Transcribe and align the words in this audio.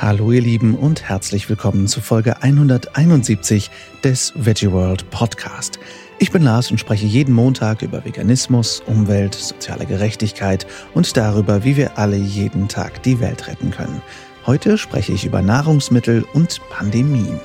Hallo 0.00 0.32
ihr 0.32 0.40
Lieben 0.40 0.76
und 0.76 1.02
herzlich 1.02 1.50
willkommen 1.50 1.86
zu 1.86 2.00
Folge 2.00 2.42
171 2.42 3.70
des 4.02 4.32
Veggie 4.34 4.72
World 4.72 5.10
Podcast. 5.10 5.78
Ich 6.18 6.32
bin 6.32 6.42
Lars 6.42 6.70
und 6.70 6.78
spreche 6.78 7.04
jeden 7.04 7.34
Montag 7.34 7.82
über 7.82 8.02
Veganismus, 8.02 8.80
Umwelt, 8.86 9.34
soziale 9.34 9.84
Gerechtigkeit 9.84 10.66
und 10.94 11.18
darüber, 11.18 11.64
wie 11.64 11.76
wir 11.76 11.98
alle 11.98 12.16
jeden 12.16 12.66
Tag 12.66 13.02
die 13.02 13.20
Welt 13.20 13.46
retten 13.46 13.72
können. 13.72 14.00
Heute 14.46 14.78
spreche 14.78 15.12
ich 15.12 15.26
über 15.26 15.42
Nahrungsmittel 15.42 16.24
und 16.32 16.62
Pandemien. 16.70 17.38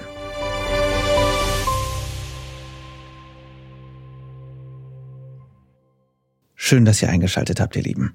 Schön, 6.55 6.85
dass 6.85 7.01
ihr 7.01 7.09
eingeschaltet 7.09 7.59
habt, 7.59 7.75
ihr 7.75 7.83
Lieben. 7.83 8.13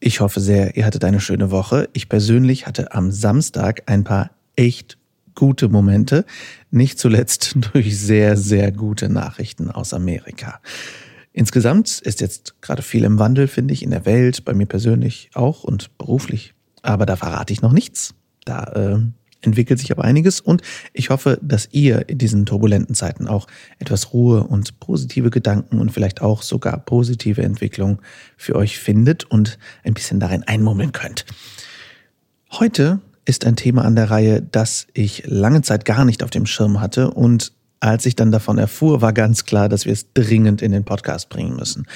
Ich 0.00 0.20
hoffe 0.20 0.40
sehr, 0.40 0.76
ihr 0.76 0.86
hattet 0.86 1.04
eine 1.04 1.20
schöne 1.20 1.50
Woche. 1.50 1.88
Ich 1.92 2.08
persönlich 2.08 2.66
hatte 2.66 2.92
am 2.92 3.10
Samstag 3.10 3.82
ein 3.86 4.04
paar 4.04 4.30
echt 4.54 4.96
gute 5.34 5.68
Momente, 5.68 6.24
nicht 6.70 6.98
zuletzt 6.98 7.56
durch 7.72 7.98
sehr, 7.98 8.36
sehr 8.36 8.72
gute 8.72 9.08
Nachrichten 9.08 9.70
aus 9.70 9.94
Amerika. 9.94 10.60
Insgesamt 11.32 12.00
ist 12.00 12.20
jetzt 12.20 12.60
gerade 12.60 12.82
viel 12.82 13.04
im 13.04 13.18
Wandel, 13.18 13.46
finde 13.46 13.74
ich, 13.74 13.82
in 13.82 13.90
der 13.90 14.04
Welt, 14.06 14.44
bei 14.44 14.54
mir 14.54 14.66
persönlich 14.66 15.30
auch 15.34 15.62
und 15.62 15.96
beruflich. 15.98 16.54
Aber 16.82 17.06
da 17.06 17.16
verrate 17.16 17.52
ich 17.52 17.62
noch 17.62 17.72
nichts. 17.72 18.14
Da 18.44 18.64
äh, 18.74 18.98
entwickelt 19.40 19.78
sich 19.78 19.92
aber 19.92 20.04
einiges 20.04 20.40
und 20.40 20.62
ich 20.92 21.10
hoffe, 21.10 21.38
dass 21.42 21.68
ihr 21.72 22.08
in 22.08 22.18
diesen 22.18 22.46
turbulenten 22.46 22.94
Zeiten 22.94 23.28
auch 23.28 23.46
etwas 23.78 24.12
Ruhe 24.12 24.44
und 24.44 24.80
positive 24.80 25.30
Gedanken 25.30 25.80
und 25.80 25.92
vielleicht 25.92 26.22
auch 26.22 26.42
sogar 26.42 26.78
positive 26.78 27.42
Entwicklung 27.42 28.00
für 28.36 28.56
euch 28.56 28.78
findet 28.78 29.24
und 29.24 29.58
ein 29.84 29.94
bisschen 29.94 30.20
darin 30.20 30.42
einmummeln 30.42 30.92
könnt. 30.92 31.24
Heute 32.50 33.00
ist 33.24 33.44
ein 33.44 33.56
Thema 33.56 33.84
an 33.84 33.94
der 33.94 34.10
Reihe, 34.10 34.42
das 34.42 34.86
ich 34.94 35.24
lange 35.26 35.62
Zeit 35.62 35.84
gar 35.84 36.04
nicht 36.04 36.22
auf 36.22 36.30
dem 36.30 36.46
Schirm 36.46 36.80
hatte 36.80 37.10
und 37.10 37.52
als 37.80 38.06
ich 38.06 38.16
dann 38.16 38.32
davon 38.32 38.58
erfuhr, 38.58 39.02
war 39.02 39.12
ganz 39.12 39.44
klar, 39.44 39.68
dass 39.68 39.84
wir 39.84 39.92
es 39.92 40.12
dringend 40.12 40.62
in 40.62 40.72
den 40.72 40.84
Podcast 40.84 41.28
bringen 41.28 41.54
müssen. 41.54 41.86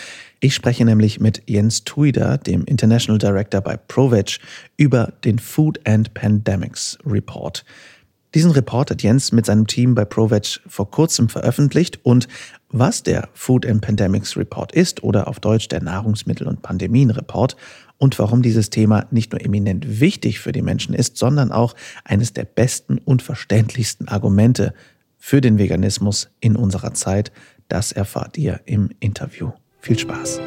Ich 0.44 0.56
spreche 0.56 0.84
nämlich 0.84 1.20
mit 1.20 1.44
Jens 1.46 1.84
Tuider, 1.84 2.36
dem 2.36 2.64
International 2.64 3.16
Director 3.16 3.60
bei 3.60 3.76
ProVeg, 3.76 4.40
über 4.76 5.12
den 5.22 5.38
Food 5.38 5.78
and 5.86 6.14
Pandemics 6.14 6.98
Report. 7.06 7.64
Diesen 8.34 8.50
Report 8.50 8.90
hat 8.90 9.04
Jens 9.04 9.30
mit 9.30 9.46
seinem 9.46 9.68
Team 9.68 9.94
bei 9.94 10.04
ProVeg 10.04 10.58
vor 10.66 10.90
kurzem 10.90 11.28
veröffentlicht 11.28 12.00
und 12.04 12.26
was 12.70 13.04
der 13.04 13.28
Food 13.34 13.64
and 13.64 13.82
Pandemics 13.82 14.36
Report 14.36 14.72
ist 14.72 15.04
oder 15.04 15.28
auf 15.28 15.38
Deutsch 15.38 15.68
der 15.68 15.80
Nahrungsmittel- 15.80 16.48
und 16.48 16.60
Pandemien-Report 16.60 17.56
und 17.98 18.18
warum 18.18 18.42
dieses 18.42 18.68
Thema 18.68 19.06
nicht 19.12 19.30
nur 19.30 19.44
eminent 19.44 20.00
wichtig 20.00 20.40
für 20.40 20.50
die 20.50 20.62
Menschen 20.62 20.92
ist, 20.92 21.18
sondern 21.18 21.52
auch 21.52 21.76
eines 22.02 22.32
der 22.32 22.46
besten 22.46 22.98
und 22.98 23.22
verständlichsten 23.22 24.08
Argumente 24.08 24.74
für 25.18 25.40
den 25.40 25.58
Veganismus 25.58 26.30
in 26.40 26.56
unserer 26.56 26.94
Zeit, 26.94 27.30
das 27.68 27.92
erfahrt 27.92 28.36
ihr 28.38 28.60
im 28.64 28.90
Interview. 28.98 29.52
Viel 29.82 29.98
Spaß! 29.98 30.40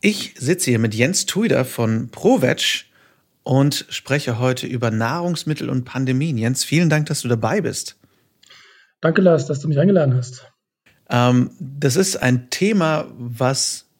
Ich 0.00 0.34
sitze 0.38 0.70
hier 0.70 0.78
mit 0.78 0.94
Jens 0.94 1.26
Tuider 1.26 1.66
von 1.66 2.08
ProVeg 2.08 2.86
und 3.42 3.84
spreche 3.90 4.38
heute 4.38 4.66
über 4.66 4.90
Nahrungsmittel 4.90 5.68
und 5.68 5.84
Pandemien. 5.84 6.38
Jens, 6.38 6.64
vielen 6.64 6.88
Dank, 6.88 7.04
dass 7.06 7.20
du 7.20 7.28
dabei 7.28 7.60
bist. 7.60 7.98
Danke, 9.02 9.20
Lars, 9.20 9.44
dass 9.44 9.60
du 9.60 9.68
mich 9.68 9.78
eingeladen 9.78 10.16
hast. 10.16 10.50
Ähm, 11.10 11.50
das 11.60 11.96
ist 11.96 12.16
ein 12.16 12.48
Thema, 12.48 13.06
was 13.18 13.90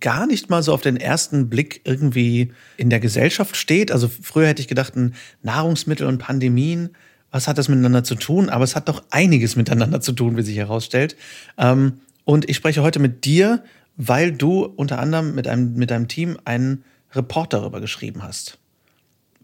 gar 0.00 0.26
nicht 0.26 0.48
mal 0.48 0.62
so 0.62 0.72
auf 0.72 0.80
den 0.80 0.96
ersten 0.96 1.50
Blick 1.50 1.82
irgendwie 1.84 2.54
in 2.78 2.88
der 2.88 3.00
Gesellschaft 3.00 3.56
steht. 3.56 3.92
Also 3.92 4.08
früher 4.08 4.48
hätte 4.48 4.62
ich 4.62 4.68
gedacht, 4.68 4.94
Nahrungsmittel 5.42 6.06
und 6.06 6.16
Pandemien, 6.16 6.96
was 7.36 7.46
hat 7.46 7.58
das 7.58 7.68
miteinander 7.68 8.02
zu 8.02 8.14
tun? 8.14 8.48
Aber 8.48 8.64
es 8.64 8.74
hat 8.74 8.88
doch 8.88 9.02
einiges 9.10 9.56
miteinander 9.56 10.00
zu 10.00 10.12
tun, 10.12 10.36
wie 10.36 10.42
sich 10.42 10.56
herausstellt. 10.56 11.16
Ähm, 11.58 12.00
und 12.24 12.48
ich 12.48 12.56
spreche 12.56 12.82
heute 12.82 12.98
mit 12.98 13.24
dir, 13.26 13.62
weil 13.96 14.32
du 14.32 14.64
unter 14.64 14.98
anderem 14.98 15.34
mit 15.34 15.46
einem, 15.46 15.74
mit 15.74 15.90
deinem 15.90 16.08
Team 16.08 16.38
einen 16.44 16.82
Report 17.14 17.52
darüber 17.52 17.80
geschrieben 17.80 18.22
hast. 18.22 18.58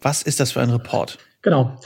Was 0.01 0.23
ist 0.23 0.41
das 0.41 0.53
für 0.53 0.63
ein 0.63 0.71
Report? 0.71 1.19
Genau. 1.43 1.79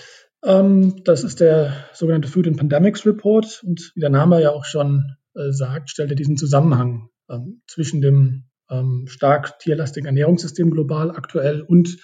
Ähm, 0.44 1.02
das 1.04 1.24
ist 1.24 1.40
der 1.40 1.72
sogenannte 1.92 2.28
Food 2.28 2.46
and 2.46 2.56
Pandemics 2.56 3.04
Report. 3.04 3.62
Und 3.66 3.90
wie 3.96 4.00
der 4.00 4.10
Name 4.10 4.40
ja 4.40 4.52
auch 4.52 4.64
schon 4.64 5.16
äh, 5.34 5.50
sagt, 5.50 5.90
stellt 5.90 6.10
er 6.10 6.16
diesen 6.16 6.36
Zusammenhang 6.36 7.08
ähm, 7.28 7.62
zwischen 7.66 8.00
dem 8.00 8.44
ähm, 8.70 9.06
stark 9.08 9.58
tierlastigen 9.58 10.06
Ernährungssystem 10.06 10.70
global 10.70 11.10
aktuell 11.10 11.62
und 11.62 11.98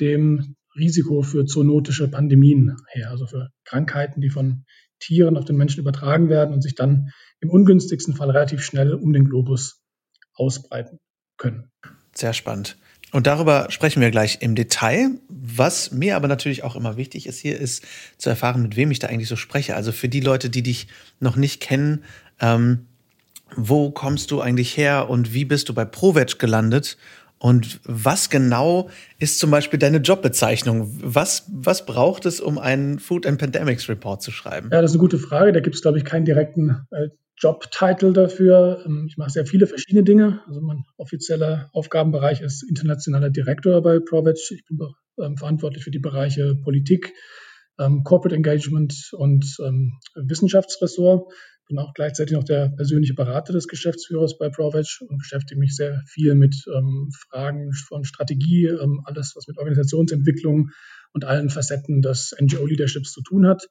dem 0.00 0.54
Risiko 0.76 1.22
für 1.22 1.44
zoonotische 1.44 2.08
Pandemien 2.08 2.76
her, 2.88 3.10
also 3.10 3.26
für 3.26 3.50
Krankheiten, 3.64 4.20
die 4.20 4.30
von 4.30 4.64
Tieren 4.98 5.36
auf 5.36 5.44
den 5.44 5.56
Menschen 5.56 5.80
übertragen 5.80 6.28
werden 6.28 6.54
und 6.54 6.62
sich 6.62 6.74
dann 6.74 7.10
im 7.40 7.50
ungünstigsten 7.50 8.14
Fall 8.14 8.30
relativ 8.30 8.62
schnell 8.62 8.94
um 8.94 9.12
den 9.12 9.24
Globus 9.24 9.82
ausbreiten 10.34 10.98
können. 11.36 11.70
Sehr 12.14 12.32
spannend. 12.32 12.76
Und 13.10 13.26
darüber 13.26 13.66
sprechen 13.70 14.00
wir 14.00 14.10
gleich 14.10 14.38
im 14.40 14.54
Detail. 14.54 15.10
Was 15.28 15.92
mir 15.92 16.16
aber 16.16 16.28
natürlich 16.28 16.64
auch 16.64 16.76
immer 16.76 16.96
wichtig 16.96 17.26
ist 17.26 17.38
hier, 17.38 17.58
ist 17.58 17.84
zu 18.16 18.30
erfahren, 18.30 18.62
mit 18.62 18.76
wem 18.76 18.90
ich 18.90 19.00
da 19.00 19.08
eigentlich 19.08 19.28
so 19.28 19.36
spreche. 19.36 19.76
Also 19.76 19.92
für 19.92 20.08
die 20.08 20.20
Leute, 20.20 20.48
die 20.48 20.62
dich 20.62 20.88
noch 21.20 21.36
nicht 21.36 21.60
kennen, 21.60 22.04
ähm, 22.40 22.86
wo 23.54 23.90
kommst 23.90 24.30
du 24.30 24.40
eigentlich 24.40 24.78
her 24.78 25.10
und 25.10 25.34
wie 25.34 25.44
bist 25.44 25.68
du 25.68 25.74
bei 25.74 25.84
ProVeg 25.84 26.38
gelandet? 26.38 26.96
Und 27.42 27.80
was 27.82 28.30
genau 28.30 28.88
ist 29.18 29.40
zum 29.40 29.50
Beispiel 29.50 29.76
deine 29.76 29.96
Jobbezeichnung? 29.96 30.96
Was, 31.02 31.50
was 31.52 31.86
braucht 31.86 32.24
es, 32.24 32.40
um 32.40 32.56
einen 32.56 33.00
Food 33.00 33.26
and 33.26 33.40
Pandemics 33.40 33.88
Report 33.88 34.22
zu 34.22 34.30
schreiben? 34.30 34.68
Ja, 34.70 34.80
das 34.80 34.92
ist 34.92 34.94
eine 34.94 35.00
gute 35.00 35.18
Frage. 35.18 35.50
Da 35.50 35.58
gibt 35.58 35.74
es, 35.74 35.82
glaube 35.82 35.98
ich, 35.98 36.04
keinen 36.04 36.24
direkten 36.24 36.86
äh, 36.92 37.08
Jobtitel 37.36 38.12
dafür. 38.12 38.84
Ähm, 38.86 39.06
ich 39.08 39.16
mache 39.16 39.30
sehr 39.30 39.44
viele 39.44 39.66
verschiedene 39.66 40.04
Dinge. 40.04 40.40
Also 40.46 40.60
mein 40.60 40.84
offizieller 40.96 41.68
Aufgabenbereich 41.72 42.42
ist 42.42 42.62
internationaler 42.62 43.30
Direktor 43.30 43.82
bei 43.82 43.98
ProVeg. 43.98 44.36
Ich 44.36 44.64
bin 44.68 44.78
ähm, 45.20 45.36
verantwortlich 45.36 45.82
für 45.82 45.90
die 45.90 45.98
Bereiche 45.98 46.54
Politik, 46.54 47.12
ähm, 47.80 48.04
Corporate 48.04 48.36
Engagement 48.36 49.10
und 49.14 49.56
ähm, 49.66 49.98
Wissenschaftsressort 50.14 51.32
bin 51.72 51.78
auch 51.78 51.94
gleichzeitig 51.94 52.34
noch 52.34 52.44
der 52.44 52.68
persönliche 52.68 53.14
Berater 53.14 53.54
des 53.54 53.66
Geschäftsführers 53.66 54.36
bei 54.36 54.50
ProVeg 54.50 55.00
und 55.08 55.16
beschäftige 55.18 55.58
mich 55.58 55.74
sehr 55.74 56.02
viel 56.06 56.34
mit 56.34 56.54
ähm, 56.68 57.10
Fragen 57.30 57.72
von 57.72 58.04
Strategie, 58.04 58.66
ähm, 58.66 59.00
alles, 59.04 59.32
was 59.36 59.46
mit 59.46 59.56
Organisationsentwicklung 59.56 60.68
und 61.14 61.24
allen 61.24 61.48
Facetten 61.48 62.02
des 62.02 62.34
NGO-Leaderships 62.38 63.12
zu 63.12 63.22
tun 63.22 63.46
hat. 63.46 63.68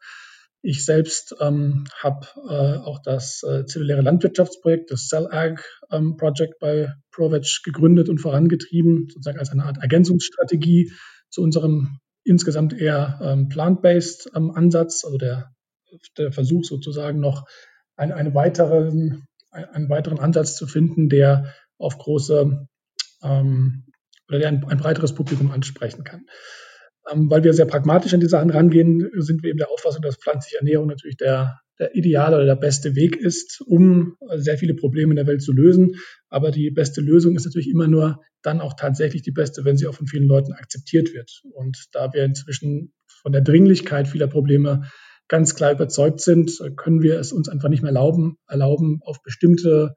Ich 0.63 0.83
selbst 0.83 1.35
ähm, 1.39 1.85
habe 2.01 2.25
äh, 2.49 2.77
auch 2.79 2.99
das 3.03 3.43
äh, 3.43 3.65
zelluläre 3.65 4.01
Landwirtschaftsprojekt, 4.01 4.89
das 4.89 5.07
CellAg 5.07 5.63
ähm, 5.91 6.17
Project 6.17 6.59
bei 6.59 6.93
ProVeg 7.11 7.61
gegründet 7.63 8.09
und 8.09 8.17
vorangetrieben, 8.17 9.09
sozusagen 9.09 9.37
als 9.37 9.51
eine 9.51 9.65
Art 9.65 9.77
Ergänzungsstrategie 9.79 10.91
zu 11.29 11.43
unserem 11.43 11.99
insgesamt 12.23 12.73
eher 12.73 13.19
ähm, 13.21 13.49
plant-based 13.49 14.31
ähm, 14.35 14.49
Ansatz, 14.51 15.03
also 15.05 15.19
der, 15.19 15.51
der 16.17 16.31
Versuch 16.31 16.63
sozusagen 16.63 17.19
noch 17.19 17.45
einen, 17.95 18.11
einen, 18.11 18.33
weiteren, 18.33 19.25
einen 19.51 19.89
weiteren 19.89 20.19
Ansatz 20.19 20.55
zu 20.55 20.67
finden, 20.67 21.09
der 21.09 21.53
auf 21.77 21.97
große 21.97 22.67
ähm, 23.23 23.85
oder 24.27 24.39
der 24.39 24.47
ein, 24.47 24.63
ein, 24.65 24.77
breiteres 24.77 25.13
Publikum 25.13 25.51
ansprechen 25.51 26.03
kann. 26.03 26.25
Ähm, 27.11 27.29
weil 27.29 27.43
wir 27.43 27.53
sehr 27.53 27.65
pragmatisch 27.65 28.13
an 28.13 28.19
die 28.19 28.27
Sachen 28.27 28.49
rangehen, 28.49 29.09
sind 29.15 29.43
wir 29.43 29.49
eben 29.49 29.57
der 29.57 29.71
Auffassung, 29.71 30.01
dass 30.01 30.17
pflanzliche 30.17 30.57
Ernährung 30.57 30.87
natürlich 30.87 31.17
der, 31.17 31.59
der 31.79 31.95
ideale 31.95 32.37
oder 32.37 32.45
der 32.45 32.55
beste 32.55 32.95
Weg 32.95 33.15
ist, 33.15 33.61
um 33.61 34.15
sehr 34.35 34.57
viele 34.57 34.75
Probleme 34.75 35.11
in 35.11 35.17
der 35.17 35.27
Welt 35.27 35.41
zu 35.41 35.51
lösen. 35.51 35.95
Aber 36.29 36.51
die 36.51 36.69
beste 36.69 37.01
Lösung 37.01 37.35
ist 37.35 37.45
natürlich 37.45 37.69
immer 37.69 37.87
nur 37.87 38.21
dann 38.41 38.61
auch 38.61 38.73
tatsächlich 38.73 39.21
die 39.21 39.31
beste, 39.31 39.65
wenn 39.65 39.77
sie 39.77 39.87
auch 39.87 39.95
von 39.95 40.07
vielen 40.07 40.27
Leuten 40.27 40.53
akzeptiert 40.53 41.13
wird. 41.13 41.41
Und 41.53 41.87
da 41.91 42.13
wir 42.13 42.23
inzwischen 42.23 42.93
von 43.07 43.31
der 43.31 43.41
Dringlichkeit 43.41 44.07
vieler 44.07 44.27
Probleme 44.27 44.83
ganz 45.31 45.55
klar 45.55 45.71
überzeugt 45.71 46.19
sind, 46.19 46.59
können 46.75 47.01
wir 47.01 47.17
es 47.17 47.31
uns 47.31 47.47
einfach 47.47 47.69
nicht 47.69 47.81
mehr 47.81 47.91
erlauben, 47.91 48.35
erlauben 48.49 48.99
auf 49.01 49.23
bestimmte, 49.23 49.95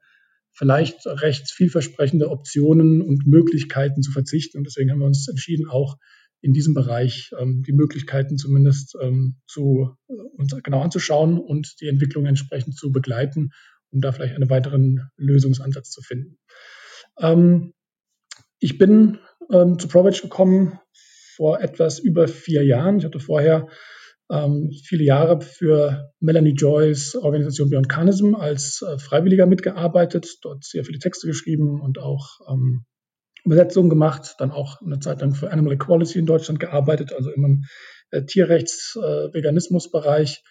vielleicht 0.53 1.05
recht 1.05 1.51
vielversprechende 1.51 2.29
Optionen 2.29 3.01
und 3.01 3.27
Möglichkeiten 3.27 4.01
zu 4.01 4.13
verzichten. 4.13 4.57
Und 4.57 4.63
deswegen 4.63 4.91
haben 4.91 4.99
wir 4.99 5.07
uns 5.07 5.27
entschieden, 5.27 5.67
auch 5.67 5.97
in 6.39 6.53
diesem 6.53 6.73
Bereich 6.73 7.31
ähm, 7.37 7.63
die 7.67 7.73
Möglichkeiten 7.73 8.37
zumindest 8.37 8.95
ähm, 9.01 9.35
zu, 9.45 9.97
äh, 10.07 10.13
uns 10.37 10.55
genau 10.63 10.81
anzuschauen 10.81 11.37
und 11.37 11.81
die 11.81 11.89
Entwicklung 11.89 12.25
entsprechend 12.27 12.77
zu 12.77 12.93
begleiten, 12.93 13.49
um 13.91 13.99
da 13.99 14.13
vielleicht 14.13 14.35
einen 14.35 14.49
weiteren 14.49 15.09
Lösungsansatz 15.17 15.89
zu 15.89 16.01
finden. 16.01 16.37
Ähm, 17.19 17.73
ich 18.59 18.77
bin 18.77 19.19
ähm, 19.51 19.79
zu 19.79 19.89
ProVeg 19.89 20.21
gekommen 20.21 20.79
vor 21.35 21.59
etwas 21.59 21.99
über 21.99 22.29
vier 22.29 22.63
Jahren. 22.63 22.99
Ich 22.99 23.03
hatte 23.03 23.19
vorher 23.19 23.67
ähm, 24.29 24.71
viele 24.83 25.03
Jahre 25.03 25.41
für 25.41 26.11
Melanie 26.19 26.55
Joys 26.55 27.15
Organisation 27.15 27.69
Beyond 27.69 27.89
Carnism 27.89 28.33
als 28.35 28.81
äh, 28.81 28.97
Freiwilliger 28.97 29.45
mitgearbeitet, 29.45 30.37
dort 30.41 30.63
sehr 30.63 30.83
viele 30.83 30.97
Texte 30.99 31.27
geschrieben 31.27 31.79
und 31.81 31.99
auch 31.99 32.39
ähm, 32.49 32.85
Übersetzungen 33.43 33.89
gemacht, 33.89 34.35
dann 34.39 34.51
auch 34.51 34.81
eine 34.81 34.99
Zeit 34.99 35.21
lang 35.21 35.35
für 35.35 35.51
Animal 35.51 35.73
Equality 35.73 36.19
in 36.19 36.25
Deutschland 36.25 36.59
gearbeitet, 36.59 37.13
also 37.13 37.29
im 37.29 37.65
äh, 38.09 38.23
Tierrechts-Veganismus-Bereich. 38.23 40.43
Äh, 40.43 40.49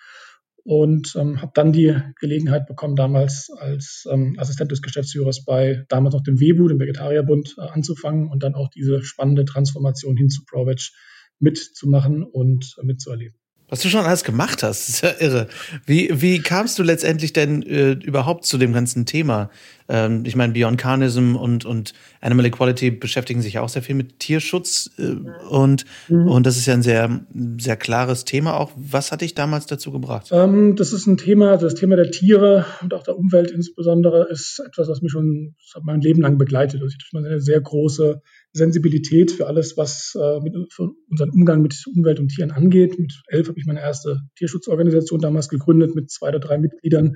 und 0.65 1.15
ähm, 1.17 1.43
habe 1.43 1.53
dann 1.55 1.73
die 1.73 1.95
Gelegenheit 2.19 2.67
bekommen, 2.67 2.97
damals 2.97 3.51
als 3.59 4.07
ähm, 4.11 4.35
Assistent 4.39 4.73
des 4.73 4.81
Geschäftsführers 4.81 5.45
bei 5.45 5.85
damals 5.89 6.15
noch 6.15 6.23
dem 6.23 6.41
WEBU, 6.41 6.69
dem 6.69 6.81
Vegetarierbund, 6.81 7.57
äh, 7.59 7.63
anzufangen 7.63 8.31
und 8.31 8.43
dann 8.43 8.55
auch 8.55 8.71
diese 8.71 9.05
spannende 9.05 9.45
Transformation 9.45 10.17
hin 10.17 10.31
zu 10.31 10.45
ProVeg 10.47 10.91
mitzumachen 11.39 12.25
und 12.25 12.77
äh, 12.81 12.85
mitzuerleben. 12.85 13.39
Was 13.75 13.81
du 13.81 13.89
schon 13.89 14.07
alles 14.07 14.23
gemacht 14.23 14.63
hast, 14.63 14.89
ist 14.89 15.03
ja 15.03 15.11
irre. 15.19 15.49
Wie, 15.85 16.09
wie 16.13 16.39
kamst 16.39 16.79
du 16.79 16.85
letztendlich 16.85 17.33
denn 17.33 17.65
äh, 17.65 17.95
überhaupt 17.95 18.45
zu 18.45 18.57
dem 18.57 18.73
ganzen 18.73 19.05
Thema? 19.05 19.51
Ähm, 19.89 20.23
ich 20.25 20.37
meine, 20.37 20.53
Beyond 20.53 20.79
Carnism 20.79 21.35
und, 21.35 21.65
und 21.65 21.93
Animal 22.21 22.47
Equality 22.47 22.93
beschäftigen 22.93 23.43
sich 23.43 23.59
auch 23.59 23.69
sehr 23.69 23.83
viel 23.83 23.97
mit 23.97 24.21
Tierschutz 24.21 24.93
äh, 24.97 25.17
und, 25.49 25.87
mhm. 26.09 26.29
und 26.29 26.47
das 26.47 26.57
ist 26.57 26.67
ja 26.67 26.75
ein 26.75 26.85
sehr, 26.85 27.27
sehr 27.59 27.77
klares 27.77 28.25
Thema 28.25 28.61
auch. 28.61 28.71
Was 28.77 29.11
hat 29.11 29.23
dich 29.23 29.35
damals 29.35 29.67
dazu 29.67 29.91
gebracht? 29.91 30.29
Ähm, 30.31 30.77
das 30.77 30.93
ist 30.93 31.09
ein 31.09 31.17
Thema, 31.17 31.51
also 31.51 31.67
das 31.67 31.75
Thema 31.75 31.97
der 31.97 32.13
Tiere 32.13 32.67
und 32.81 32.95
auch 32.95 33.03
der 33.03 33.19
Umwelt 33.19 33.51
insbesondere 33.51 34.29
ist 34.31 34.63
etwas, 34.65 34.87
was 34.87 35.03
mich 35.03 35.11
schon 35.11 35.57
mein 35.83 36.01
Leben 36.01 36.23
lang 36.23 36.39
begleitet. 36.39 36.81
Also 36.81 36.95
ich 36.97 37.13
habe 37.13 37.27
eine 37.27 37.41
sehr 37.41 37.61
große 37.61 38.23
Sensibilität 38.55 39.33
für 39.33 39.49
alles, 39.49 39.77
was 39.77 40.17
äh, 40.19 40.41
mit 40.41 40.55
für 40.73 40.93
unseren 41.11 41.31
Umgang 41.31 41.61
mit 41.61 41.75
Umwelt 41.95 42.21
und 42.21 42.29
Tieren 42.29 42.53
angeht. 42.53 42.99
Mit 42.99 43.13
elf 43.27 43.49
habe 43.49 43.59
ich 43.59 43.67
meine 43.67 43.81
erste 43.81 44.21
Tierschutzorganisation 44.37 45.21
damals 45.21 45.49
gegründet 45.49 45.95
mit 45.95 46.11
zwei 46.11 46.29
oder 46.29 46.39
drei 46.39 46.59
Mitgliedern. 46.59 47.15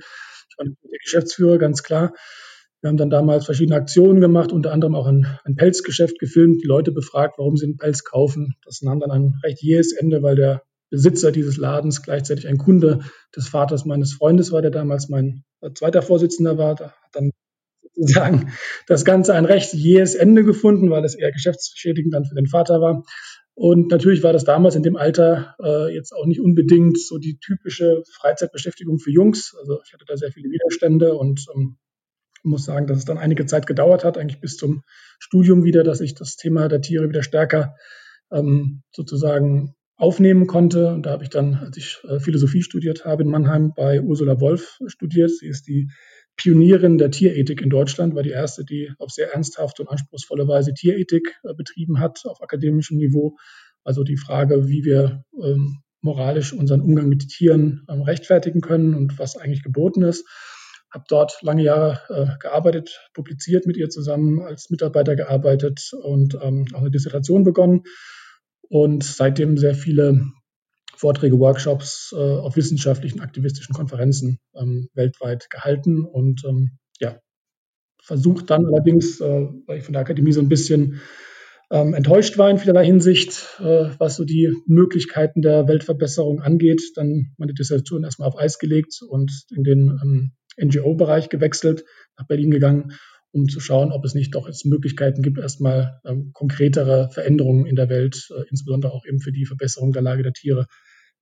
Ich 0.49 0.57
war 0.57 0.65
der 0.65 0.99
Geschäftsführer, 1.01 1.57
ganz 1.57 1.81
klar. 1.81 2.13
Wir 2.81 2.89
haben 2.89 2.97
dann 2.97 3.09
damals 3.09 3.45
verschiedene 3.45 3.77
Aktionen 3.77 4.21
gemacht, 4.21 4.51
unter 4.51 4.71
anderem 4.73 4.95
auch 4.95 5.07
ein, 5.07 5.27
ein 5.43 5.55
Pelzgeschäft 5.55 6.19
gefilmt, 6.19 6.61
die 6.61 6.67
Leute 6.67 6.91
befragt, 6.91 7.35
warum 7.37 7.55
sie 7.55 7.65
einen 7.65 7.77
Pelz 7.77 8.03
kaufen. 8.03 8.55
Das 8.63 8.81
nahm 8.81 8.99
dann 8.99 9.11
ein 9.11 9.33
recht 9.43 9.61
jähes 9.61 9.93
Ende, 9.93 10.21
weil 10.21 10.35
der 10.35 10.63
Besitzer 10.89 11.31
dieses 11.31 11.57
Ladens 11.57 12.01
gleichzeitig 12.01 12.47
ein 12.47 12.57
Kunde 12.57 12.99
des 13.35 13.47
Vaters 13.47 13.85
meines 13.85 14.13
Freundes 14.13 14.51
war, 14.51 14.61
der 14.61 14.71
damals 14.71 15.07
mein 15.07 15.43
äh, 15.61 15.71
zweiter 15.73 16.01
Vorsitzender 16.01 16.57
war. 16.57 16.75
Da 16.75 16.85
hat 16.85 17.09
dann 17.13 17.31
sozusagen 17.93 18.51
das 18.87 19.05
Ganze 19.05 19.33
ein 19.33 19.45
recht 19.45 19.73
jähes 19.73 20.15
Ende 20.15 20.43
gefunden, 20.43 20.89
weil 20.89 21.03
es 21.03 21.15
eher 21.15 21.31
geschäftsschädigend 21.31 22.13
dann 22.13 22.25
für 22.25 22.35
den 22.35 22.47
Vater 22.47 22.81
war. 22.81 23.03
Und 23.55 23.91
natürlich 23.91 24.23
war 24.23 24.31
das 24.31 24.45
damals 24.45 24.75
in 24.75 24.83
dem 24.83 24.95
Alter 24.95 25.55
äh, 25.61 25.93
jetzt 25.93 26.13
auch 26.13 26.25
nicht 26.25 26.39
unbedingt 26.39 26.97
so 26.97 27.17
die 27.17 27.39
typische 27.39 28.03
Freizeitbeschäftigung 28.09 28.99
für 28.99 29.11
Jungs. 29.11 29.53
Also 29.59 29.81
ich 29.85 29.91
hatte 29.91 30.05
da 30.07 30.15
sehr 30.15 30.31
viele 30.31 30.49
Widerstände 30.49 31.15
und 31.15 31.45
ähm, 31.53 31.77
muss 32.43 32.63
sagen, 32.63 32.87
dass 32.87 32.99
es 32.99 33.05
dann 33.05 33.17
einige 33.17 33.45
Zeit 33.45 33.67
gedauert 33.67 34.05
hat, 34.05 34.17
eigentlich 34.17 34.39
bis 34.39 34.55
zum 34.55 34.83
Studium 35.19 35.65
wieder, 35.65 35.83
dass 35.83 35.99
ich 35.99 36.15
das 36.15 36.37
Thema 36.37 36.69
der 36.69 36.79
Tiere 36.79 37.09
wieder 37.09 37.21
stärker 37.21 37.75
ähm, 38.31 38.83
sozusagen 38.91 39.75
aufnehmen 39.97 40.47
konnte. 40.47 40.93
Und 40.93 41.05
da 41.05 41.11
habe 41.11 41.23
ich 41.23 41.29
dann, 41.29 41.55
als 41.55 41.75
ich 41.75 41.99
äh, 42.07 42.19
Philosophie 42.19 42.63
studiert 42.63 43.03
habe 43.03 43.23
in 43.23 43.29
Mannheim, 43.29 43.73
bei 43.75 44.01
Ursula 44.01 44.39
Wolf 44.39 44.79
studiert. 44.87 45.31
Sie 45.31 45.47
ist 45.47 45.67
die 45.67 45.89
Pionierin 46.39 46.97
der 46.97 47.11
Tierethik 47.11 47.61
in 47.61 47.69
Deutschland, 47.69 48.15
war 48.15 48.23
die 48.23 48.29
erste, 48.29 48.63
die 48.63 48.93
auf 48.97 49.11
sehr 49.11 49.33
ernsthafte 49.33 49.81
und 49.81 49.89
anspruchsvolle 49.89 50.47
Weise 50.47 50.73
Tierethik 50.73 51.37
äh, 51.43 51.53
betrieben 51.53 51.99
hat 51.99 52.21
auf 52.25 52.41
akademischem 52.41 52.97
Niveau. 52.97 53.35
Also 53.83 54.03
die 54.03 54.15
Frage, 54.15 54.69
wie 54.69 54.85
wir 54.85 55.25
ähm, 55.41 55.81
moralisch 56.01 56.53
unseren 56.53 56.79
Umgang 56.79 57.09
mit 57.09 57.27
Tieren 57.27 57.85
ähm, 57.89 58.03
rechtfertigen 58.03 58.61
können 58.61 58.95
und 58.95 59.19
was 59.19 59.35
eigentlich 59.35 59.63
geboten 59.63 60.01
ist. 60.01 60.25
Habe 60.89 61.03
dort 61.09 61.39
lange 61.41 61.63
Jahre 61.63 61.99
äh, 62.07 62.39
gearbeitet, 62.39 63.09
publiziert 63.13 63.67
mit 63.67 63.75
ihr 63.75 63.89
zusammen, 63.89 64.41
als 64.41 64.69
Mitarbeiter 64.69 65.17
gearbeitet 65.17 65.91
und 66.01 66.37
ähm, 66.41 66.67
auch 66.73 66.79
eine 66.79 66.91
Dissertation 66.91 67.43
begonnen 67.43 67.83
und 68.69 69.03
seitdem 69.03 69.57
sehr 69.57 69.75
viele 69.75 70.23
Vorträge, 70.99 71.39
Workshops 71.39 72.13
äh, 72.13 72.17
auf 72.17 72.57
wissenschaftlichen, 72.57 73.21
aktivistischen 73.21 73.73
Konferenzen 73.73 74.39
ähm, 74.53 74.89
weltweit 74.93 75.49
gehalten 75.49 76.03
und 76.03 76.43
ähm, 76.45 76.77
ja, 76.99 77.19
versucht 78.03 78.49
dann 78.49 78.65
allerdings, 78.65 79.21
äh, 79.21 79.47
weil 79.65 79.77
ich 79.77 79.85
von 79.85 79.93
der 79.93 80.01
Akademie 80.01 80.33
so 80.33 80.41
ein 80.41 80.49
bisschen 80.49 80.99
ähm, 81.71 81.93
enttäuscht 81.93 82.37
war 82.37 82.49
in 82.49 82.57
vielerlei 82.57 82.85
Hinsicht, 82.85 83.59
äh, 83.59 83.91
was 83.97 84.17
so 84.17 84.25
die 84.25 84.53
Möglichkeiten 84.65 85.41
der 85.41 85.69
Weltverbesserung 85.69 86.41
angeht, 86.41 86.81
dann 86.95 87.33
meine 87.37 87.53
Dissertation 87.53 88.03
erstmal 88.03 88.27
auf 88.27 88.37
Eis 88.37 88.59
gelegt 88.59 88.99
und 89.07 89.31
in 89.55 89.63
den 89.63 89.97
ähm, 90.03 90.31
NGO-Bereich 90.61 91.29
gewechselt, 91.29 91.85
nach 92.17 92.27
Berlin 92.27 92.51
gegangen, 92.51 92.91
um 93.31 93.47
zu 93.47 93.59
schauen, 93.59 93.91
ob 93.91 94.05
es 94.05 94.15
nicht 94.15 94.33
doch 94.35 94.47
jetzt 94.47 94.65
Möglichkeiten 94.65 95.21
gibt, 95.21 95.37
erstmal 95.37 95.99
ähm, 96.05 96.31
konkretere 96.33 97.09
Veränderungen 97.11 97.65
in 97.65 97.75
der 97.75 97.89
Welt, 97.89 98.27
äh, 98.31 98.43
insbesondere 98.49 98.91
auch 98.91 99.05
eben 99.05 99.19
für 99.19 99.31
die 99.31 99.45
Verbesserung 99.45 99.91
der 99.91 100.01
Lage 100.01 100.23
der 100.23 100.33
Tiere 100.33 100.65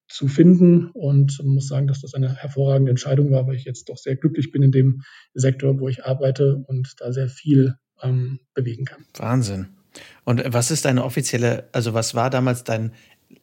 zu 0.07 0.27
finden 0.27 0.89
und 0.93 1.37
muss 1.43 1.67
sagen, 1.67 1.87
dass 1.87 2.01
das 2.01 2.13
eine 2.13 2.35
hervorragende 2.35 2.89
Entscheidung 2.91 3.31
war, 3.31 3.45
weil 3.45 3.55
ich 3.55 3.65
jetzt 3.65 3.89
doch 3.89 3.97
sehr 3.97 4.15
glücklich 4.15 4.51
bin 4.51 4.63
in 4.63 4.71
dem 4.71 5.01
Sektor, 5.33 5.79
wo 5.79 5.89
ich 5.89 6.05
arbeite 6.05 6.63
und 6.67 6.93
da 6.99 7.11
sehr 7.11 7.27
viel 7.27 7.75
ähm, 8.01 8.39
bewegen 8.53 8.85
kann. 8.85 9.05
Wahnsinn. 9.17 9.67
Und 10.23 10.43
was 10.53 10.71
ist 10.71 10.85
deine 10.85 11.03
offizielle, 11.03 11.67
also 11.73 11.93
was 11.93 12.15
war 12.15 12.29
damals 12.29 12.63
dein 12.63 12.93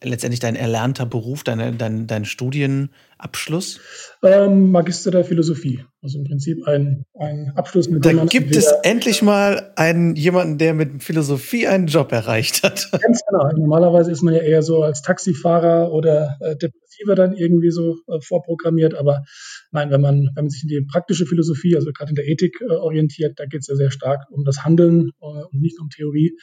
letztendlich 0.03 0.39
dein 0.39 0.55
erlernter 0.55 1.05
Beruf, 1.05 1.43
deine, 1.43 1.73
dein, 1.73 2.07
dein 2.07 2.25
Studienabschluss? 2.25 3.79
Ähm, 4.23 4.71
Magister 4.71 5.11
der 5.11 5.23
Philosophie. 5.23 5.83
Also 6.01 6.19
im 6.19 6.25
Prinzip 6.25 6.67
ein, 6.67 7.05
ein 7.17 7.51
Abschluss, 7.55 7.89
mit 7.89 8.05
da 8.05 8.09
dem 8.09 8.17
man. 8.17 8.27
gibt 8.27 8.55
es 8.55 8.67
endlich 8.83 9.21
mal 9.21 9.71
einen, 9.75 10.15
jemanden, 10.15 10.57
der 10.57 10.73
mit 10.73 11.03
Philosophie 11.03 11.67
einen 11.67 11.87
Job 11.87 12.11
erreicht 12.11 12.63
hat. 12.63 12.89
Ganz 13.01 13.21
genau. 13.27 13.51
Normalerweise 13.57 14.11
ist 14.11 14.21
man 14.21 14.33
ja 14.33 14.41
eher 14.41 14.61
so 14.61 14.83
als 14.83 15.01
Taxifahrer 15.01 15.91
oder 15.91 16.37
äh, 16.41 16.55
Depressiver 16.55 17.15
dann 17.15 17.33
irgendwie 17.33 17.71
so 17.71 17.97
äh, 18.07 18.19
vorprogrammiert. 18.21 18.95
Aber 18.95 19.23
nein, 19.71 19.91
wenn 19.91 20.01
man, 20.01 20.29
wenn 20.35 20.45
man 20.45 20.49
sich 20.49 20.63
in 20.63 20.69
die 20.69 20.81
praktische 20.81 21.25
Philosophie, 21.25 21.75
also 21.75 21.91
gerade 21.91 22.09
in 22.09 22.15
der 22.15 22.27
Ethik 22.27 22.61
äh, 22.61 22.73
orientiert, 22.73 23.39
da 23.39 23.45
geht 23.45 23.61
es 23.61 23.67
ja 23.67 23.75
sehr 23.75 23.91
stark 23.91 24.25
um 24.29 24.43
das 24.43 24.63
Handeln 24.63 25.11
äh, 25.21 25.25
und 25.25 25.61
nicht 25.61 25.79
um 25.79 25.89
Theorie. 25.89 26.37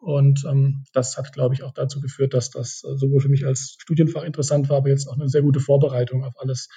Und 0.00 0.44
ähm, 0.48 0.84
das 0.92 1.16
hat, 1.16 1.32
glaube 1.32 1.54
ich, 1.54 1.62
auch 1.62 1.72
dazu 1.72 2.00
geführt, 2.00 2.34
dass 2.34 2.50
das 2.50 2.82
äh, 2.84 2.96
sowohl 2.96 3.20
für 3.20 3.28
mich 3.28 3.44
als 3.44 3.76
Studienfach 3.78 4.22
interessant 4.22 4.68
war, 4.68 4.78
aber 4.78 4.90
jetzt 4.90 5.08
auch 5.08 5.16
eine 5.16 5.28
sehr 5.28 5.42
gute 5.42 5.60
Vorbereitung 5.60 6.24
auf 6.24 6.34
alles, 6.38 6.68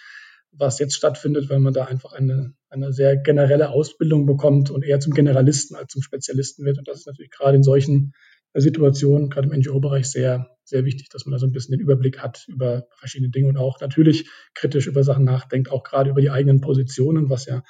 was 0.51 0.79
jetzt 0.79 0.95
stattfindet, 0.95 1.50
weil 1.50 1.59
man 1.59 1.73
da 1.73 1.85
einfach 1.85 2.13
eine, 2.13 2.53
eine 2.69 2.91
sehr 2.91 3.18
generelle 3.18 3.69
Ausbildung 3.69 4.25
bekommt 4.25 4.69
und 4.69 4.83
eher 4.83 5.00
zum 5.00 5.13
Generalisten 5.13 5.75
als 5.75 5.94
zum 5.94 6.01
Spezialisten 6.01 6.65
wird. 6.65 6.77
Und 6.77 6.88
das 6.88 7.00
ist 7.00 7.07
natürlich 7.07 7.31
gerade 7.31 7.57
in 7.57 7.63
solchen 7.63 8.13
äh, 8.54 8.61
Situationen, 8.61 9.30
gerade 9.30 9.47
im 9.47 9.59
NGO-Bereich, 9.59 10.09
sehr, 10.09 10.49
sehr 10.63 10.83
wichtig, 10.83 11.09
dass 11.09 11.25
man 11.25 11.33
da 11.33 11.40
so 11.40 11.45
ein 11.45 11.51
bisschen 11.51 11.73
den 11.73 11.81
Überblick 11.81 12.19
hat 12.19 12.45
über 12.47 12.87
verschiedene 12.97 13.30
Dinge 13.30 13.49
und 13.49 13.57
auch 13.57 13.80
natürlich 13.81 14.30
kritisch 14.56 14.87
über 14.87 15.04
Sachen 15.04 15.25
nachdenkt, 15.25 15.71
auch 15.71 15.83
gerade 15.83 16.09
über 16.09 16.21
die 16.21 16.31
eigenen 16.31 16.59
Positionen, 16.59 17.30
was 17.30 17.45
ja 17.45 17.63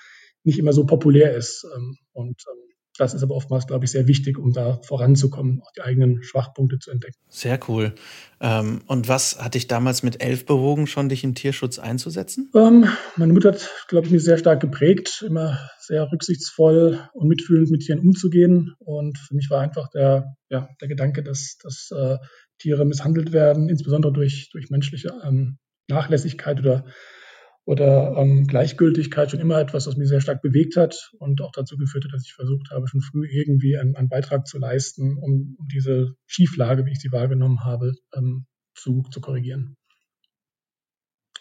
nicht 0.43 0.59
immer 0.59 0.73
so 0.73 0.85
populär 0.85 1.35
ist. 1.35 1.65
Ähm, 1.75 1.97
und 2.13 2.43
ähm, 2.49 2.70
das 3.01 3.15
ist 3.15 3.23
aber 3.23 3.33
oftmals, 3.33 3.65
glaube 3.65 3.83
ich, 3.83 3.91
sehr 3.91 4.07
wichtig, 4.07 4.37
um 4.37 4.53
da 4.53 4.79
voranzukommen, 4.83 5.61
auch 5.63 5.71
die 5.75 5.81
eigenen 5.81 6.21
Schwachpunkte 6.21 6.77
zu 6.77 6.91
entdecken. 6.91 7.17
Sehr 7.29 7.59
cool. 7.67 7.95
Ähm, 8.39 8.81
und 8.85 9.07
was 9.07 9.43
hat 9.43 9.55
dich 9.55 9.67
damals 9.67 10.03
mit 10.03 10.23
elf 10.23 10.45
bewogen, 10.45 10.85
schon 10.85 11.09
dich 11.09 11.23
im 11.23 11.33
Tierschutz 11.33 11.79
einzusetzen? 11.79 12.51
Ähm, 12.53 12.87
meine 13.15 13.33
Mutter 13.33 13.53
hat, 13.53 13.71
glaube 13.87 14.05
ich, 14.05 14.11
mich 14.13 14.23
sehr 14.23 14.37
stark 14.37 14.59
geprägt, 14.59 15.23
immer 15.25 15.57
sehr 15.79 16.11
rücksichtsvoll 16.11 16.99
und 17.13 17.27
mitfühlend 17.27 17.71
mit 17.71 17.81
Tieren 17.81 17.99
umzugehen. 17.99 18.75
Und 18.77 19.17
für 19.17 19.33
mich 19.33 19.49
war 19.49 19.61
einfach 19.61 19.89
der, 19.89 20.35
ja, 20.49 20.69
der 20.79 20.87
Gedanke, 20.87 21.23
dass, 21.23 21.57
dass 21.63 21.89
äh, 21.89 22.17
Tiere 22.59 22.85
misshandelt 22.85 23.33
werden, 23.33 23.67
insbesondere 23.67 24.13
durch, 24.13 24.49
durch 24.51 24.69
menschliche 24.69 25.11
ähm, 25.25 25.57
Nachlässigkeit 25.87 26.59
oder 26.59 26.85
oder 27.65 28.15
ähm, 28.17 28.47
Gleichgültigkeit 28.47 29.29
schon 29.29 29.39
immer 29.39 29.59
etwas, 29.59 29.87
was 29.87 29.95
mich 29.95 30.09
sehr 30.09 30.21
stark 30.21 30.41
bewegt 30.41 30.75
hat 30.77 31.11
und 31.19 31.41
auch 31.41 31.51
dazu 31.51 31.77
geführt 31.77 32.05
hat, 32.05 32.13
dass 32.13 32.25
ich 32.25 32.33
versucht 32.33 32.71
habe, 32.71 32.87
schon 32.87 33.01
früh 33.01 33.27
irgendwie 33.29 33.77
einen, 33.77 33.95
einen 33.95 34.09
Beitrag 34.09 34.47
zu 34.47 34.57
leisten, 34.57 35.17
um, 35.17 35.55
um, 35.59 35.67
diese 35.71 36.15
Schieflage, 36.25 36.85
wie 36.85 36.91
ich 36.91 36.99
sie 36.99 37.11
wahrgenommen 37.11 37.63
habe, 37.63 37.93
ähm, 38.15 38.45
zu, 38.75 39.03
zu 39.11 39.21
korrigieren. 39.21 39.77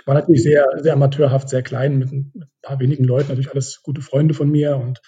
War 0.06 0.14
natürlich 0.14 0.42
sehr, 0.42 0.66
sehr 0.78 0.94
amateurhaft, 0.94 1.48
sehr 1.48 1.62
klein, 1.62 1.98
mit, 1.98 2.10
ein 2.10 2.32
paar 2.62 2.80
wenigen 2.80 3.04
Leuten, 3.04 3.28
natürlich 3.28 3.52
alles 3.52 3.80
gute 3.82 4.02
Freunde 4.02 4.34
von 4.34 4.50
mir 4.50 4.76
und 4.76 5.00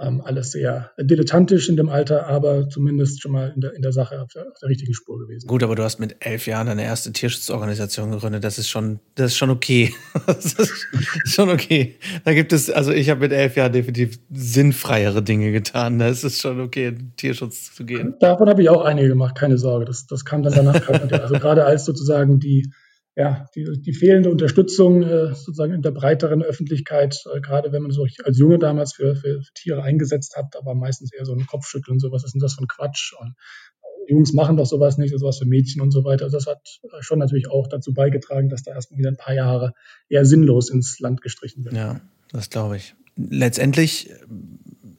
ähm, 0.00 0.22
alles 0.24 0.52
sehr 0.52 0.92
dilettantisch 0.98 1.68
in 1.68 1.76
dem 1.76 1.88
Alter, 1.88 2.26
aber 2.26 2.68
zumindest 2.68 3.20
schon 3.20 3.32
mal 3.32 3.52
in 3.54 3.60
der, 3.60 3.74
in 3.74 3.82
der 3.82 3.92
Sache 3.92 4.20
auf 4.20 4.32
der, 4.32 4.48
auf 4.48 4.58
der, 4.60 4.68
richtigen 4.68 4.94
Spur 4.94 5.18
gewesen. 5.18 5.46
Gut, 5.46 5.62
aber 5.62 5.74
du 5.74 5.82
hast 5.82 5.98
mit 5.98 6.16
elf 6.20 6.46
Jahren 6.46 6.66
deine 6.66 6.84
erste 6.84 7.12
Tierschutzorganisation 7.12 8.10
gegründet. 8.10 8.44
Das 8.44 8.58
ist 8.58 8.68
schon, 8.68 9.00
das 9.14 9.32
ist 9.32 9.36
schon 9.36 9.50
okay. 9.50 9.92
das 10.26 10.54
ist 10.54 10.88
schon 11.26 11.50
okay. 11.50 11.96
Da 12.24 12.32
gibt 12.32 12.52
es, 12.52 12.70
also 12.70 12.92
ich 12.92 13.10
habe 13.10 13.20
mit 13.20 13.32
elf 13.32 13.56
Jahren 13.56 13.72
definitiv 13.72 14.18
sinnfreiere 14.30 15.22
Dinge 15.22 15.52
getan. 15.52 15.98
Da 15.98 16.08
ist 16.08 16.24
es 16.24 16.38
schon 16.38 16.60
okay, 16.60 16.88
in 16.88 17.12
Tierschutz 17.16 17.74
zu 17.74 17.84
gehen. 17.84 18.14
Davon 18.20 18.48
habe 18.48 18.62
ich 18.62 18.68
auch 18.70 18.82
einige 18.82 19.08
gemacht, 19.08 19.36
keine 19.36 19.58
Sorge. 19.58 19.84
Das, 19.84 20.06
das 20.06 20.24
kam 20.24 20.42
dann 20.42 20.54
danach. 20.54 20.88
also 20.88 21.34
gerade 21.38 21.64
als 21.64 21.84
sozusagen 21.84 22.40
die 22.40 22.70
ja, 23.16 23.46
die, 23.54 23.66
die 23.80 23.92
fehlende 23.92 24.30
Unterstützung 24.30 25.02
äh, 25.02 25.34
sozusagen 25.34 25.74
in 25.74 25.82
der 25.82 25.90
breiteren 25.90 26.42
Öffentlichkeit, 26.42 27.20
äh, 27.34 27.40
gerade 27.40 27.72
wenn 27.72 27.82
man 27.82 27.90
so 27.90 28.06
als 28.24 28.38
Junge 28.38 28.58
damals 28.58 28.92
für, 28.92 29.16
für, 29.16 29.40
Tiere 29.54 29.82
eingesetzt 29.82 30.36
hat, 30.36 30.56
aber 30.56 30.74
meistens 30.74 31.12
eher 31.12 31.24
so 31.24 31.34
ein 31.34 31.46
Kopfschütteln, 31.46 31.98
so 31.98 32.12
was 32.12 32.24
ist 32.24 32.34
denn 32.34 32.40
das 32.40 32.54
für 32.54 32.62
ein 32.62 32.68
Quatsch? 32.68 33.12
Und 33.18 33.34
äh, 33.82 34.12
Jungs 34.12 34.32
machen 34.32 34.56
doch 34.56 34.66
sowas 34.66 34.96
nicht, 34.96 35.16
sowas 35.18 35.38
für 35.38 35.46
Mädchen 35.46 35.82
und 35.82 35.90
so 35.90 36.04
weiter. 36.04 36.24
Also 36.24 36.36
das 36.36 36.46
hat 36.46 36.62
äh, 36.84 37.02
schon 37.02 37.18
natürlich 37.18 37.50
auch 37.50 37.66
dazu 37.66 37.92
beigetragen, 37.92 38.48
dass 38.48 38.62
da 38.62 38.72
erstmal 38.72 38.98
wieder 38.98 39.10
ein 39.10 39.16
paar 39.16 39.34
Jahre 39.34 39.74
eher 40.08 40.24
sinnlos 40.24 40.70
ins 40.70 41.00
Land 41.00 41.20
gestrichen 41.20 41.64
wird. 41.64 41.74
Ja, 41.74 42.00
das 42.30 42.48
glaube 42.48 42.76
ich. 42.76 42.94
Letztendlich 43.16 44.10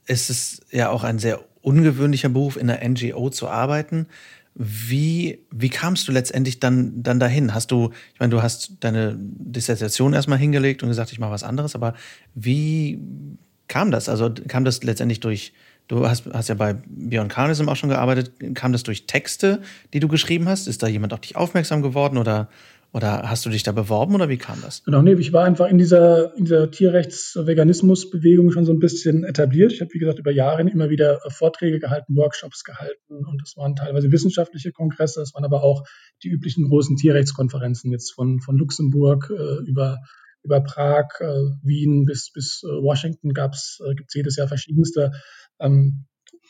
ist 0.05 0.29
es 0.29 0.61
ja 0.69 0.89
auch 0.89 1.03
ein 1.03 1.17
sehr 1.17 1.39
ungewöhnlicher 1.61 2.29
Beruf, 2.29 2.57
in 2.57 2.69
einer 2.69 2.87
NGO 2.87 3.29
zu 3.29 3.47
arbeiten. 3.47 4.07
Wie, 4.53 5.45
wie 5.49 5.69
kamst 5.69 6.07
du 6.07 6.11
letztendlich 6.11 6.59
dann, 6.59 7.01
dann 7.01 7.19
dahin? 7.19 7.53
Hast 7.53 7.71
du, 7.71 7.91
ich 8.13 8.19
meine, 8.19 8.31
du 8.31 8.41
hast 8.41 8.73
deine 8.81 9.15
Dissertation 9.17 10.13
erstmal 10.13 10.37
hingelegt 10.37 10.83
und 10.83 10.89
gesagt, 10.89 11.11
ich 11.11 11.19
mache 11.19 11.31
was 11.31 11.43
anderes, 11.43 11.73
aber 11.73 11.93
wie 12.35 12.99
kam 13.67 13.91
das? 13.91 14.09
Also 14.09 14.29
kam 14.47 14.65
das 14.65 14.83
letztendlich 14.83 15.21
durch, 15.21 15.53
du 15.87 16.07
hast, 16.07 16.25
hast 16.33 16.49
ja 16.49 16.55
bei 16.55 16.75
Beyond 16.87 17.31
Carnism 17.31 17.69
auch 17.69 17.75
schon 17.75 17.89
gearbeitet, 17.89 18.31
kam 18.55 18.71
das 18.71 18.83
durch 18.83 19.05
Texte, 19.05 19.61
die 19.93 19.99
du 19.99 20.07
geschrieben 20.07 20.47
hast? 20.47 20.67
Ist 20.67 20.83
da 20.83 20.87
jemand 20.87 21.13
auf 21.13 21.21
dich 21.21 21.35
aufmerksam 21.35 21.81
geworden 21.81 22.17
oder 22.17 22.49
oder 22.93 23.29
hast 23.29 23.45
du 23.45 23.49
dich 23.49 23.63
da 23.63 23.71
beworben 23.71 24.15
oder 24.15 24.27
wie 24.27 24.37
kam 24.37 24.59
das? 24.61 24.83
Genau, 24.83 25.01
nee, 25.01 25.13
ich 25.13 25.31
war 25.31 25.45
einfach 25.45 25.67
in 25.67 25.77
dieser, 25.77 26.35
in 26.35 26.43
dieser 26.43 26.69
Tierrechts-Veganismus-Bewegung 26.69 28.51
schon 28.51 28.65
so 28.65 28.73
ein 28.73 28.79
bisschen 28.79 29.23
etabliert. 29.23 29.71
Ich 29.71 29.79
habe, 29.79 29.93
wie 29.93 29.99
gesagt, 29.99 30.19
über 30.19 30.31
Jahre 30.31 30.61
immer 30.61 30.89
wieder 30.89 31.19
Vorträge 31.29 31.79
gehalten, 31.79 32.15
Workshops 32.17 32.63
gehalten 32.63 33.25
und 33.25 33.41
es 33.43 33.55
waren 33.55 33.75
teilweise 33.75 34.11
wissenschaftliche 34.11 34.73
Kongresse, 34.73 35.21
es 35.21 35.33
waren 35.33 35.45
aber 35.45 35.63
auch 35.63 35.87
die 36.23 36.29
üblichen 36.29 36.67
großen 36.67 36.97
Tierrechtskonferenzen 36.97 37.91
jetzt 37.91 38.11
von, 38.11 38.41
von 38.41 38.57
Luxemburg 38.57 39.31
äh, 39.31 39.69
über 39.69 39.99
über 40.43 40.61
Prag, 40.61 41.19
äh, 41.19 41.25
Wien 41.61 42.05
bis, 42.05 42.31
bis 42.31 42.63
äh, 42.63 42.67
Washington 42.67 43.33
gab's, 43.33 43.79
äh, 43.85 43.93
gibt 43.93 44.09
es 44.09 44.15
jedes 44.15 44.35
Jahr 44.37 44.47
verschiedenste 44.47 45.11
ähm, 45.61 46.05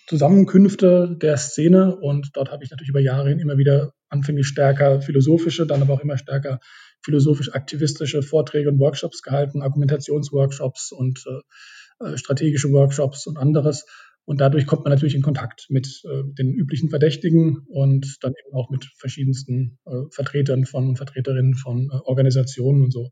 Zusammenkünfte 0.08 1.16
der 1.22 1.38
Szene 1.38 1.96
und 1.96 2.32
dort 2.34 2.52
habe 2.52 2.64
ich 2.64 2.72
natürlich 2.72 2.90
über 2.90 3.00
Jahre 3.00 3.30
hin 3.30 3.40
immer 3.40 3.58
wieder 3.58 3.94
anfänglich 4.10 4.48
stärker 4.48 5.02
philosophische, 5.02 5.66
dann 5.66 5.82
aber 5.82 5.94
auch 5.94 6.02
immer 6.02 6.18
stärker 6.18 6.60
philosophisch-aktivistische 7.04 8.22
Vorträge 8.22 8.70
und 8.70 8.80
Workshops 8.80 9.22
gehalten, 9.22 9.62
Argumentationsworkshops 9.62 10.92
und 10.92 11.24
äh, 11.28 12.06
äh, 12.06 12.18
strategische 12.18 12.72
Workshops 12.72 13.28
und 13.28 13.38
anderes. 13.38 13.86
Und 14.26 14.40
dadurch 14.40 14.68
kommt 14.68 14.84
man 14.84 14.92
natürlich 14.92 15.16
in 15.16 15.24
Kontakt 15.24 15.68
mit 15.70 16.04
äh, 16.06 16.24
den 16.38 16.54
üblichen 16.54 16.90
Verdächtigen 16.90 17.66
und 17.68 18.18
dann 18.22 18.34
eben 18.34 18.56
auch 18.56 18.70
mit 18.70 18.86
verschiedensten 18.98 19.80
äh, 19.86 20.04
Vertretern 20.12 20.66
von 20.66 20.90
und 20.90 20.98
Vertreterinnen 20.98 21.56
von 21.56 21.90
äh, 21.92 21.96
Organisationen 22.04 22.84
und 22.84 22.92
so 22.92 23.10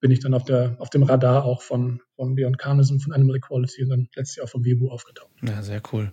bin 0.00 0.10
ich 0.10 0.20
dann 0.20 0.34
auf, 0.34 0.44
der, 0.44 0.76
auf 0.78 0.90
dem 0.90 1.02
Radar 1.02 1.44
auch 1.44 1.62
von, 1.62 2.00
von 2.16 2.34
Beyond 2.34 2.58
Carnism, 2.58 2.98
von 2.98 3.12
Animal 3.12 3.36
Equality 3.36 3.82
und 3.84 3.90
dann 3.90 4.08
letztlich 4.16 4.42
auch 4.42 4.48
vom 4.48 4.64
Webu 4.64 4.88
aufgetaucht. 4.88 5.30
Ja, 5.42 5.62
sehr 5.62 5.82
cool. 5.92 6.12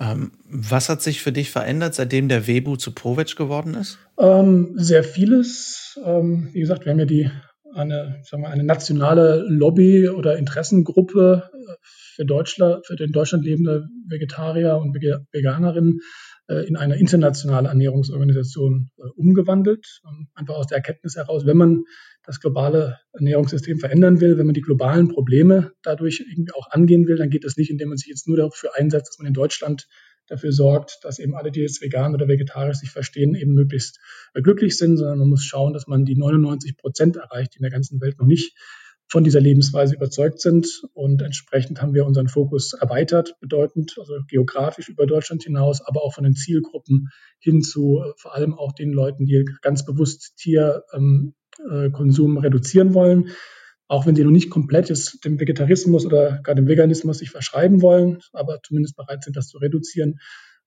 Ähm, 0.00 0.32
was 0.48 0.88
hat 0.88 1.02
sich 1.02 1.22
für 1.22 1.32
dich 1.32 1.50
verändert, 1.50 1.94
seitdem 1.94 2.28
der 2.28 2.46
Webu 2.46 2.76
zu 2.76 2.92
Provetsch 2.92 3.36
geworden 3.36 3.74
ist? 3.74 3.98
Ähm, 4.18 4.72
sehr 4.74 5.04
vieles. 5.04 5.98
Ähm, 6.04 6.50
wie 6.52 6.60
gesagt, 6.60 6.84
wir 6.84 6.92
haben 6.92 6.98
ja 6.98 7.06
die, 7.06 7.30
eine, 7.74 8.20
sagen 8.24 8.42
wir, 8.42 8.50
eine 8.50 8.64
nationale 8.64 9.44
Lobby 9.48 10.08
oder 10.08 10.36
Interessengruppe 10.36 11.50
äh, 11.52 11.74
für, 11.82 12.24
Deutschland, 12.24 12.86
für 12.86 12.96
den 12.96 13.12
Deutschland 13.12 13.44
lebende 13.44 13.88
Vegetarier 14.08 14.76
und 14.76 14.94
Veganerinnen 14.94 16.00
in 16.66 16.76
eine 16.76 16.96
internationale 16.98 17.68
Ernährungsorganisation 17.68 18.90
äh, 18.98 19.02
umgewandelt. 19.16 20.00
Einfach 20.34 20.54
aus 20.54 20.66
der 20.66 20.78
Erkenntnis 20.78 21.16
heraus, 21.16 21.46
wenn 21.46 21.56
man 21.56 21.84
das 22.24 22.40
globale 22.40 22.98
Ernährungssystem 23.12 23.78
verändern 23.78 24.20
will, 24.20 24.38
wenn 24.38 24.46
man 24.46 24.54
die 24.54 24.60
globalen 24.60 25.08
Probleme 25.08 25.72
dadurch 25.82 26.24
irgendwie 26.28 26.52
auch 26.52 26.70
angehen 26.70 27.06
will, 27.06 27.16
dann 27.16 27.30
geht 27.30 27.44
es 27.44 27.56
nicht, 27.56 27.70
indem 27.70 27.88
man 27.88 27.98
sich 27.98 28.08
jetzt 28.08 28.28
nur 28.28 28.36
dafür 28.36 28.70
einsetzt, 28.76 29.08
dass 29.08 29.18
man 29.18 29.26
in 29.26 29.34
Deutschland 29.34 29.88
dafür 30.28 30.52
sorgt, 30.52 31.00
dass 31.02 31.18
eben 31.18 31.34
alle, 31.34 31.50
die 31.50 31.60
jetzt 31.60 31.82
vegan 31.82 32.14
oder 32.14 32.28
vegetarisch 32.28 32.78
sich 32.78 32.90
verstehen, 32.90 33.34
eben 33.34 33.54
möglichst 33.54 33.98
äh, 34.34 34.42
glücklich 34.42 34.76
sind, 34.76 34.96
sondern 34.96 35.18
man 35.18 35.28
muss 35.28 35.44
schauen, 35.44 35.72
dass 35.72 35.86
man 35.86 36.04
die 36.04 36.16
99 36.16 36.76
Prozent 36.76 37.16
erreicht, 37.16 37.54
die 37.54 37.58
in 37.58 37.62
der 37.62 37.70
ganzen 37.70 38.00
Welt 38.00 38.18
noch 38.18 38.26
nicht 38.26 38.56
von 39.12 39.24
dieser 39.24 39.40
Lebensweise 39.40 39.94
überzeugt 39.94 40.40
sind. 40.40 40.84
Und 40.94 41.20
entsprechend 41.20 41.82
haben 41.82 41.92
wir 41.92 42.06
unseren 42.06 42.28
Fokus 42.28 42.72
erweitert, 42.72 43.36
bedeutend, 43.40 43.94
also 43.98 44.14
geografisch 44.26 44.88
über 44.88 45.04
Deutschland 45.04 45.42
hinaus, 45.42 45.82
aber 45.82 46.02
auch 46.02 46.14
von 46.14 46.24
den 46.24 46.34
Zielgruppen 46.34 47.10
hin 47.38 47.60
zu 47.60 48.02
äh, 48.02 48.12
vor 48.16 48.34
allem 48.34 48.54
auch 48.54 48.72
den 48.72 48.90
Leuten, 48.90 49.26
die 49.26 49.44
ganz 49.60 49.84
bewusst 49.84 50.32
Tierkonsum 50.38 51.34
ähm, 52.30 52.36
äh, 52.38 52.40
reduzieren 52.40 52.94
wollen. 52.94 53.28
Auch 53.86 54.06
wenn 54.06 54.16
sie 54.16 54.24
noch 54.24 54.30
nicht 54.30 54.48
komplett 54.48 54.88
jetzt 54.88 55.22
dem 55.26 55.38
Vegetarismus 55.38 56.06
oder 56.06 56.40
gar 56.42 56.54
dem 56.54 56.66
Veganismus 56.66 57.18
sich 57.18 57.28
verschreiben 57.28 57.82
wollen, 57.82 58.20
aber 58.32 58.60
zumindest 58.62 58.96
bereit 58.96 59.24
sind, 59.24 59.36
das 59.36 59.48
zu 59.48 59.58
reduzieren. 59.58 60.20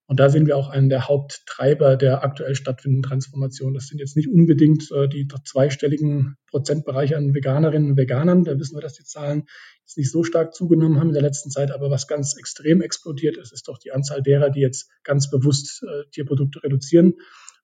Und 0.08 0.20
da 0.20 0.28
sehen 0.28 0.46
wir 0.46 0.56
auch 0.56 0.68
einen 0.68 0.88
der 0.88 1.08
Haupttreiber 1.08 1.96
der 1.96 2.22
aktuell 2.22 2.54
stattfindenden 2.54 3.08
Transformation. 3.08 3.74
Das 3.74 3.88
sind 3.88 3.98
jetzt 3.98 4.16
nicht 4.16 4.28
unbedingt 4.28 4.90
äh, 4.92 5.08
die 5.08 5.26
zweistelligen 5.44 6.36
Prozentbereiche 6.46 7.16
an 7.16 7.34
Veganerinnen 7.34 7.90
und 7.90 7.96
Veganern. 7.96 8.44
Da 8.44 8.56
wissen 8.56 8.76
wir, 8.76 8.82
dass 8.82 8.94
die 8.94 9.04
Zahlen 9.04 9.46
jetzt 9.80 9.98
nicht 9.98 10.12
so 10.12 10.22
stark 10.22 10.54
zugenommen 10.54 11.00
haben 11.00 11.08
in 11.08 11.14
der 11.14 11.22
letzten 11.22 11.50
Zeit. 11.50 11.72
Aber 11.72 11.90
was 11.90 12.06
ganz 12.06 12.36
extrem 12.36 12.82
explodiert 12.82 13.36
ist, 13.36 13.52
ist 13.52 13.66
doch 13.66 13.78
die 13.78 13.90
Anzahl 13.90 14.22
derer, 14.22 14.50
die 14.50 14.60
jetzt 14.60 14.88
ganz 15.02 15.28
bewusst 15.28 15.82
äh, 15.82 16.08
Tierprodukte 16.12 16.62
reduzieren. 16.62 17.14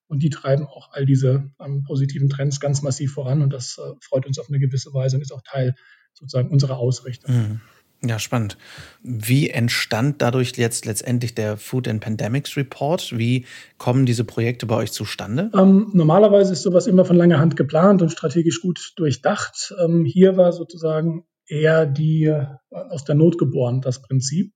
Und 0.08 0.24
die 0.24 0.30
treiben 0.30 0.66
auch 0.66 0.90
all 0.92 1.06
diese 1.06 1.52
ähm, 1.60 1.84
positiven 1.84 2.28
Trends 2.28 2.58
ganz 2.58 2.82
massiv 2.82 3.12
voran. 3.12 3.42
Und 3.42 3.52
das 3.52 3.78
äh, 3.78 3.94
freut 4.02 4.26
uns 4.26 4.40
auf 4.40 4.48
eine 4.48 4.58
gewisse 4.58 4.92
Weise 4.92 5.16
und 5.16 5.22
ist 5.22 5.32
auch 5.32 5.42
Teil 5.42 5.76
sozusagen 6.12 6.50
unserer 6.50 6.78
Ausrichtung. 6.78 7.34
Mhm. 7.34 7.60
Ja, 8.04 8.18
spannend. 8.18 8.58
Wie 9.02 9.50
entstand 9.50 10.22
dadurch 10.22 10.52
jetzt 10.56 10.86
letztendlich 10.86 11.36
der 11.36 11.56
Food 11.56 11.86
and 11.86 12.00
Pandemics 12.00 12.56
Report? 12.56 13.16
Wie 13.16 13.46
kommen 13.78 14.06
diese 14.06 14.24
Projekte 14.24 14.66
bei 14.66 14.74
euch 14.74 14.90
zustande? 14.90 15.52
Ähm, 15.56 15.90
normalerweise 15.92 16.52
ist 16.52 16.62
sowas 16.62 16.88
immer 16.88 17.04
von 17.04 17.14
langer 17.14 17.38
Hand 17.38 17.54
geplant 17.56 18.02
und 18.02 18.10
strategisch 18.10 18.60
gut 18.60 18.92
durchdacht. 18.96 19.72
Ähm, 19.80 20.04
hier 20.04 20.36
war 20.36 20.52
sozusagen 20.52 21.26
eher 21.46 21.86
die 21.86 22.24
äh, 22.24 22.46
aus 22.70 23.04
der 23.04 23.14
Not 23.14 23.38
geboren, 23.38 23.80
das 23.80 24.02
Prinzip. 24.02 24.52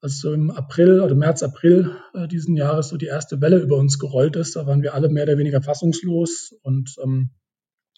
Als 0.00 0.20
so 0.20 0.32
im 0.32 0.50
April 0.50 1.00
oder 1.00 1.14
März, 1.14 1.42
April 1.42 1.94
äh, 2.14 2.26
diesen 2.26 2.56
Jahres 2.56 2.88
so 2.88 2.96
die 2.96 3.06
erste 3.06 3.42
Welle 3.42 3.58
über 3.58 3.76
uns 3.76 3.98
gerollt 3.98 4.36
ist, 4.36 4.56
da 4.56 4.66
waren 4.66 4.82
wir 4.82 4.94
alle 4.94 5.10
mehr 5.10 5.24
oder 5.24 5.36
weniger 5.36 5.60
fassungslos 5.60 6.54
und 6.62 6.94
ähm, 7.04 7.32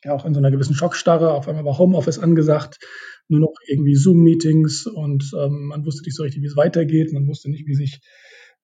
ja 0.03 0.15
auch 0.15 0.25
in 0.25 0.35
so 0.35 0.41
einer 0.41 0.51
gewissen 0.51 0.75
Schockstarre. 0.75 1.33
Auf 1.33 1.47
einmal 1.47 1.65
war 1.65 1.79
Homeoffice 1.79 2.19
angesagt 2.19 2.79
nur 3.31 3.41
noch 3.41 3.55
irgendwie 3.67 3.95
Zoom-Meetings 3.95 4.87
und 4.87 5.31
ähm, 5.39 5.67
man 5.67 5.85
wusste 5.85 6.03
nicht 6.03 6.17
so 6.17 6.23
richtig, 6.23 6.43
wie 6.43 6.47
es 6.47 6.57
weitergeht. 6.57 7.13
Man 7.13 7.27
wusste 7.27 7.51
nicht, 7.51 7.67
wie 7.67 7.75
sich 7.75 8.01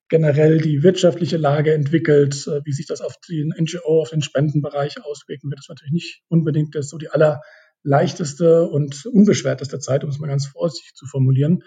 generell 0.09 0.61
die 0.61 0.83
wirtschaftliche 0.83 1.37
Lage 1.37 1.73
entwickelt, 1.73 2.47
äh, 2.47 2.61
wie 2.65 2.73
sich 2.73 2.87
das 2.87 3.01
auf 3.01 3.15
den 3.29 3.53
NGO, 3.59 4.03
auf 4.03 4.11
den 4.11 4.23
Spendenbereich 4.23 5.03
auswirken 5.05 5.51
wird. 5.51 5.61
Das 5.61 5.69
natürlich 5.69 5.93
nicht 5.93 6.23
unbedingt 6.29 6.75
das 6.75 6.89
so 6.89 6.99
die 6.99 7.09
allerleichteste 7.09 8.69
und 8.69 9.07
unbeschwerteste 9.07 9.79
Zeit, 9.79 10.05
um 10.05 10.11
es 10.11 10.19
mal 10.19 10.29
ganz 10.29 10.47
vorsichtig 10.47 10.95
zu 10.95 11.07
formulieren. 11.07 11.63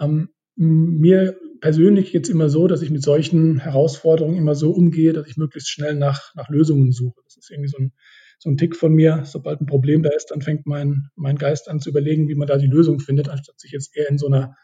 Ähm, 0.00 0.30
mir 0.54 1.36
persönlich 1.60 2.12
geht 2.12 2.24
es 2.24 2.30
immer 2.30 2.48
so, 2.48 2.66
dass 2.66 2.82
ich 2.82 2.90
mit 2.90 3.02
solchen 3.02 3.58
Herausforderungen 3.58 4.36
immer 4.36 4.54
so 4.54 4.70
umgehe, 4.70 5.12
dass 5.12 5.26
ich 5.26 5.36
möglichst 5.36 5.70
schnell 5.70 5.94
nach, 5.94 6.34
nach 6.34 6.48
Lösungen 6.50 6.92
suche. 6.92 7.20
Das 7.24 7.36
ist 7.36 7.50
irgendwie 7.50 7.70
so 7.70 7.78
ein 7.78 7.92
so 8.42 8.50
ein 8.50 8.56
Tick 8.56 8.74
von 8.74 8.92
mir. 8.92 9.22
Sobald 9.24 9.60
ein 9.60 9.66
Problem 9.66 10.02
da 10.02 10.10
ist, 10.10 10.32
dann 10.32 10.42
fängt 10.42 10.66
mein, 10.66 11.10
mein 11.14 11.36
Geist 11.36 11.68
an 11.68 11.78
zu 11.78 11.90
überlegen, 11.90 12.26
wie 12.26 12.34
man 12.34 12.48
da 12.48 12.56
die 12.58 12.66
Lösung 12.66 12.98
findet, 12.98 13.28
anstatt 13.28 13.60
sich 13.60 13.70
jetzt 13.70 13.96
eher 13.96 14.10
in 14.10 14.18
so 14.18 14.26
einer, 14.26 14.56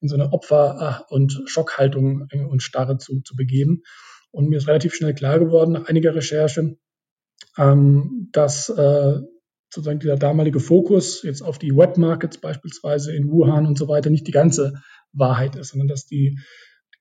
in 0.00 0.08
so 0.08 0.14
einer 0.14 0.32
Opfer- 0.32 1.04
und 1.10 1.42
Schockhaltung 1.44 2.28
und 2.48 2.62
Starre 2.62 2.96
zu, 2.96 3.20
zu 3.20 3.36
begeben. 3.36 3.82
Und 4.30 4.48
mir 4.48 4.56
ist 4.56 4.68
relativ 4.68 4.94
schnell 4.94 5.12
klar 5.12 5.38
geworden, 5.38 5.72
nach 5.72 5.86
einiger 5.86 6.14
Recherche, 6.14 6.78
ähm, 7.58 8.30
dass 8.32 8.70
äh, 8.70 9.20
sozusagen 9.68 10.00
dieser 10.00 10.16
damalige 10.16 10.60
Fokus 10.60 11.22
jetzt 11.22 11.42
auf 11.42 11.58
die 11.58 11.76
Webmarkets 11.76 12.38
beispielsweise 12.38 13.14
in 13.14 13.30
Wuhan 13.30 13.66
und 13.66 13.76
so 13.76 13.86
weiter 13.86 14.08
nicht 14.08 14.26
die 14.26 14.32
ganze 14.32 14.80
Wahrheit 15.12 15.56
ist, 15.56 15.72
sondern 15.72 15.88
dass 15.88 16.06
die 16.06 16.38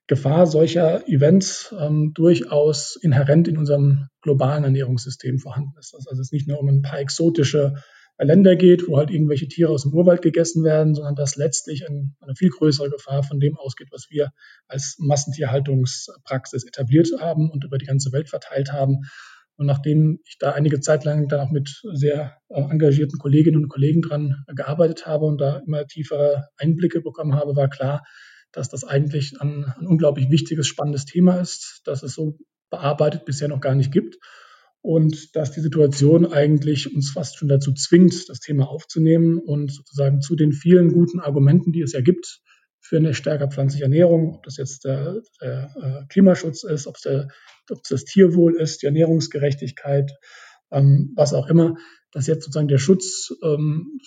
Gefahr 0.07 0.45
solcher 0.45 1.07
Events 1.07 1.73
ähm, 1.79 2.11
durchaus 2.13 2.95
inhärent 3.01 3.47
in 3.47 3.57
unserem 3.57 4.07
globalen 4.21 4.63
Ernährungssystem 4.63 5.39
vorhanden 5.39 5.73
ist. 5.79 5.95
Also 5.95 6.21
es 6.21 6.31
nicht 6.31 6.47
nur 6.47 6.59
um 6.59 6.67
ein 6.67 6.81
paar 6.83 6.99
exotische 6.99 7.75
Länder 8.17 8.55
geht, 8.55 8.87
wo 8.87 8.97
halt 8.97 9.09
irgendwelche 9.09 9.47
Tiere 9.47 9.71
aus 9.71 9.83
dem 9.83 9.93
Urwald 9.93 10.21
gegessen 10.21 10.63
werden, 10.63 10.95
sondern 10.95 11.15
dass 11.15 11.35
letztlich 11.35 11.87
ein, 11.87 12.15
eine 12.21 12.35
viel 12.35 12.49
größere 12.49 12.89
Gefahr 12.89 13.23
von 13.23 13.39
dem 13.39 13.57
ausgeht, 13.57 13.89
was 13.91 14.07
wir 14.09 14.31
als 14.67 14.95
Massentierhaltungspraxis 14.99 16.65
etabliert 16.65 17.09
haben 17.19 17.49
und 17.49 17.65
über 17.65 17.77
die 17.77 17.85
ganze 17.85 18.13
Welt 18.13 18.29
verteilt 18.29 18.71
haben. 18.71 19.01
Und 19.57 19.65
nachdem 19.65 20.19
ich 20.25 20.37
da 20.37 20.51
einige 20.51 20.79
Zeit 20.79 21.03
lang 21.03 21.27
dann 21.27 21.39
auch 21.39 21.51
mit 21.51 21.81
sehr 21.93 22.37
äh, 22.49 22.61
engagierten 22.61 23.19
Kolleginnen 23.19 23.63
und 23.63 23.69
Kollegen 23.69 24.01
dran 24.01 24.43
gearbeitet 24.53 25.05
habe 25.05 25.25
und 25.25 25.39
da 25.39 25.61
immer 25.65 25.85
tiefere 25.87 26.49
Einblicke 26.57 27.01
bekommen 27.01 27.35
habe, 27.35 27.55
war 27.55 27.69
klar, 27.69 28.03
dass 28.55 28.69
das 28.69 28.83
eigentlich 28.83 29.39
ein, 29.41 29.65
ein 29.65 29.87
unglaublich 29.87 30.29
wichtiges, 30.29 30.67
spannendes 30.67 31.05
Thema 31.05 31.39
ist, 31.39 31.81
dass 31.85 32.03
es 32.03 32.13
so 32.13 32.37
bearbeitet 32.69 33.25
bisher 33.25 33.47
noch 33.47 33.61
gar 33.61 33.75
nicht 33.75 33.91
gibt. 33.91 34.17
und 34.85 35.35
dass 35.35 35.51
die 35.51 35.61
Situation 35.61 36.31
eigentlich 36.31 36.93
uns 36.93 37.09
fast 37.09 37.37
schon 37.37 37.47
dazu 37.47 37.73
zwingt, 37.73 38.29
das 38.29 38.39
Thema 38.39 38.69
aufzunehmen 38.69 39.39
und 39.39 39.71
sozusagen 39.71 40.21
zu 40.21 40.35
den 40.35 40.51
vielen 40.53 40.93
guten 40.93 41.19
Argumenten, 41.19 41.71
die 41.71 41.81
es 41.81 41.93
ja 41.93 42.01
gibt 42.01 42.41
für 42.81 42.97
eine 42.97 43.15
stärker 43.15 43.47
pflanzliche 43.47 43.85
Ernährung, 43.85 44.35
ob 44.35 44.43
das 44.43 44.57
jetzt 44.57 44.85
der, 44.85 45.21
der 45.41 45.73
äh, 45.81 46.05
Klimaschutz 46.07 46.63
ist, 46.63 46.85
ob 46.85 46.97
es, 46.97 47.01
der, 47.01 47.29
ob 47.71 47.79
es 47.81 47.89
das 47.89 48.05
Tierwohl 48.05 48.57
ist, 48.57 48.83
die 48.83 48.85
Ernährungsgerechtigkeit, 48.85 50.11
ähm, 50.71 51.13
was 51.15 51.33
auch 51.33 51.47
immer, 51.47 51.77
dass 52.11 52.27
jetzt 52.27 52.43
sozusagen 52.43 52.67
der 52.67 52.77
Schutz 52.77 53.33
ähm, 53.43 53.97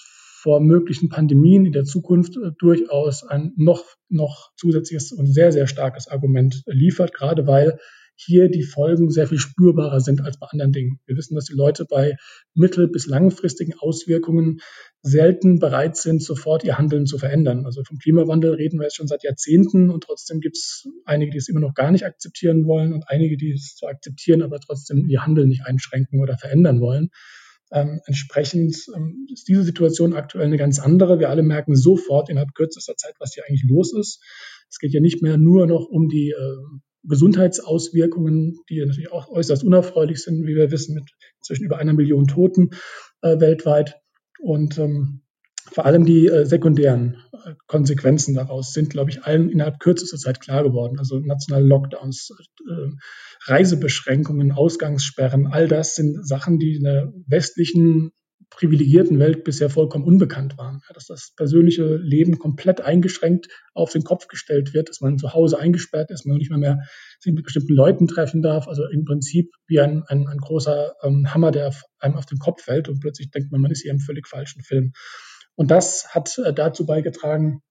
vor 0.48 0.60
möglichen 0.60 1.10
Pandemien 1.10 1.66
in 1.66 1.72
der 1.72 1.84
Zukunft 1.84 2.38
äh, 2.38 2.52
durchaus 2.58 3.22
ein 3.22 3.52
noch, 3.56 3.84
noch 4.08 4.50
zusätzliches 4.56 5.12
und 5.12 5.26
sehr, 5.26 5.52
sehr 5.52 5.66
starkes 5.66 6.08
Argument 6.08 6.62
liefert, 6.64 7.12
gerade 7.12 7.46
weil 7.46 7.78
hier 8.16 8.48
die 8.48 8.62
Folgen 8.62 9.10
sehr 9.10 9.26
viel 9.26 9.38
spürbarer 9.38 10.00
sind 10.00 10.22
als 10.22 10.38
bei 10.38 10.46
anderen 10.46 10.72
Dingen. 10.72 11.00
Wir 11.04 11.18
wissen, 11.18 11.34
dass 11.34 11.44
die 11.44 11.54
Leute 11.54 11.84
bei 11.84 12.16
mittel- 12.54 12.88
bis 12.88 13.06
langfristigen 13.06 13.74
Auswirkungen 13.78 14.60
selten 15.02 15.58
bereit 15.58 15.98
sind, 15.98 16.22
sofort 16.22 16.64
ihr 16.64 16.78
Handeln 16.78 17.04
zu 17.04 17.18
verändern. 17.18 17.66
Also 17.66 17.84
vom 17.84 17.98
Klimawandel 17.98 18.54
reden 18.54 18.78
wir 18.78 18.84
jetzt 18.84 18.96
schon 18.96 19.06
seit 19.06 19.24
Jahrzehnten 19.24 19.90
und 19.90 20.02
trotzdem 20.02 20.40
gibt 20.40 20.56
es 20.56 20.88
einige, 21.04 21.32
die 21.32 21.38
es 21.38 21.50
immer 21.50 21.60
noch 21.60 21.74
gar 21.74 21.90
nicht 21.90 22.06
akzeptieren 22.06 22.64
wollen 22.64 22.94
und 22.94 23.04
einige, 23.06 23.36
die 23.36 23.52
es 23.52 23.76
zwar 23.76 23.90
akzeptieren, 23.90 24.40
aber 24.40 24.60
trotzdem 24.60 25.04
ihr 25.10 25.26
Handeln 25.26 25.48
nicht 25.50 25.66
einschränken 25.66 26.22
oder 26.22 26.38
verändern 26.38 26.80
wollen. 26.80 27.10
Ähm, 27.70 28.00
entsprechend 28.06 28.76
ähm, 28.96 29.26
ist 29.32 29.48
diese 29.48 29.62
Situation 29.62 30.14
aktuell 30.14 30.46
eine 30.46 30.56
ganz 30.56 30.78
andere. 30.78 31.18
Wir 31.18 31.28
alle 31.28 31.42
merken 31.42 31.76
sofort 31.76 32.30
innerhalb 32.30 32.54
kürzester 32.54 32.96
Zeit, 32.96 33.14
was 33.18 33.34
hier 33.34 33.44
eigentlich 33.46 33.64
los 33.68 33.92
ist. 33.92 34.22
Es 34.70 34.78
geht 34.78 34.92
ja 34.92 35.00
nicht 35.00 35.22
mehr 35.22 35.38
nur 35.38 35.66
noch 35.66 35.86
um 35.86 36.08
die 36.08 36.30
äh, 36.30 36.56
Gesundheitsauswirkungen, 37.04 38.58
die 38.68 38.84
natürlich 38.84 39.12
auch 39.12 39.28
äußerst 39.28 39.64
unerfreulich 39.64 40.22
sind, 40.22 40.46
wie 40.46 40.54
wir 40.54 40.70
wissen, 40.70 40.94
mit 40.94 41.10
zwischen 41.42 41.64
über 41.64 41.78
einer 41.78 41.92
Million 41.92 42.26
Toten 42.26 42.70
äh, 43.22 43.38
weltweit. 43.40 44.00
Und 44.40 44.78
ähm, 44.78 45.22
vor 45.70 45.86
allem 45.86 46.04
die 46.04 46.26
äh, 46.26 46.44
sekundären 46.44 47.16
äh, 47.32 47.54
Konsequenzen 47.66 48.34
daraus 48.34 48.72
sind, 48.72 48.90
glaube 48.90 49.10
ich, 49.10 49.24
allen 49.24 49.50
innerhalb 49.50 49.80
kürzester 49.80 50.16
Zeit 50.16 50.40
klar 50.40 50.62
geworden. 50.62 50.98
Also 50.98 51.18
nationale 51.18 51.66
Lockdowns, 51.66 52.30
äh, 52.68 52.90
Reisebeschränkungen, 53.44 54.52
Ausgangssperren, 54.52 55.46
all 55.46 55.68
das 55.68 55.94
sind 55.94 56.26
Sachen, 56.26 56.58
die 56.58 56.76
in 56.76 56.84
der 56.84 57.12
westlichen 57.26 58.12
privilegierten 58.50 59.18
Welt 59.18 59.44
bisher 59.44 59.68
vollkommen 59.68 60.04
unbekannt 60.04 60.56
waren. 60.56 60.80
Ja, 60.88 60.94
dass 60.94 61.06
das 61.06 61.32
persönliche 61.36 61.96
Leben 61.96 62.38
komplett 62.38 62.80
eingeschränkt 62.80 63.48
auf 63.74 63.92
den 63.92 64.04
Kopf 64.04 64.26
gestellt 64.26 64.72
wird, 64.72 64.88
dass 64.88 65.00
man 65.00 65.18
zu 65.18 65.34
Hause 65.34 65.58
eingesperrt 65.58 66.10
ist, 66.10 66.26
man 66.26 66.38
nicht 66.38 66.50
mehr, 66.50 66.58
mehr 66.58 66.78
sich 67.20 67.32
mit 67.32 67.44
bestimmten 67.44 67.74
Leuten 67.74 68.06
treffen 68.06 68.42
darf. 68.42 68.66
Also 68.66 68.84
im 68.86 69.04
Prinzip 69.04 69.50
wie 69.66 69.80
ein, 69.80 70.02
ein, 70.06 70.26
ein 70.26 70.38
großer 70.38 70.94
ähm, 71.02 71.32
Hammer, 71.32 71.50
der 71.50 71.74
einem 71.98 72.16
auf 72.16 72.26
den 72.26 72.38
Kopf 72.38 72.62
fällt 72.62 72.88
und 72.88 73.00
plötzlich 73.00 73.30
denkt 73.30 73.52
man, 73.52 73.60
man 73.60 73.70
ist 73.70 73.82
hier 73.82 73.92
im 73.92 74.00
völlig 74.00 74.26
falschen 74.26 74.62
Film. 74.62 74.92
Und 75.58 75.72
das 75.72 76.14
hat 76.14 76.38
äh, 76.38 76.54
dazu 76.54 76.86
beigetragen, 76.86 77.62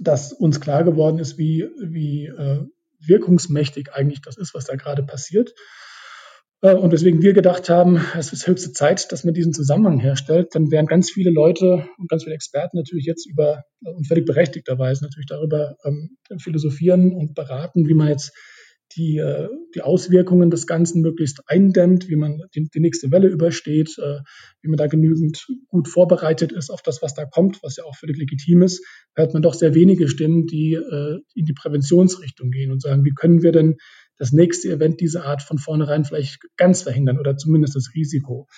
dass 0.00 0.32
uns 0.32 0.62
klar 0.62 0.82
geworden 0.82 1.18
ist, 1.18 1.36
wie, 1.36 1.68
wie 1.78 2.24
äh, 2.24 2.64
wirkungsmächtig 3.00 3.92
eigentlich 3.92 4.22
das 4.22 4.38
ist, 4.38 4.54
was 4.54 4.64
da 4.64 4.76
gerade 4.76 5.02
passiert. 5.02 5.52
Äh, 6.62 6.72
und 6.72 6.90
deswegen 6.90 7.20
wir 7.20 7.34
gedacht 7.34 7.68
haben, 7.68 8.00
es 8.16 8.32
ist 8.32 8.46
höchste 8.46 8.72
Zeit, 8.72 9.12
dass 9.12 9.24
man 9.24 9.34
diesen 9.34 9.52
Zusammenhang 9.52 10.00
herstellt. 10.00 10.54
Dann 10.54 10.70
wären 10.70 10.86
ganz 10.86 11.10
viele 11.10 11.28
Leute 11.28 11.86
und 11.98 12.08
ganz 12.08 12.24
viele 12.24 12.34
Experten 12.34 12.78
natürlich 12.78 13.04
jetzt 13.04 13.28
über, 13.28 13.62
und 13.82 14.08
völlig 14.08 14.24
berechtigterweise 14.24 15.04
natürlich 15.04 15.28
darüber 15.28 15.76
ähm, 15.84 16.16
philosophieren 16.38 17.12
und 17.12 17.34
beraten, 17.34 17.86
wie 17.86 17.94
man 17.94 18.08
jetzt 18.08 18.32
die, 18.96 19.18
äh, 19.18 19.48
die 19.74 19.82
Auswirkungen 19.82 20.50
des 20.50 20.66
Ganzen 20.66 21.02
möglichst 21.02 21.42
eindämmt, 21.46 22.08
wie 22.08 22.16
man 22.16 22.42
die, 22.54 22.68
die 22.72 22.80
nächste 22.80 23.10
Welle 23.10 23.28
übersteht, 23.28 23.98
äh, 23.98 24.20
wie 24.62 24.68
man 24.68 24.76
da 24.76 24.86
genügend 24.86 25.46
gut 25.68 25.88
vorbereitet 25.88 26.52
ist 26.52 26.70
auf 26.70 26.82
das, 26.82 27.02
was 27.02 27.14
da 27.14 27.24
kommt, 27.24 27.62
was 27.62 27.76
ja 27.76 27.84
auch 27.84 27.96
völlig 27.96 28.16
legitim 28.16 28.62
ist, 28.62 28.84
hört 29.14 29.34
man 29.34 29.42
doch 29.42 29.54
sehr 29.54 29.74
wenige 29.74 30.08
Stimmen, 30.08 30.46
die 30.46 30.74
äh, 30.74 31.18
in 31.34 31.44
die 31.44 31.54
Präventionsrichtung 31.54 32.50
gehen 32.50 32.70
und 32.72 32.80
sagen, 32.80 33.04
wie 33.04 33.14
können 33.14 33.42
wir 33.42 33.52
denn 33.52 33.76
das 34.18 34.32
nächste 34.32 34.70
Event 34.70 35.00
dieser 35.00 35.24
Art 35.24 35.42
von 35.42 35.58
vornherein 35.58 36.04
vielleicht 36.04 36.40
ganz 36.56 36.82
verhindern 36.82 37.18
oder 37.18 37.36
zumindest 37.36 37.76
das 37.76 37.90
Risiko. 37.94 38.48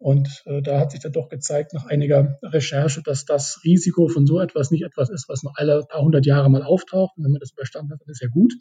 Und 0.00 0.28
äh, 0.46 0.62
da 0.62 0.78
hat 0.78 0.92
sich 0.92 1.00
dann 1.00 1.12
doch 1.12 1.28
gezeigt 1.28 1.74
nach 1.74 1.86
einiger 1.86 2.38
Recherche, 2.42 3.02
dass 3.02 3.24
das 3.24 3.60
Risiko 3.64 4.06
von 4.06 4.26
so 4.26 4.38
etwas 4.38 4.70
nicht 4.70 4.84
etwas 4.84 5.10
ist, 5.10 5.28
was 5.28 5.42
nur 5.42 5.58
alle 5.58 5.84
paar 5.88 6.02
hundert 6.02 6.24
Jahre 6.24 6.48
mal 6.48 6.62
auftaucht. 6.62 7.16
Und 7.16 7.24
wenn 7.24 7.32
man 7.32 7.40
das 7.40 7.50
überstanden 7.50 7.92
hat, 7.92 8.00
dann 8.00 8.10
ist 8.10 8.22
ja 8.22 8.28
gut, 8.28 8.54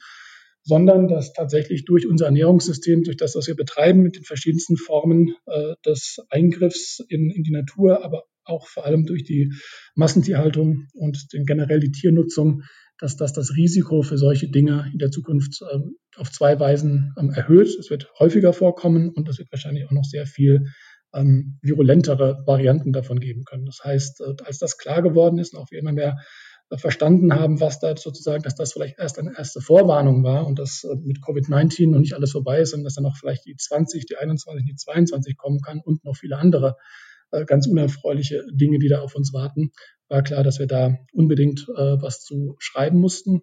sondern 0.67 1.07
dass 1.07 1.31
tatsächlich 1.31 1.85
durch 1.85 2.05
unser 2.05 2.25
Ernährungssystem, 2.25 3.03
durch 3.03 3.15
das, 3.15 3.35
was 3.35 3.47
wir 3.47 3.55
betreiben, 3.55 4.01
mit 4.01 4.17
den 4.17 4.25
verschiedensten 4.25 4.75
Formen 4.75 5.33
äh, 5.45 5.75
des 5.85 6.17
Eingriffs 6.29 6.99
in, 7.07 7.31
in 7.31 7.43
die 7.43 7.51
Natur, 7.51 8.03
aber 8.03 8.23
auch 8.43 8.67
vor 8.67 8.85
allem 8.85 9.05
durch 9.05 9.23
die 9.23 9.53
Massentierhaltung 9.95 10.87
und 10.93 11.31
den, 11.31 11.45
generell 11.45 11.79
die 11.79 11.91
Tiernutzung, 11.91 12.63
dass 12.99 13.15
das 13.15 13.31
das 13.31 13.55
Risiko 13.55 14.01
für 14.01 14.17
solche 14.17 14.49
Dinge 14.49 14.89
in 14.91 14.99
der 14.99 15.09
Zukunft 15.09 15.61
ähm, 15.71 15.95
auf 16.17 16.31
zwei 16.31 16.59
Weisen 16.59 17.13
ähm, 17.17 17.29
erhöht. 17.29 17.69
Es 17.79 17.89
wird 17.89 18.09
häufiger 18.19 18.51
vorkommen 18.51 19.09
und 19.09 19.29
es 19.29 19.37
wird 19.37 19.51
wahrscheinlich 19.51 19.85
auch 19.85 19.91
noch 19.91 20.03
sehr 20.03 20.25
viel 20.25 20.65
ähm, 21.13 21.59
virulentere 21.61 22.43
Varianten 22.45 22.91
davon 22.91 23.21
geben 23.21 23.45
können. 23.45 23.65
Das 23.65 23.79
heißt, 23.85 24.19
äh, 24.19 24.43
als 24.43 24.57
das 24.57 24.77
klar 24.77 25.01
geworden 25.01 25.39
ist 25.39 25.53
und 25.53 25.61
auch 25.61 25.71
wir 25.71 25.79
immer 25.79 25.93
mehr 25.93 26.17
äh, 26.17 26.23
verstanden 26.75 27.33
haben, 27.33 27.61
was 27.61 27.79
da 27.79 27.95
sozusagen, 27.95 28.43
dass 28.43 28.55
das 28.55 28.73
vielleicht 28.73 28.99
erst 28.99 29.19
eine 29.19 29.33
erste 29.37 29.61
Vorwarnung 29.61 30.23
war 30.23 30.45
und 30.45 30.59
dass 30.59 30.83
äh, 30.83 30.95
mit 30.95 31.19
Covid-19 31.19 31.91
noch 31.91 31.99
nicht 31.99 32.13
alles 32.13 32.31
vorbei 32.31 32.59
ist, 32.59 32.71
sondern 32.71 32.85
dass 32.85 32.95
dann 32.95 33.05
noch 33.05 33.15
vielleicht 33.15 33.45
die 33.45 33.55
20, 33.55 34.05
die 34.05 34.17
21, 34.17 34.65
die 34.65 34.75
22 34.75 35.37
kommen 35.37 35.61
kann 35.61 35.79
und 35.79 36.03
noch 36.03 36.17
viele 36.17 36.37
andere 36.37 36.75
äh, 37.31 37.45
ganz 37.45 37.67
unerfreuliche 37.67 38.43
Dinge, 38.51 38.79
die 38.79 38.89
da 38.89 38.99
auf 39.01 39.15
uns 39.15 39.33
warten, 39.33 39.71
war 40.09 40.23
klar, 40.23 40.43
dass 40.43 40.59
wir 40.59 40.67
da 40.67 40.97
unbedingt 41.13 41.67
äh, 41.69 42.01
was 42.01 42.23
zu 42.23 42.55
schreiben 42.59 42.99
mussten 42.99 43.41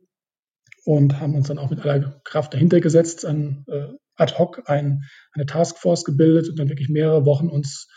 und 0.84 1.18
haben 1.18 1.34
uns 1.34 1.48
dann 1.48 1.58
auch 1.58 1.70
mit 1.70 1.80
aller 1.80 2.20
Kraft 2.24 2.52
dahinter 2.52 2.80
gesetzt, 2.80 3.24
ad 3.24 4.34
hoc 4.38 4.68
ein, 4.68 5.04
eine 5.32 5.46
Taskforce 5.46 6.04
gebildet 6.04 6.50
und 6.50 6.58
dann 6.58 6.68
wirklich 6.68 6.90
mehrere 6.90 7.24
Wochen 7.24 7.48
uns 7.48 7.88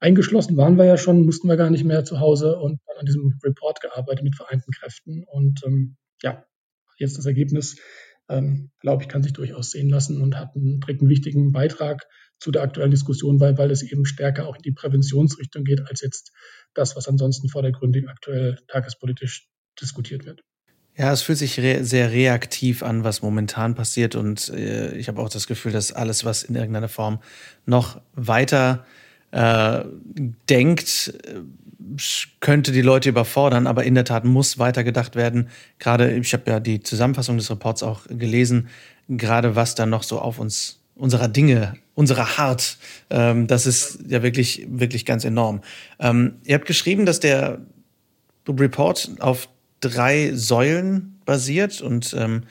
eingeschlossen 0.00 0.56
waren 0.56 0.76
wir 0.76 0.84
ja 0.84 0.96
schon, 0.96 1.24
mussten 1.24 1.48
wir 1.48 1.56
gar 1.56 1.70
nicht 1.70 1.84
mehr 1.84 2.04
zu 2.04 2.20
Hause 2.20 2.56
und 2.58 2.80
an 2.98 3.06
diesem 3.06 3.38
Report 3.42 3.80
gearbeitet 3.80 4.24
mit 4.24 4.36
vereinten 4.36 4.70
Kräften. 4.72 5.24
Und 5.24 5.62
ähm, 5.64 5.96
ja, 6.22 6.44
jetzt 6.98 7.18
das 7.18 7.26
Ergebnis, 7.26 7.76
ähm, 8.28 8.70
glaube 8.80 9.02
ich, 9.02 9.08
kann 9.08 9.22
sich 9.22 9.32
durchaus 9.32 9.70
sehen 9.70 9.88
lassen 9.88 10.20
und 10.20 10.36
hat 10.36 10.56
einen, 10.56 10.80
trägt 10.80 11.00
einen 11.00 11.10
wichtigen 11.10 11.52
Beitrag 11.52 12.06
zu 12.38 12.50
der 12.50 12.62
aktuellen 12.62 12.90
Diskussion 12.90 13.38
bei, 13.38 13.56
weil 13.56 13.70
es 13.70 13.82
eben 13.82 14.04
stärker 14.04 14.46
auch 14.46 14.56
in 14.56 14.62
die 14.62 14.72
Präventionsrichtung 14.72 15.64
geht, 15.64 15.88
als 15.88 16.02
jetzt 16.02 16.32
das, 16.74 16.96
was 16.96 17.08
ansonsten 17.08 17.48
vordergründig 17.48 18.08
aktuell 18.08 18.58
tagespolitisch 18.68 19.48
diskutiert 19.80 20.26
wird. 20.26 20.42
Ja, 20.98 21.12
es 21.12 21.22
fühlt 21.22 21.38
sich 21.38 21.60
re 21.60 21.84
sehr 21.84 22.10
reaktiv 22.10 22.82
an, 22.82 23.04
was 23.04 23.20
momentan 23.20 23.74
passiert. 23.74 24.14
Und 24.14 24.48
äh, 24.48 24.96
ich 24.96 25.08
habe 25.08 25.20
auch 25.20 25.28
das 25.28 25.46
Gefühl, 25.46 25.72
dass 25.72 25.92
alles, 25.92 26.24
was 26.24 26.42
in 26.42 26.54
irgendeiner 26.54 26.88
Form 26.88 27.20
noch 27.66 28.00
weiter 28.14 28.84
äh, 28.84 29.05
denkt, 29.32 31.14
äh, 31.24 31.40
könnte 32.40 32.72
die 32.72 32.82
Leute 32.82 33.08
überfordern. 33.08 33.66
Aber 33.66 33.84
in 33.84 33.94
der 33.94 34.04
Tat 34.04 34.24
muss 34.24 34.58
weitergedacht 34.58 35.16
werden. 35.16 35.48
Gerade, 35.78 36.16
ich 36.16 36.32
habe 36.32 36.50
ja 36.50 36.60
die 36.60 36.80
Zusammenfassung 36.80 37.36
des 37.36 37.50
Reports 37.50 37.82
auch 37.82 38.06
gelesen, 38.08 38.68
gerade 39.08 39.56
was 39.56 39.74
dann 39.74 39.90
noch 39.90 40.02
so 40.02 40.18
auf 40.18 40.38
uns 40.38 40.80
unserer 40.96 41.28
Dinge, 41.28 41.74
unserer 41.94 42.38
Hart. 42.38 42.78
Ähm, 43.10 43.46
das 43.46 43.66
ist 43.66 43.98
ja 44.08 44.22
wirklich, 44.22 44.66
wirklich 44.68 45.04
ganz 45.04 45.24
enorm. 45.24 45.60
Ähm, 46.00 46.36
ihr 46.44 46.54
habt 46.54 46.66
geschrieben, 46.66 47.06
dass 47.06 47.20
der 47.20 47.60
Report 48.48 49.10
auf 49.20 49.48
drei 49.80 50.32
Säulen 50.34 51.20
basiert 51.24 51.82
und 51.82 52.14
ähm, 52.18 52.44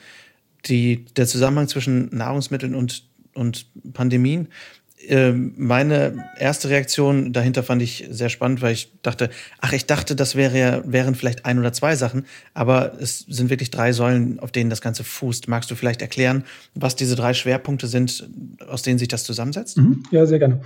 die, 0.66 1.04
der 1.16 1.26
Zusammenhang 1.26 1.68
zwischen 1.68 2.08
Nahrungsmitteln 2.16 2.74
und, 2.74 3.04
und 3.34 3.66
Pandemien. 3.92 4.48
Ähm, 5.08 5.54
meine 5.56 6.30
erste 6.38 6.68
Reaktion 6.68 7.32
dahinter 7.32 7.62
fand 7.62 7.82
ich 7.82 8.06
sehr 8.10 8.28
spannend, 8.28 8.62
weil 8.62 8.72
ich 8.72 8.92
dachte, 9.02 9.30
ach, 9.60 9.72
ich 9.72 9.86
dachte, 9.86 10.16
das 10.16 10.34
wäre, 10.34 10.82
wären 10.86 11.14
vielleicht 11.14 11.44
ein 11.44 11.58
oder 11.58 11.72
zwei 11.72 11.96
Sachen, 11.96 12.26
aber 12.54 12.94
es 13.00 13.20
sind 13.20 13.50
wirklich 13.50 13.70
drei 13.70 13.92
Säulen, 13.92 14.40
auf 14.40 14.52
denen 14.52 14.70
das 14.70 14.80
Ganze 14.80 15.04
fußt. 15.04 15.48
Magst 15.48 15.70
du 15.70 15.74
vielleicht 15.74 16.02
erklären, 16.02 16.44
was 16.74 16.96
diese 16.96 17.16
drei 17.16 17.34
Schwerpunkte 17.34 17.86
sind, 17.86 18.28
aus 18.68 18.82
denen 18.82 18.98
sich 18.98 19.08
das 19.08 19.24
zusammensetzt? 19.24 19.78
Mhm. 19.78 20.02
Ja, 20.10 20.26
sehr 20.26 20.38
gerne. 20.38 20.60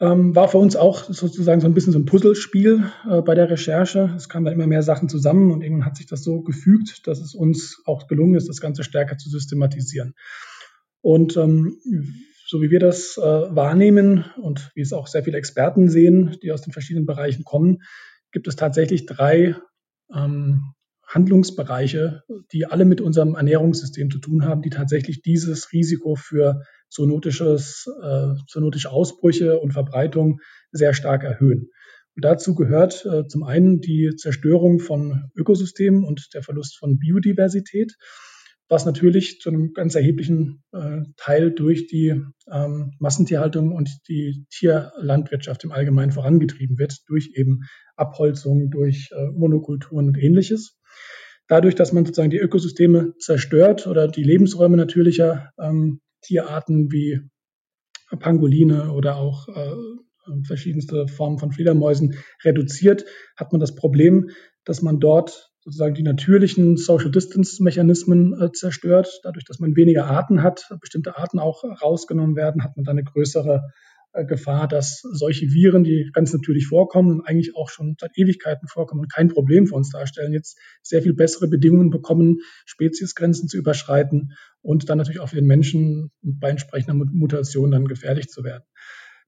Ähm, 0.00 0.34
war 0.34 0.48
für 0.48 0.58
uns 0.58 0.74
auch 0.74 1.04
sozusagen 1.04 1.60
so 1.60 1.68
ein 1.68 1.74
bisschen 1.74 1.92
so 1.92 1.98
ein 2.00 2.04
Puzzlespiel 2.04 2.90
äh, 3.08 3.22
bei 3.22 3.34
der 3.34 3.48
Recherche. 3.48 4.12
Es 4.16 4.28
kamen 4.28 4.52
immer 4.52 4.66
mehr 4.66 4.82
Sachen 4.82 5.08
zusammen 5.08 5.52
und 5.52 5.62
irgendwann 5.62 5.86
hat 5.86 5.96
sich 5.96 6.06
das 6.06 6.24
so 6.24 6.40
gefügt, 6.42 7.06
dass 7.06 7.20
es 7.20 7.34
uns 7.34 7.80
auch 7.86 8.08
gelungen 8.08 8.34
ist, 8.34 8.48
das 8.48 8.60
Ganze 8.60 8.82
stärker 8.82 9.16
zu 9.16 9.30
systematisieren. 9.30 10.14
Und 11.00 11.36
ähm, 11.36 11.78
so 12.46 12.60
wie 12.60 12.70
wir 12.70 12.80
das 12.80 13.16
äh, 13.16 13.22
wahrnehmen 13.22 14.24
und 14.40 14.70
wie 14.74 14.82
es 14.82 14.92
auch 14.92 15.06
sehr 15.06 15.24
viele 15.24 15.38
Experten 15.38 15.88
sehen, 15.88 16.36
die 16.42 16.52
aus 16.52 16.62
den 16.62 16.72
verschiedenen 16.72 17.06
Bereichen 17.06 17.44
kommen, 17.44 17.78
gibt 18.32 18.48
es 18.48 18.56
tatsächlich 18.56 19.06
drei 19.06 19.56
ähm, 20.14 20.74
Handlungsbereiche, 21.06 22.22
die 22.52 22.66
alle 22.66 22.84
mit 22.84 23.00
unserem 23.00 23.34
Ernährungssystem 23.34 24.10
zu 24.10 24.18
tun 24.18 24.44
haben, 24.44 24.62
die 24.62 24.70
tatsächlich 24.70 25.22
dieses 25.22 25.72
Risiko 25.72 26.16
für 26.16 26.62
zoonotisches, 26.88 27.86
äh, 28.02 28.34
zoonotische 28.48 28.90
Ausbrüche 28.90 29.58
und 29.60 29.72
Verbreitung 29.72 30.40
sehr 30.72 30.94
stark 30.94 31.24
erhöhen. 31.24 31.70
Und 32.16 32.24
dazu 32.24 32.54
gehört 32.54 33.04
äh, 33.06 33.26
zum 33.26 33.42
einen 33.42 33.80
die 33.80 34.14
Zerstörung 34.16 34.80
von 34.80 35.30
Ökosystemen 35.36 36.04
und 36.04 36.28
der 36.34 36.42
Verlust 36.42 36.78
von 36.78 36.98
Biodiversität 36.98 37.96
was 38.68 38.86
natürlich 38.86 39.40
zu 39.40 39.50
einem 39.50 39.72
ganz 39.72 39.94
erheblichen 39.94 40.62
äh, 40.72 41.02
Teil 41.16 41.50
durch 41.50 41.86
die 41.86 42.20
ähm, 42.50 42.92
Massentierhaltung 42.98 43.72
und 43.72 43.90
die 44.08 44.46
Tierlandwirtschaft 44.50 45.64
im 45.64 45.72
Allgemeinen 45.72 46.12
vorangetrieben 46.12 46.78
wird, 46.78 47.02
durch 47.08 47.32
eben 47.34 47.60
Abholzung, 47.96 48.70
durch 48.70 49.10
äh, 49.12 49.30
Monokulturen 49.32 50.08
und 50.08 50.18
ähnliches. 50.18 50.78
Dadurch, 51.46 51.74
dass 51.74 51.92
man 51.92 52.06
sozusagen 52.06 52.30
die 52.30 52.38
Ökosysteme 52.38 53.14
zerstört 53.18 53.86
oder 53.86 54.08
die 54.08 54.22
Lebensräume 54.24 54.76
natürlicher 54.76 55.50
ähm, 55.60 56.00
Tierarten 56.22 56.90
wie 56.90 57.20
Pangoline 58.18 58.92
oder 58.92 59.16
auch 59.16 59.48
äh, 59.48 59.74
verschiedenste 60.46 61.06
Formen 61.06 61.38
von 61.38 61.52
Fledermäusen 61.52 62.16
reduziert, 62.42 63.04
hat 63.36 63.52
man 63.52 63.60
das 63.60 63.74
Problem, 63.74 64.30
dass 64.64 64.80
man 64.80 65.00
dort 65.00 65.53
sozusagen 65.64 65.94
die 65.94 66.02
natürlichen 66.02 66.76
Social 66.76 67.10
Distance 67.10 67.62
Mechanismen 67.62 68.38
äh, 68.40 68.52
zerstört. 68.52 69.20
Dadurch, 69.22 69.44
dass 69.44 69.60
man 69.60 69.76
weniger 69.76 70.06
Arten 70.06 70.42
hat, 70.42 70.68
bestimmte 70.80 71.16
Arten 71.16 71.38
auch 71.38 71.64
rausgenommen 71.64 72.36
werden, 72.36 72.62
hat 72.62 72.76
man 72.76 72.84
dann 72.84 72.98
eine 72.98 73.04
größere 73.04 73.62
äh, 74.12 74.26
Gefahr, 74.26 74.68
dass 74.68 75.00
solche 75.00 75.46
Viren, 75.46 75.82
die 75.82 76.10
ganz 76.12 76.32
natürlich 76.32 76.66
vorkommen 76.66 77.10
und 77.10 77.26
eigentlich 77.26 77.56
auch 77.56 77.70
schon 77.70 77.96
seit 77.98 78.16
Ewigkeiten 78.16 78.68
vorkommen 78.68 79.00
und 79.00 79.12
kein 79.12 79.28
Problem 79.28 79.66
für 79.66 79.74
uns 79.74 79.90
darstellen, 79.90 80.32
jetzt 80.32 80.58
sehr 80.82 81.02
viel 81.02 81.14
bessere 81.14 81.48
Bedingungen 81.48 81.90
bekommen, 81.90 82.38
Speziesgrenzen 82.66 83.48
zu 83.48 83.56
überschreiten 83.56 84.32
und 84.60 84.88
dann 84.88 84.98
natürlich 84.98 85.20
auch 85.20 85.30
für 85.30 85.36
den 85.36 85.46
Menschen 85.46 86.10
bei 86.22 86.50
entsprechender 86.50 86.94
Mutation 86.94 87.70
dann 87.70 87.88
gefährlich 87.88 88.28
zu 88.28 88.44
werden. 88.44 88.64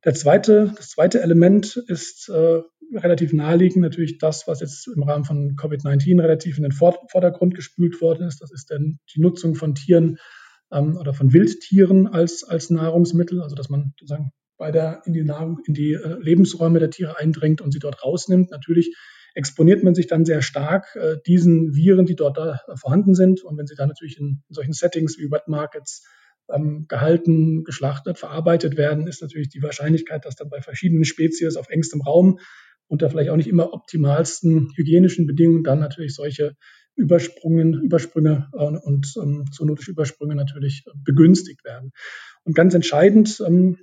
Der 0.05 0.14
zweite, 0.14 0.72
das 0.77 0.90
zweite 0.90 1.20
Element 1.20 1.77
ist 1.88 2.29
äh, 2.29 2.61
relativ 2.94 3.33
naheliegend 3.33 3.83
natürlich 3.83 4.18
das, 4.18 4.46
was 4.46 4.61
jetzt 4.61 4.88
im 4.88 5.03
Rahmen 5.03 5.25
von 5.25 5.57
Covid-19 5.57 6.20
relativ 6.20 6.57
in 6.57 6.62
den 6.62 6.72
Vordergrund 6.72 7.55
gespült 7.55 8.01
worden 8.01 8.27
ist. 8.27 8.40
Das 8.40 8.53
ist 8.53 8.70
dann 8.70 8.99
die 9.14 9.20
Nutzung 9.20 9.55
von 9.55 9.75
Tieren 9.75 10.18
ähm, 10.72 10.96
oder 10.96 11.14
von 11.14 11.33
Wildtieren 11.33 12.07
als, 12.07 12.44
als 12.44 12.70
Nahrungsmittel, 12.70 13.42
also 13.42 13.55
dass 13.55 13.68
man 13.68 13.94
sozusagen 13.99 14.31
bei 14.57 14.70
der, 14.70 15.03
in 15.05 15.12
die, 15.12 15.22
Nahrung, 15.22 15.59
in 15.66 15.75
die 15.75 15.92
äh, 15.92 16.16
Lebensräume 16.20 16.79
der 16.79 16.90
Tiere 16.90 17.18
eindringt 17.18 17.61
und 17.61 17.72
sie 17.72 17.79
dort 17.79 18.03
rausnimmt. 18.03 18.51
Natürlich 18.51 18.94
exponiert 19.35 19.83
man 19.83 19.94
sich 19.94 20.07
dann 20.07 20.25
sehr 20.25 20.40
stark 20.40 20.96
äh, 20.96 21.16
diesen 21.27 21.75
Viren, 21.75 22.07
die 22.07 22.16
dort 22.16 22.38
da 22.38 22.61
vorhanden 22.75 23.14
sind. 23.14 23.42
Und 23.42 23.59
wenn 23.59 23.66
sie 23.66 23.75
dann 23.75 23.88
natürlich 23.88 24.18
in, 24.18 24.42
in 24.49 24.55
solchen 24.55 24.72
Settings 24.72 25.18
wie 25.18 25.31
Wet 25.31 25.46
Markets 25.46 26.07
ähm, 26.51 26.87
gehalten, 26.88 27.64
geschlachtet, 27.64 28.18
verarbeitet 28.18 28.77
werden, 28.77 29.07
ist 29.07 29.20
natürlich 29.20 29.49
die 29.49 29.62
Wahrscheinlichkeit, 29.62 30.25
dass 30.25 30.37
dann 30.37 30.49
bei 30.49 30.62
verschiedenen 30.62 31.05
Spezies 31.05 31.57
auf 31.57 31.68
engstem 31.68 32.01
Raum 32.01 32.38
unter 32.88 33.11
vielleicht 33.11 33.31
auch 33.31 33.37
nicht 33.37 33.49
immer 33.49 33.72
optimalsten 33.72 34.72
hygienischen 34.77 35.27
Bedingungen 35.27 35.64
dann 35.64 35.81
natürlich 35.81 36.14
solche 36.14 36.55
Übersprungen, 36.94 37.75
Übersprünge 37.83 38.49
äh, 38.55 38.64
und 38.64 39.14
ähm, 39.22 39.44
zoonotische 39.53 39.90
Übersprünge 39.90 40.35
natürlich 40.35 40.85
begünstigt 41.05 41.64
werden. 41.64 41.92
Und 42.44 42.55
ganz 42.55 42.75
entscheidend 42.75 43.42
ähm, 43.46 43.79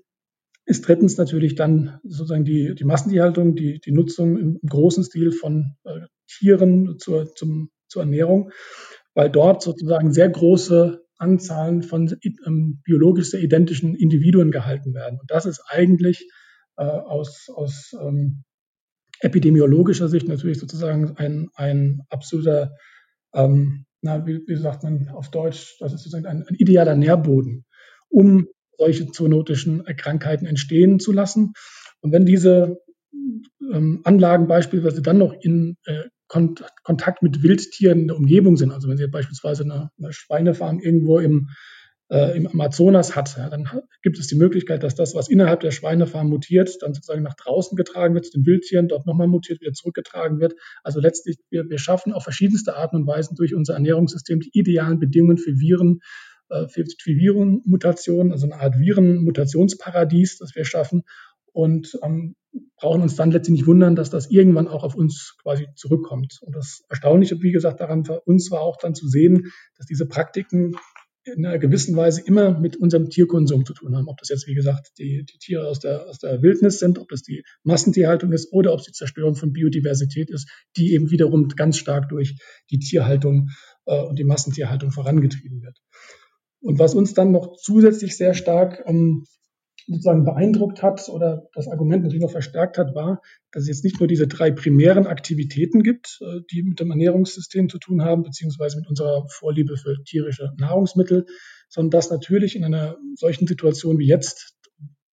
ist 0.66 0.88
drittens 0.88 1.18
natürlich 1.18 1.56
dann 1.56 2.00
sozusagen 2.04 2.46
die, 2.46 2.74
die 2.74 2.86
Massentierhaltung, 2.86 3.56
die, 3.56 3.80
die 3.80 3.92
Nutzung 3.92 4.38
im, 4.38 4.60
im 4.62 4.70
großen 4.70 5.04
Stil 5.04 5.32
von 5.32 5.76
äh, 5.84 6.02
Tieren 6.28 6.98
zur, 6.98 7.34
zum, 7.36 7.70
zur 7.88 8.04
Ernährung, 8.04 8.52
weil 9.14 9.30
dort 9.30 9.62
sozusagen 9.62 10.14
sehr 10.14 10.30
große 10.30 11.04
Anzahlen 11.18 11.84
von 11.84 12.18
ähm, 12.46 12.82
biologisch 12.84 13.30
sehr 13.30 13.42
identischen 13.42 13.96
Individuen 13.96 14.52
gehalten 14.52 14.94
werden. 14.94 15.20
Und 15.20 15.30
das 15.30 15.46
ist 15.46 15.62
eigentlich 15.68 16.28
äh, 16.78 16.84
aus, 16.84 17.50
aus 17.54 17.96
ähm, 18.02 18.44
epidemiologischer 19.24 20.10
Sicht 20.10 20.28
natürlich 20.28 20.60
sozusagen 20.60 21.16
ein, 21.18 21.50
ein 21.56 22.02
absoluter, 22.10 22.76
ähm, 23.34 23.86
na, 24.02 24.26
wie, 24.26 24.42
wie 24.46 24.56
sagt 24.56 24.84
man 24.84 25.10
auf 25.10 25.32
Deutsch, 25.32 25.78
das 25.80 25.94
ist 25.94 26.04
sozusagen 26.04 26.26
ein, 26.26 26.44
ein 26.48 26.56
idealer 26.56 26.96
Nährboden, 26.96 27.66
um 28.10 28.48
solche 28.78 29.08
zoonotischen 29.12 29.84
Krankheiten 29.98 30.46
entstehen 30.46 31.00
zu 31.00 31.12
lassen. 31.12 31.54
Und 32.02 32.12
wenn 32.12 32.26
diese 32.26 32.78
ähm, 33.72 34.02
Anlagen 34.04 34.48
beispielsweise 34.48 35.02
dann 35.02 35.20
noch 35.20 35.34
in 35.34 35.78
äh, 35.86 36.04
Kont 36.28 36.64
Kontakt 36.84 37.22
mit 37.22 37.44
Wildtieren 37.44 38.02
in 38.02 38.08
der 38.08 38.18
Umgebung 38.18 38.58
sind, 38.58 38.72
also 38.72 38.90
wenn 38.90 38.98
Sie 38.98 39.08
beispielsweise 39.08 39.64
eine, 39.64 39.90
eine 39.98 40.12
Schweinefarm 40.12 40.80
irgendwo 40.80 41.20
im 41.20 41.50
äh, 42.14 42.38
im 42.38 42.48
Amazonas 42.48 43.16
hat, 43.16 43.36
ja, 43.38 43.50
dann 43.50 43.68
gibt 44.04 44.20
es 44.20 44.28
die 44.28 44.36
Möglichkeit, 44.36 44.84
dass 44.84 44.94
das, 44.94 45.16
was 45.16 45.30
innerhalb 45.30 45.62
der 45.62 45.72
Schweinefarm 45.72 46.30
mutiert, 46.30 46.78
dann 46.82 46.94
sozusagen 46.94 47.24
nach 47.24 47.34
draußen 47.34 47.76
getragen 47.76 48.14
wird, 48.14 48.26
zu 48.26 48.34
den 48.34 48.46
Wildtieren, 48.46 48.88
dort 48.88 49.08
nochmal 49.08 49.28
mutiert, 49.28 49.62
wieder 49.62 49.74
zurückgetragen 49.74 50.40
wird. 50.40 50.54
Also 50.84 51.00
letztlich, 51.00 51.38
wir, 51.50 51.68
wir 51.68 51.80
schaffen 51.80 52.14
auf 52.14 52.24
verschiedenste 52.24 52.76
Arten 52.76 52.98
und 52.98 53.08
Weisen 53.08 53.36
durch 53.36 53.56
unser 53.56 53.74
Ernährungssystem 53.74 54.42
die 54.42 54.52
idealen 54.54 55.00
Bedingungen 55.00 55.40
für 55.40 55.60
Viren, 55.60 56.02
äh, 56.50 56.68
für, 56.68 56.86
für 56.86 57.16
Virenmutationen, 57.16 58.32
also 58.32 58.46
eine 58.46 58.62
Art 58.62 58.78
Virenmutationsparadies, 58.78 60.38
das 60.38 60.54
wir 60.54 60.66
schaffen 60.66 61.04
und 61.52 61.98
ähm, 62.04 62.36
brauchen 62.78 63.02
uns 63.02 63.16
dann 63.16 63.32
letztlich 63.32 63.54
nicht 63.54 63.68
wundern, 63.68 63.96
dass 63.96 64.12
das 64.12 64.30
irgendwann 64.30 64.68
auch 64.68 64.84
auf 64.84 64.94
uns 64.94 65.36
quasi 65.42 65.68
zurückkommt. 65.76 66.40
Und 66.42 66.56
das 66.56 66.84
Erstaunliche, 66.90 67.42
wie 67.42 67.52
gesagt, 67.52 67.80
daran 67.80 68.06
für 68.06 68.22
uns 68.22 68.52
war 68.52 68.62
auch 68.62 68.78
dann 68.78 68.94
zu 68.94 69.08
sehen, 69.08 69.52
dass 69.78 69.88
diese 69.88 70.08
Praktiken 70.08 70.76
in 71.26 71.46
einer 71.46 71.60
gewissen 71.60 71.96
Weise 71.96 72.22
immer 72.22 72.60
mit 72.60 72.76
unserem 72.76 73.10
Tierkonsum 73.10 73.66
zu 73.66 73.74
tun 73.74 73.96
haben. 73.96 74.08
Ob 74.08 74.18
das 74.18 74.30
jetzt, 74.30 74.48
wie 74.48 74.56
gesagt, 74.56 74.92
die, 74.98 75.24
die 75.24 75.38
Tiere 75.38 75.68
aus 75.68 75.80
der, 75.80 76.08
aus 76.08 76.20
der 76.20 76.42
Wildnis 76.42 76.80
sind, 76.80 77.00
ob 77.00 77.10
das 77.10 77.22
die 77.22 77.44
Massentierhaltung 77.64 78.32
ist 78.32 78.52
oder 78.52 78.74
ob 78.74 78.80
es 78.80 78.86
die 78.86 78.92
Zerstörung 78.92 79.36
von 79.36 79.54
Biodiversität 79.54 80.30
ist, 80.30 80.50
die 80.76 80.94
eben 80.94 81.12
wiederum 81.12 81.48
ganz 81.50 81.78
stark 81.78 82.10
durch 82.10 82.36
die 82.70 82.80
Tierhaltung 82.80 83.50
äh, 83.86 84.02
und 84.02 84.20
die 84.20 84.26
Massentierhaltung 84.26 84.92
vorangetrieben 84.92 85.62
wird. 85.62 85.78
Und 86.60 86.80
was 86.80 86.96
uns 86.96 87.14
dann 87.14 87.32
noch 87.32 87.58
zusätzlich 87.58 88.18
sehr 88.18 88.34
stark 88.34 88.84
ähm, 88.86 89.26
sozusagen 89.88 90.24
beeindruckt 90.24 90.82
hat 90.82 91.10
oder 91.10 91.50
das 91.54 91.68
Argument 91.68 92.04
natürlich 92.04 92.24
noch 92.24 92.32
verstärkt 92.32 92.78
hat, 92.78 92.96
war, 92.96 93.22
dass 93.52 93.64
es 93.64 93.70
jetzt 93.70 93.84
nicht 93.84 94.00
nur 94.00 94.08
diese 94.08 94.28
drei 94.28 94.52
primären 94.52 95.08
Aktivitäten 95.08 95.84
gibt, 95.84 96.20
äh, 96.22 96.42
die 96.52 96.64
mit 96.64 96.80
dem 96.80 96.92
Ernährungssystem 96.92 97.70
zu 97.70 97.80
tun 97.80 98.04
haben, 98.04 98.24
beziehungsweise 98.24 98.78
mit 98.78 98.88
unserer 98.88 99.26
Vorliebe 99.30 99.78
für 99.78 100.02
tierische 100.04 100.52
Nahrungsmittel, 100.58 101.26
sondern 101.70 101.92
dass 101.92 102.10
natürlich 102.10 102.56
in 102.56 102.64
einer 102.64 102.98
solchen 103.16 103.48
Situation 103.48 104.00
wie 104.00 104.08
jetzt 104.08 104.56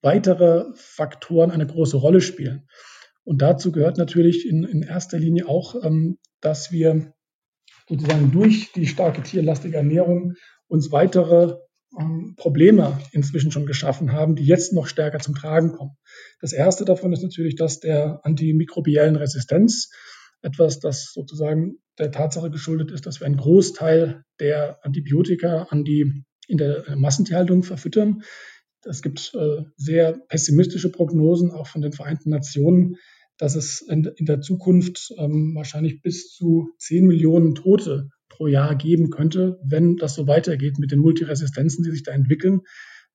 weitere 0.03 0.67
Faktoren 0.75 1.51
eine 1.51 1.67
große 1.67 1.97
Rolle 1.97 2.21
spielen. 2.21 2.69
Und 3.25 3.43
dazu 3.43 3.71
gehört 3.73 3.99
natürlich 3.99 4.49
in, 4.49 4.65
in 4.65 4.83
erster 4.83 5.19
Linie 5.19 5.49
auch, 5.49 5.75
ähm, 5.83 6.19
dass 6.41 6.73
wir 6.73 7.13
sozusagen 7.89 8.31
durch 8.33 8.73
die 8.73 8.87
starke 8.87 9.23
tierlastige 9.23 9.77
Ernährung 9.77 10.35
uns 10.69 10.93
weitere 10.93 11.57
ähm, 11.99 12.35
Probleme 12.37 13.01
inzwischen 13.13 13.51
schon 13.51 13.67
geschaffen 13.67 14.13
haben, 14.13 14.37
die 14.37 14.45
jetzt 14.45 14.73
noch 14.73 14.87
stärker 14.87 15.19
zum 15.19 15.35
Tragen 15.35 15.73
kommen. 15.73 15.97
Das 16.41 16.53
erste 16.53 16.85
davon 16.85 17.13
ist 17.13 17.23
natürlich 17.23 17.57
das 17.57 17.81
der 17.81 18.21
antimikrobiellen 18.25 19.17
Resistenz, 19.17 19.91
etwas, 20.43 20.81
das 20.81 21.13
sozusagen 21.13 21.79
der 21.99 22.11
Tatsache 22.11 22.51
geschuldet 22.51 22.91
ist, 22.91 23.07
dass 23.07 23.21
wir 23.21 23.27
einen 23.27 23.37
Großteil 23.37 24.25
der 24.39 24.85
Antibiotika 24.85 25.67
an 25.71 25.85
die 25.85 26.25
in 26.49 26.57
der 26.57 26.97
Massentierhaltung 26.97 27.63
verfüttern. 27.63 28.23
Es 28.85 29.03
gibt 29.03 29.33
äh, 29.35 29.65
sehr 29.77 30.19
pessimistische 30.29 30.91
Prognosen 30.91 31.51
auch 31.51 31.67
von 31.67 31.83
den 31.83 31.93
Vereinten 31.93 32.31
Nationen, 32.31 32.97
dass 33.37 33.55
es 33.55 33.83
in, 33.83 34.05
in 34.17 34.27
der 34.27 34.41
Zukunft 34.41 35.13
ähm, 35.17 35.55
wahrscheinlich 35.55 36.03
bis 36.03 36.35
zu 36.35 36.71
10 36.79 37.07
Millionen 37.07 37.55
Tote 37.55 38.11
pro 38.41 38.47
Jahr 38.47 38.75
geben 38.75 39.11
könnte, 39.11 39.61
wenn 39.63 39.97
das 39.97 40.15
so 40.15 40.27
weitergeht 40.27 40.79
mit 40.79 40.91
den 40.91 41.01
Multiresistenzen, 41.01 41.85
die 41.85 41.91
sich 41.91 42.05
da 42.05 42.13
entwickeln. 42.13 42.63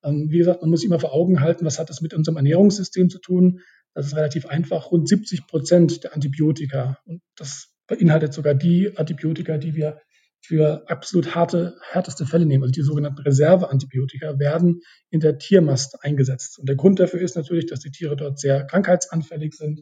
Ähm, 0.03 0.27
wie 0.29 0.37
gesagt, 0.37 0.61
man 0.61 0.69
muss 0.69 0.83
immer 0.83 0.99
vor 0.99 1.13
Augen 1.13 1.39
halten, 1.41 1.65
was 1.65 1.79
hat 1.79 1.89
das 1.89 2.01
mit 2.01 2.13
unserem 2.13 2.37
Ernährungssystem 2.37 3.09
zu 3.09 3.17
tun. 3.17 3.61
Das 3.95 4.05
ist 4.05 4.15
relativ 4.15 4.45
einfach. 4.45 4.91
Rund 4.91 5.09
70 5.09 5.47
Prozent 5.47 6.03
der 6.03 6.13
Antibiotika, 6.13 6.99
und 7.05 7.23
das 7.35 7.73
beinhaltet 7.87 8.33
sogar 8.33 8.53
die 8.53 8.95
Antibiotika, 8.97 9.57
die 9.57 9.73
wir 9.73 9.99
für 10.41 10.87
absolut 10.91 11.33
harte, 11.33 11.75
härteste 11.89 12.27
Fälle 12.27 12.45
nehmen, 12.45 12.61
also 12.61 12.73
die 12.73 12.83
sogenannten 12.83 13.23
Reserveantibiotika, 13.23 14.37
werden 14.37 14.81
in 15.09 15.21
der 15.21 15.39
Tiermast 15.39 16.03
eingesetzt. 16.03 16.59
Und 16.59 16.69
der 16.69 16.75
Grund 16.75 16.99
dafür 16.99 17.19
ist 17.21 17.35
natürlich, 17.35 17.65
dass 17.65 17.79
die 17.79 17.89
Tiere 17.89 18.15
dort 18.15 18.37
sehr 18.37 18.63
krankheitsanfällig 18.63 19.55
sind, 19.55 19.81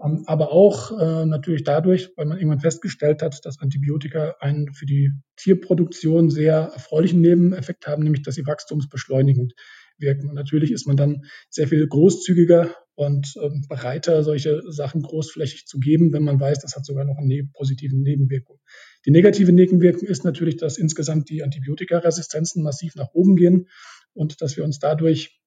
aber 0.00 0.50
auch 0.50 0.98
äh, 0.98 1.26
natürlich 1.26 1.62
dadurch, 1.62 2.10
weil 2.16 2.26
man 2.26 2.38
irgendwann 2.38 2.60
festgestellt 2.60 3.22
hat, 3.22 3.44
dass 3.44 3.58
Antibiotika 3.58 4.36
einen 4.40 4.72
für 4.72 4.86
die 4.86 5.12
Tierproduktion 5.36 6.30
sehr 6.30 6.70
erfreulichen 6.72 7.20
Nebeneffekt 7.20 7.86
haben, 7.86 8.02
nämlich 8.02 8.22
dass 8.22 8.34
sie 8.34 8.46
wachstumsbeschleunigend 8.46 9.54
wirken. 9.98 10.28
Und 10.28 10.34
natürlich 10.34 10.72
ist 10.72 10.86
man 10.86 10.96
dann 10.96 11.24
sehr 11.50 11.68
viel 11.68 11.86
großzügiger 11.86 12.74
und 12.94 13.34
ähm, 13.42 13.64
bereiter, 13.68 14.22
solche 14.22 14.62
Sachen 14.70 15.02
großflächig 15.02 15.66
zu 15.66 15.78
geben, 15.78 16.12
wenn 16.12 16.22
man 16.22 16.40
weiß, 16.40 16.60
das 16.60 16.76
hat 16.76 16.84
sogar 16.84 17.04
noch 17.04 17.16
eine 17.16 17.26
ne 17.26 17.50
positive 17.52 17.96
Nebenwirkung. 17.96 18.58
Die 19.06 19.10
negative 19.10 19.52
Nebenwirkung 19.52 20.06
ist 20.06 20.24
natürlich, 20.24 20.56
dass 20.56 20.78
insgesamt 20.78 21.30
die 21.30 21.42
Antibiotikaresistenzen 21.42 22.62
massiv 22.62 22.94
nach 22.96 23.08
oben 23.12 23.36
gehen 23.36 23.68
und 24.12 24.42
dass 24.42 24.56
wir 24.56 24.64
uns 24.64 24.78
dadurch 24.78 25.39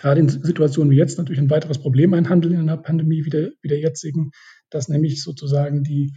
gerade 0.00 0.20
in 0.20 0.28
Situationen 0.28 0.90
wie 0.90 0.96
jetzt 0.96 1.18
natürlich 1.18 1.40
ein 1.40 1.50
weiteres 1.50 1.78
Problem 1.78 2.14
einhandeln 2.14 2.54
in 2.54 2.60
einer 2.60 2.78
Pandemie 2.78 3.24
wie 3.24 3.30
der, 3.30 3.50
wie 3.60 3.68
der 3.68 3.78
jetzigen, 3.78 4.30
dass 4.70 4.88
nämlich 4.88 5.22
sozusagen 5.22 5.82
die 5.82 6.12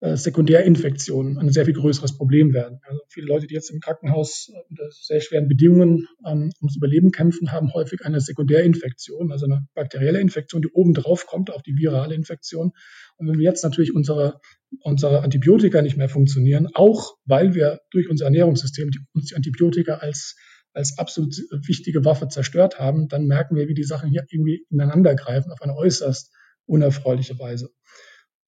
äh, 0.00 0.16
Sekundärinfektionen 0.16 1.38
ein 1.38 1.50
sehr 1.50 1.64
viel 1.64 1.74
größeres 1.74 2.16
Problem 2.16 2.52
werden. 2.52 2.78
Also 2.82 3.00
viele 3.08 3.26
Leute, 3.26 3.46
die 3.46 3.54
jetzt 3.54 3.70
im 3.70 3.80
Krankenhaus 3.80 4.48
unter 4.68 4.84
sehr 4.90 5.20
schweren 5.20 5.48
Bedingungen 5.48 6.06
ähm, 6.24 6.52
ums 6.60 6.76
Überleben 6.76 7.10
kämpfen, 7.10 7.50
haben 7.50 7.72
häufig 7.72 8.04
eine 8.04 8.20
Sekundärinfektion, 8.20 9.32
also 9.32 9.46
eine 9.46 9.66
bakterielle 9.74 10.20
Infektion, 10.20 10.62
die 10.62 10.70
obendrauf 10.72 11.26
kommt 11.26 11.50
auf 11.50 11.62
die 11.62 11.76
virale 11.76 12.14
Infektion. 12.14 12.72
Und 13.16 13.28
wenn 13.28 13.38
wir 13.38 13.44
jetzt 13.44 13.64
natürlich 13.64 13.92
unsere, 13.92 14.40
unsere 14.82 15.22
Antibiotika 15.22 15.82
nicht 15.82 15.96
mehr 15.96 16.08
funktionieren, 16.08 16.68
auch 16.74 17.16
weil 17.24 17.54
wir 17.54 17.80
durch 17.90 18.08
unser 18.08 18.26
Ernährungssystem 18.26 18.90
die, 18.90 19.00
uns 19.14 19.26
die 19.26 19.34
Antibiotika 19.34 19.94
als 19.94 20.36
als 20.78 20.96
absolut 20.96 21.36
wichtige 21.66 22.04
Waffe 22.04 22.28
zerstört 22.28 22.78
haben, 22.78 23.08
dann 23.08 23.26
merken 23.26 23.56
wir, 23.56 23.68
wie 23.68 23.74
die 23.74 23.84
Sachen 23.84 24.10
hier 24.10 24.24
irgendwie 24.30 24.64
ineinander 24.70 25.14
greifen 25.14 25.50
auf 25.50 25.60
eine 25.60 25.76
äußerst 25.76 26.32
unerfreuliche 26.66 27.38
Weise. 27.38 27.70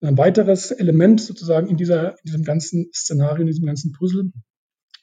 Ein 0.00 0.16
weiteres 0.16 0.70
Element 0.70 1.20
sozusagen 1.20 1.68
in, 1.68 1.76
dieser, 1.76 2.12
in 2.12 2.24
diesem 2.24 2.44
ganzen 2.44 2.88
Szenario, 2.94 3.42
in 3.42 3.48
diesem 3.48 3.66
ganzen 3.66 3.92
Puzzle 3.92 4.30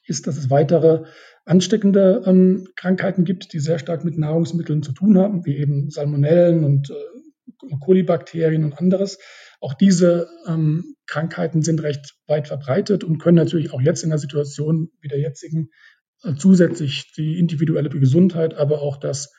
ist, 0.05 0.25
dass 0.25 0.37
es 0.37 0.49
weitere 0.49 1.03
ansteckende 1.45 2.23
ähm, 2.25 2.67
Krankheiten 2.75 3.25
gibt, 3.25 3.53
die 3.53 3.59
sehr 3.59 3.77
stark 3.77 4.05
mit 4.05 4.17
Nahrungsmitteln 4.17 4.81
zu 4.81 4.93
tun 4.93 5.17
haben, 5.17 5.45
wie 5.45 5.57
eben 5.57 5.89
Salmonellen 5.89 6.63
und 6.63 6.89
äh, 6.89 7.75
Kolibakterien 7.79 8.63
und 8.63 8.77
anderes. 8.77 9.19
Auch 9.59 9.73
diese 9.73 10.29
ähm, 10.47 10.95
Krankheiten 11.07 11.61
sind 11.61 11.83
recht 11.83 12.15
weit 12.27 12.47
verbreitet 12.47 13.03
und 13.03 13.17
können 13.17 13.37
natürlich 13.37 13.73
auch 13.73 13.81
jetzt 13.81 14.03
in 14.03 14.09
der 14.09 14.19
Situation 14.19 14.89
wie 15.01 15.07
der 15.07 15.19
jetzigen 15.19 15.69
zusätzlich 16.37 17.13
die 17.15 17.39
individuelle 17.39 17.89
Gesundheit, 17.89 18.55
aber 18.55 18.81
auch 18.81 18.97
das 18.97 19.33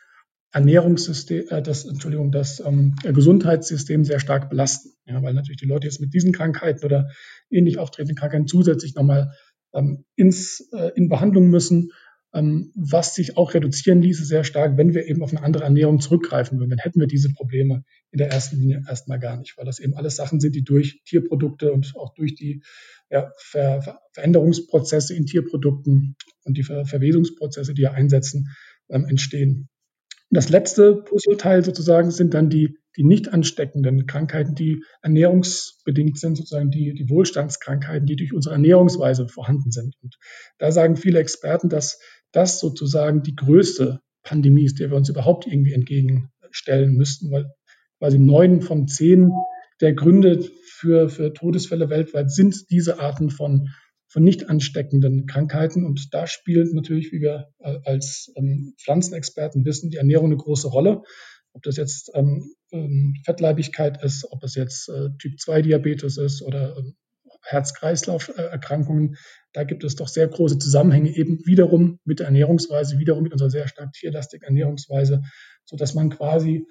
Ernährungssystem, 0.53 1.45
äh, 1.49 1.63
das, 1.63 1.85
Entschuldigung, 1.85 2.33
das 2.33 2.61
ähm, 2.61 2.95
Gesundheitssystem 3.03 4.05
sehr 4.05 4.21
stark 4.21 4.49
belasten. 4.49 4.91
Ja, 5.05 5.23
weil 5.23 5.35
natürlich 5.35 5.61
die 5.61 5.67
Leute 5.67 5.87
jetzt 5.87 6.01
mit 6.01 6.15
diesen 6.15 6.33
Krankheiten 6.33 6.85
oder 6.85 7.11
ähnlich 7.51 7.79
auftretenden 7.79 8.17
Krankheiten 8.17 8.47
zusätzlich 8.47 8.95
nochmal 8.95 9.33
ähm, 9.75 10.05
ins, 10.17 10.69
äh, 10.73 10.93
in 10.95 11.09
Behandlung 11.09 11.51
müssen, 11.51 11.91
was 12.33 13.15
sich 13.15 13.37
auch 13.37 13.55
reduzieren 13.55 14.03
ließe 14.03 14.25
sehr 14.25 14.45
stark, 14.45 14.77
wenn 14.77 14.95
wir 14.95 15.07
eben 15.07 15.23
auf 15.23 15.31
eine 15.31 15.43
andere 15.43 15.65
Ernährung 15.65 16.01
zurückgreifen 16.01 16.59
würden. 16.59 16.71
Dann 16.71 16.79
hätten 16.79 17.01
wir 17.01 17.07
diese 17.07 17.33
Probleme 17.33 17.85
in 18.11 18.19
der 18.19 18.31
ersten 18.31 18.59
Linie 18.59 18.85
erstmal 18.87 19.19
gar 19.19 19.39
nicht, 19.39 19.57
weil 19.57 19.65
das 19.65 19.79
eben 19.79 19.95
alles 19.95 20.17
Sachen 20.17 20.39
sind, 20.39 20.55
die 20.55 20.63
durch 20.63 21.03
Tierprodukte 21.05 21.73
und 21.73 21.95
auch 21.97 22.13
durch 22.15 22.35
die 22.35 22.63
ja, 23.11 23.33
Ver 23.39 23.99
Veränderungsprozesse 24.13 25.15
in 25.15 25.25
Tierprodukten 25.25 26.17
und 26.45 26.59
die 26.59 26.63
Ver 26.63 26.85
Verwesungsprozesse, 26.85 27.73
die 27.73 27.83
ja 27.83 27.93
einsetzen, 27.93 28.49
ähm, 28.91 29.07
entstehen. 29.07 29.69
Das 30.31 30.51
letzte 30.51 30.95
Puzzleteil 30.95 31.65
sozusagen 31.65 32.11
sind 32.11 32.35
dann 32.35 32.51
die, 32.51 32.77
die 32.97 33.05
nicht 33.05 33.33
ansteckenden 33.33 34.07
Krankheiten, 34.07 34.55
die 34.55 34.83
ernährungsbedingt 35.01 36.19
sind, 36.19 36.37
sozusagen 36.37 36.71
die, 36.71 36.93
die 36.93 37.09
Wohlstandskrankheiten, 37.09 38.07
die 38.07 38.17
durch 38.17 38.35
unsere 38.35 38.55
Ernährungsweise 38.55 39.27
vorhanden 39.27 39.71
sind. 39.71 39.95
Und 40.03 40.19
da 40.59 40.71
sagen 40.71 40.97
viele 40.97 41.19
Experten, 41.19 41.71
dass 41.71 41.99
das 42.33 42.61
sozusagen 42.61 43.23
die 43.23 43.37
größte 43.37 44.01
Pandemie 44.23 44.65
ist, 44.65 44.79
der 44.79 44.91
wir 44.91 44.97
uns 44.97 45.09
überhaupt 45.09 45.47
irgendwie 45.47 45.73
entgegenstellen 45.73 46.95
müssten, 46.95 47.31
weil 47.31 47.53
quasi 47.99 48.19
neun 48.19 48.61
von 48.61 48.87
zehn 48.87 49.33
der 49.81 49.95
Gründe 49.95 50.45
für, 50.65 51.09
für 51.09 51.33
Todesfälle 51.33 51.89
weltweit 51.89 52.31
sind 52.31 52.71
diese 52.71 53.01
Arten 53.01 53.31
von 53.31 53.69
von 54.09 54.25
nicht 54.25 54.49
ansteckenden 54.49 55.27
Krankheiten. 55.27 55.85
Und 55.85 56.15
da 56.15 56.27
spielt 56.27 56.73
natürlich, 56.73 57.13
wie 57.13 57.21
wir 57.21 57.53
äh, 57.59 57.79
als 57.85 58.33
ähm, 58.37 58.75
Pflanzenexperten 58.79 59.65
wissen, 59.65 59.91
die 59.91 59.99
Ernährung 59.99 60.27
eine 60.27 60.37
große 60.37 60.69
Rolle. 60.69 61.03
Ob 61.53 61.63
das 61.63 61.77
jetzt 61.77 62.11
ähm, 62.15 62.55
ähm, 62.73 63.15
Fettleibigkeit 63.25 64.03
ist, 64.03 64.27
ob 64.31 64.43
es 64.45 64.55
jetzt 64.55 64.89
äh, 64.89 65.11
Typ-2-Diabetes 65.19 66.17
ist 66.17 66.43
oder 66.43 66.77
äh, 66.77 66.83
Herz-Kreislauf-Erkrankungen, 67.43 69.17
da 69.53 69.65
gibt 69.65 69.85
es 69.85 69.97
doch 69.97 70.09
sehr 70.09 70.29
große 70.29 70.59
Zusammenhänge 70.59 71.15
eben 71.17 71.45
wiederum 71.45 71.99
mit 72.05 72.21
der 72.21 72.27
Ernährungsweise, 72.27 72.99
wiederum 72.99 73.23
mit 73.23 73.33
unserer 73.33 73.51
sehr 73.51 73.69
stark 73.69 73.93
tierlastigen 73.93 74.45
Ernährungsweise, 74.45 75.23
so 75.65 75.77
dass 75.77 75.95
man 75.95 76.11
quasi 76.11 76.67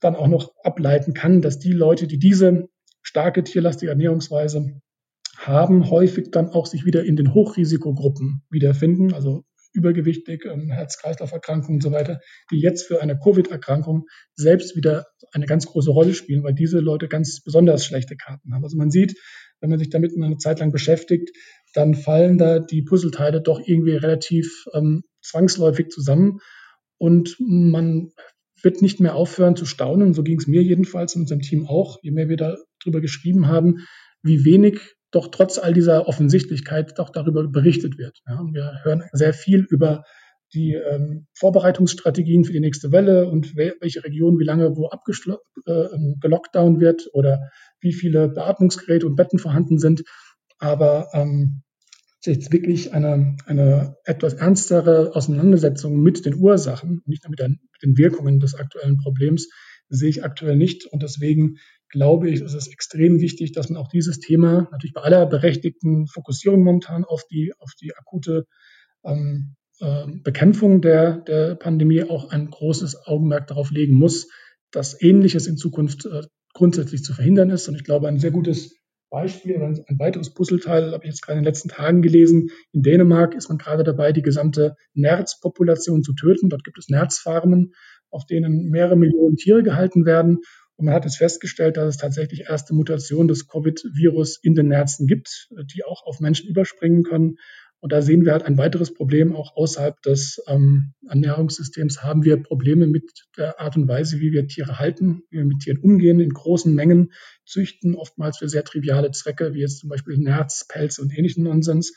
dann 0.00 0.16
auch 0.16 0.28
noch 0.28 0.52
ableiten 0.64 1.14
kann, 1.14 1.42
dass 1.42 1.58
die 1.58 1.72
Leute, 1.72 2.06
die 2.06 2.18
diese 2.18 2.68
starke 3.02 3.44
tierlastige 3.44 3.90
Ernährungsweise 3.90 4.80
haben, 5.36 5.90
häufig 5.90 6.30
dann 6.30 6.50
auch 6.50 6.66
sich 6.66 6.84
wieder 6.84 7.04
in 7.04 7.16
den 7.16 7.34
Hochrisikogruppen 7.34 8.42
wiederfinden, 8.50 9.12
also 9.12 9.44
übergewichtig, 9.72 10.44
ähm, 10.44 10.70
Herz-Kreislauf-Erkrankungen 10.70 11.76
und 11.76 11.82
so 11.82 11.92
weiter, 11.92 12.20
die 12.50 12.60
jetzt 12.60 12.86
für 12.86 13.00
eine 13.00 13.18
Covid-Erkrankung 13.18 14.06
selbst 14.34 14.76
wieder 14.76 15.06
eine 15.32 15.46
ganz 15.46 15.66
große 15.66 15.90
Rolle 15.90 16.14
spielen, 16.14 16.42
weil 16.44 16.54
diese 16.54 16.78
Leute 16.78 17.08
ganz 17.08 17.42
besonders 17.42 17.84
schlechte 17.84 18.16
Karten 18.16 18.52
haben. 18.54 18.64
Also 18.64 18.76
man 18.76 18.90
sieht, 18.90 19.18
wenn 19.60 19.70
man 19.70 19.78
sich 19.78 19.88
damit 19.88 20.12
eine 20.14 20.36
Zeit 20.36 20.60
lang 20.60 20.72
beschäftigt, 20.72 21.30
dann 21.72 21.94
fallen 21.94 22.38
da 22.38 22.58
die 22.58 22.82
Puzzleteile 22.82 23.40
doch 23.40 23.60
irgendwie 23.64 23.96
relativ 23.96 24.66
ähm, 24.74 25.04
zwangsläufig 25.22 25.88
zusammen 25.88 26.40
und 26.98 27.36
man 27.40 28.12
wird 28.62 28.82
nicht 28.82 29.00
mehr 29.00 29.14
aufhören 29.14 29.56
zu 29.56 29.66
staunen. 29.66 30.14
So 30.14 30.22
ging 30.22 30.38
es 30.38 30.46
mir 30.46 30.62
jedenfalls 30.62 31.14
in 31.14 31.22
unserem 31.22 31.40
Team 31.40 31.66
auch, 31.66 31.98
je 32.02 32.12
mehr 32.12 32.28
wir 32.28 32.36
darüber 32.36 33.00
geschrieben 33.00 33.48
haben, 33.48 33.86
wie 34.22 34.44
wenig 34.44 34.80
doch 35.10 35.28
trotz 35.28 35.58
all 35.58 35.74
dieser 35.74 36.08
Offensichtlichkeit 36.08 36.98
doch 36.98 37.10
darüber 37.10 37.46
berichtet 37.46 37.98
wird. 37.98 38.20
Ja, 38.26 38.40
wir 38.50 38.80
hören 38.82 39.02
sehr 39.12 39.34
viel 39.34 39.66
über 39.68 40.04
die 40.54 40.74
ähm, 40.74 41.26
Vorbereitungsstrategien 41.34 42.44
für 42.44 42.52
die 42.52 42.60
nächste 42.60 42.92
Welle 42.92 43.28
und 43.28 43.56
welche 43.56 44.04
Region 44.04 44.38
wie 44.38 44.44
lange 44.44 44.76
wo 44.76 44.88
abgelockdown 44.88 46.76
äh, 46.76 46.80
wird 46.80 47.08
oder 47.14 47.50
wie 47.80 47.92
viele 47.92 48.28
Beatmungsgeräte 48.28 49.06
und 49.06 49.16
Betten 49.16 49.38
vorhanden 49.38 49.78
sind. 49.78 50.02
Aber 50.62 51.08
ähm, 51.12 51.62
jetzt 52.24 52.52
wirklich 52.52 52.94
eine, 52.94 53.36
eine 53.46 53.96
etwas 54.04 54.34
ernstere 54.34 55.10
Auseinandersetzung 55.16 56.00
mit 56.00 56.24
den 56.24 56.36
Ursachen, 56.36 57.02
nicht 57.04 57.24
nur 57.24 57.30
mit, 57.30 57.40
den, 57.40 57.58
Wirkungen 57.98 58.38
des 58.38 58.54
aktuellen 58.54 58.96
Problems, 58.96 59.48
sehe 59.88 60.08
ich 60.08 60.22
aktuell 60.22 60.56
nicht. 60.56 60.86
Und 60.86 61.02
deswegen 61.02 61.56
glaube 61.88 62.30
ich, 62.30 62.42
ist 62.42 62.54
es 62.54 62.68
extrem 62.68 63.20
wichtig, 63.20 63.50
dass 63.50 63.70
man 63.70 63.82
auch 63.82 63.88
dieses 63.88 64.20
Thema 64.20 64.68
natürlich 64.70 64.92
bei 64.92 65.00
aller 65.00 65.26
berechtigten 65.26 66.06
Fokussierung 66.06 66.62
momentan 66.62 67.04
auf 67.04 67.24
die, 67.28 67.52
auf 67.58 67.72
die 67.80 67.96
akute 67.96 68.46
ähm, 69.02 69.56
äh, 69.80 70.06
Bekämpfung 70.22 70.80
der, 70.80 71.16
der 71.22 71.56
Pandemie 71.56 72.04
auch 72.04 72.30
ein 72.30 72.48
großes 72.48 73.04
Augenmerk 73.04 73.48
darauf 73.48 73.72
legen 73.72 73.94
muss, 73.94 74.28
dass 74.70 75.02
Ähnliches 75.02 75.48
in 75.48 75.56
Zukunft 75.56 76.06
äh, 76.06 76.22
grundsätzlich 76.54 77.02
zu 77.02 77.14
verhindern 77.14 77.50
ist. 77.50 77.66
Und 77.66 77.74
ich 77.74 77.82
glaube, 77.82 78.06
ein 78.06 78.20
sehr 78.20 78.30
gutes 78.30 78.76
Beispiel, 79.12 79.62
ein, 79.62 79.98
weiteres 79.98 80.32
Puzzleteil 80.32 80.92
habe 80.92 81.04
ich 81.04 81.10
jetzt 81.10 81.22
gerade 81.22 81.38
in 81.38 81.44
den 81.44 81.48
letzten 81.48 81.68
Tagen 81.68 82.00
gelesen. 82.00 82.50
In 82.72 82.82
Dänemark 82.82 83.34
ist 83.34 83.50
man 83.50 83.58
gerade 83.58 83.84
dabei, 83.84 84.12
die 84.12 84.22
gesamte 84.22 84.74
Nerzpopulation 84.94 86.02
zu 86.02 86.14
töten. 86.14 86.48
Dort 86.48 86.64
gibt 86.64 86.78
es 86.78 86.88
Nerzfarmen, 86.88 87.74
auf 88.10 88.24
denen 88.24 88.70
mehrere 88.70 88.96
Millionen 88.96 89.36
Tiere 89.36 89.62
gehalten 89.62 90.06
werden. 90.06 90.38
Und 90.76 90.86
man 90.86 90.94
hat 90.94 91.04
es 91.04 91.18
festgestellt, 91.18 91.76
dass 91.76 91.90
es 91.90 91.96
tatsächlich 91.98 92.46
erste 92.48 92.74
Mutationen 92.74 93.28
des 93.28 93.48
Covid-Virus 93.48 94.38
in 94.42 94.54
den 94.54 94.68
Nerzen 94.68 95.06
gibt, 95.06 95.48
die 95.74 95.84
auch 95.84 96.06
auf 96.06 96.18
Menschen 96.20 96.48
überspringen 96.48 97.02
können. 97.02 97.36
Und 97.82 97.92
da 97.92 98.00
sehen 98.00 98.24
wir 98.24 98.30
halt 98.30 98.44
ein 98.44 98.58
weiteres 98.58 98.94
Problem. 98.94 99.34
Auch 99.34 99.56
außerhalb 99.56 100.00
des 100.02 100.40
ähm, 100.46 100.94
Ernährungssystems 101.08 102.02
haben 102.02 102.22
wir 102.22 102.40
Probleme 102.40 102.86
mit 102.86 103.10
der 103.36 103.60
Art 103.60 103.76
und 103.76 103.88
Weise, 103.88 104.20
wie 104.20 104.30
wir 104.30 104.46
Tiere 104.46 104.78
halten, 104.78 105.22
wie 105.30 105.38
wir 105.38 105.44
mit 105.44 105.58
Tieren 105.58 105.78
umgehen, 105.78 106.20
in 106.20 106.30
großen 106.30 106.72
Mengen 106.72 107.12
züchten, 107.52 107.94
oftmals 107.94 108.38
für 108.38 108.48
sehr 108.48 108.64
triviale 108.64 109.10
Zwecke, 109.10 109.54
wie 109.54 109.60
jetzt 109.60 109.78
zum 109.78 109.90
Beispiel 109.90 110.16
Nerz, 110.16 110.66
Pelze 110.66 111.02
und 111.02 111.16
ähnlichen 111.16 111.44
Nonsens. 111.44 111.94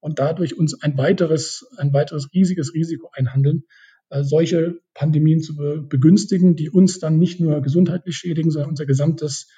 Und 0.00 0.18
dadurch 0.18 0.56
uns 0.56 0.80
ein 0.80 0.96
weiteres, 0.96 1.66
ein 1.76 1.92
weiteres 1.92 2.28
riesiges 2.32 2.74
Risiko 2.74 3.10
einhandeln, 3.12 3.64
äh, 4.10 4.22
solche 4.22 4.80
Pandemien 4.94 5.40
zu 5.40 5.56
begünstigen, 5.56 6.54
die 6.54 6.70
uns 6.70 6.98
dann 6.98 7.18
nicht 7.18 7.40
nur 7.40 7.60
gesundheitlich 7.62 8.16
schädigen, 8.16 8.50
sondern 8.50 8.70
unser 8.70 8.86
gesamtes 8.86 9.48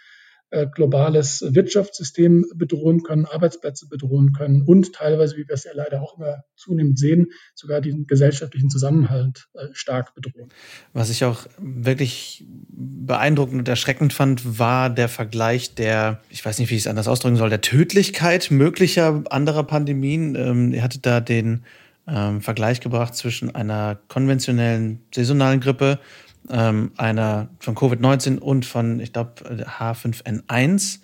globales 0.74 1.44
Wirtschaftssystem 1.46 2.44
bedrohen 2.54 3.02
können, 3.02 3.24
Arbeitsplätze 3.24 3.86
bedrohen 3.88 4.32
können 4.32 4.62
und 4.62 4.92
teilweise, 4.92 5.36
wie 5.36 5.46
wir 5.46 5.54
es 5.54 5.64
ja 5.64 5.72
leider 5.74 6.02
auch 6.02 6.18
immer 6.18 6.42
zunehmend 6.56 6.98
sehen, 6.98 7.28
sogar 7.54 7.80
den 7.80 8.06
gesellschaftlichen 8.06 8.68
Zusammenhalt 8.68 9.48
äh, 9.54 9.66
stark 9.72 10.14
bedrohen. 10.14 10.50
Was 10.92 11.10
ich 11.10 11.24
auch 11.24 11.46
wirklich 11.58 12.44
beeindruckend 12.68 13.60
und 13.60 13.68
erschreckend 13.68 14.12
fand, 14.12 14.58
war 14.58 14.90
der 14.90 15.08
Vergleich 15.08 15.74
der, 15.74 16.20
ich 16.30 16.44
weiß 16.44 16.58
nicht, 16.58 16.70
wie 16.70 16.74
ich 16.74 16.82
es 16.82 16.86
anders 16.86 17.08
ausdrücken 17.08 17.36
soll, 17.36 17.50
der 17.50 17.60
Tödlichkeit 17.60 18.50
möglicher 18.50 19.22
anderer 19.30 19.64
Pandemien. 19.64 20.34
Ähm, 20.34 20.72
ihr 20.72 20.82
hattet 20.82 21.06
da 21.06 21.20
den 21.20 21.64
ähm, 22.08 22.40
Vergleich 22.40 22.80
gebracht 22.80 23.14
zwischen 23.14 23.54
einer 23.54 23.98
konventionellen 24.08 25.00
saisonalen 25.14 25.60
Grippe, 25.60 25.98
ähm, 26.48 26.92
einer 26.96 27.48
von 27.58 27.74
Covid-19 27.74 28.38
und 28.38 28.64
von, 28.64 29.00
ich 29.00 29.12
glaube, 29.12 29.32
H5N1. 29.44 31.00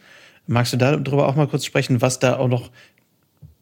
Magst 0.46 0.72
du 0.72 0.77
darüber 0.77 1.27
auch 1.27 1.37
mal 1.37 1.49
kurz 1.49 1.64
sprechen, 1.64 2.01
was 2.01 2.18
da 2.18 2.37
auch 2.37 2.49
noch 2.49 2.70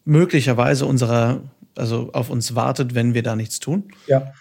möglicherweise 0.05 0.85
unserer 0.85 1.41
also 1.77 2.09
auf 2.13 2.29
uns 2.29 2.55
wartet, 2.55 2.95
wenn 2.95 3.13
wir 3.13 3.23
da 3.23 3.35
nichts 3.35 3.59
tun? 3.59 3.89
Ja, 4.07 4.31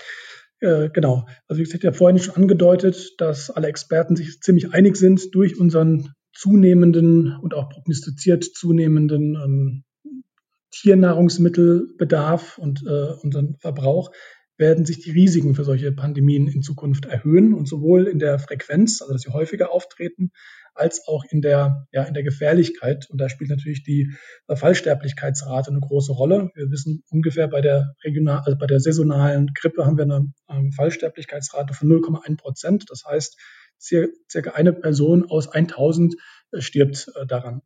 äh, 0.60 0.88
genau. 0.90 1.26
Also 1.48 1.60
wie 1.60 1.64
gesagt, 1.64 1.84
ja 1.84 1.92
vorhin 1.92 2.18
schon 2.18 2.36
angedeutet, 2.36 3.14
dass 3.18 3.50
alle 3.50 3.68
Experten 3.68 4.16
sich 4.16 4.40
ziemlich 4.40 4.72
einig 4.72 4.96
sind 4.96 5.34
durch 5.34 5.58
unseren 5.58 6.14
zunehmenden 6.32 7.36
und 7.40 7.54
auch 7.54 7.68
prognostiziert 7.68 8.44
zunehmenden 8.44 9.34
ähm, 9.34 9.84
Tiernahrungsmittelbedarf 10.70 12.58
und 12.58 12.82
äh, 12.84 13.12
unseren 13.22 13.56
Verbrauch, 13.60 14.10
werden 14.56 14.86
sich 14.86 15.00
die 15.00 15.10
Risiken 15.10 15.54
für 15.54 15.64
solche 15.64 15.92
Pandemien 15.92 16.46
in 16.46 16.62
Zukunft 16.62 17.06
erhöhen 17.06 17.54
und 17.54 17.66
sowohl 17.66 18.06
in 18.06 18.18
der 18.18 18.38
Frequenz, 18.38 19.02
also 19.02 19.12
dass 19.12 19.22
sie 19.22 19.32
häufiger 19.32 19.72
auftreten, 19.72 20.30
als 20.74 21.06
auch 21.06 21.24
in 21.24 21.40
der, 21.40 21.86
ja, 21.92 22.02
in 22.04 22.14
der 22.14 22.22
Gefährlichkeit. 22.22 23.08
Und 23.10 23.20
da 23.20 23.28
spielt 23.28 23.50
natürlich 23.50 23.84
die 23.84 24.12
Fallsterblichkeitsrate 24.52 25.70
eine 25.70 25.80
große 25.80 26.12
Rolle. 26.12 26.50
Wir 26.54 26.70
wissen 26.70 27.02
ungefähr 27.10 27.48
bei 27.48 27.60
der 27.60 27.94
regional, 28.04 28.42
also 28.44 28.58
bei 28.58 28.66
der 28.66 28.80
saisonalen 28.80 29.50
Grippe 29.54 29.86
haben 29.86 29.96
wir 29.96 30.04
eine 30.04 30.32
ähm, 30.48 30.72
Fallsterblichkeitsrate 30.72 31.74
von 31.74 31.88
0,1 31.88 32.36
Prozent. 32.36 32.84
Das 32.88 33.04
heißt, 33.04 33.38
circa 33.78 34.52
eine 34.52 34.72
Person 34.72 35.24
aus 35.28 35.48
1000 35.48 36.14
äh, 36.52 36.60
stirbt 36.60 37.10
äh, 37.14 37.26
daran. 37.26 37.62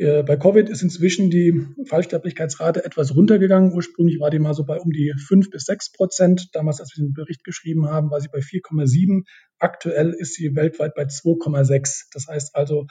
Äh, 0.00 0.22
bei 0.22 0.36
Covid 0.36 0.70
ist 0.70 0.80
inzwischen 0.80 1.28
die 1.28 1.66
Fallsterblichkeitsrate 1.84 2.86
etwas 2.86 3.14
runtergegangen. 3.14 3.74
Ursprünglich 3.74 4.18
war 4.18 4.30
die 4.30 4.38
mal 4.38 4.54
so 4.54 4.64
bei 4.64 4.80
um 4.80 4.92
die 4.92 5.12
5 5.28 5.50
bis 5.50 5.64
6 5.64 5.92
Prozent. 5.92 6.48
Damals, 6.54 6.80
als 6.80 6.96
wir 6.96 7.04
den 7.04 7.12
Bericht 7.12 7.44
geschrieben 7.44 7.86
haben, 7.86 8.10
war 8.10 8.18
sie 8.22 8.28
bei 8.32 8.38
4,7. 8.38 9.24
Aktuell 9.58 10.14
ist 10.14 10.34
sie 10.34 10.56
weltweit 10.56 10.94
bei 10.94 11.02
2,6. 11.02 12.06
Das 12.14 12.28
heißt 12.28 12.56
also, 12.56 12.86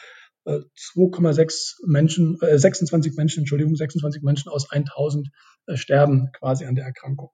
2,6 0.46 1.42
äh, 1.42 1.88
Menschen, 1.88 2.38
äh, 2.42 2.60
26 2.60 3.16
Menschen, 3.16 3.40
Entschuldigung, 3.40 3.76
26 3.76 4.22
Menschen 4.22 4.50
aus 4.50 4.70
1000 4.70 5.30
äh, 5.66 5.78
sterben 5.78 6.30
quasi 6.38 6.66
an 6.66 6.76
der 6.76 6.86
Erkrankung. 6.86 7.32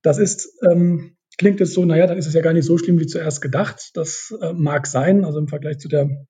Das 0.00 0.16
ist, 0.16 0.48
ähm, 0.62 1.18
klingt 1.36 1.60
jetzt 1.60 1.74
so, 1.74 1.84
naja, 1.84 2.06
dann 2.06 2.16
ist 2.16 2.26
es 2.26 2.34
ja 2.34 2.40
gar 2.40 2.54
nicht 2.54 2.64
so 2.64 2.78
schlimm 2.78 2.98
wie 2.98 3.06
zuerst 3.06 3.42
gedacht. 3.42 3.90
Das 3.92 4.34
äh, 4.40 4.54
mag 4.54 4.86
sein, 4.86 5.26
also 5.26 5.38
im 5.38 5.48
Vergleich 5.48 5.78
zu 5.78 5.88
der 5.88 6.26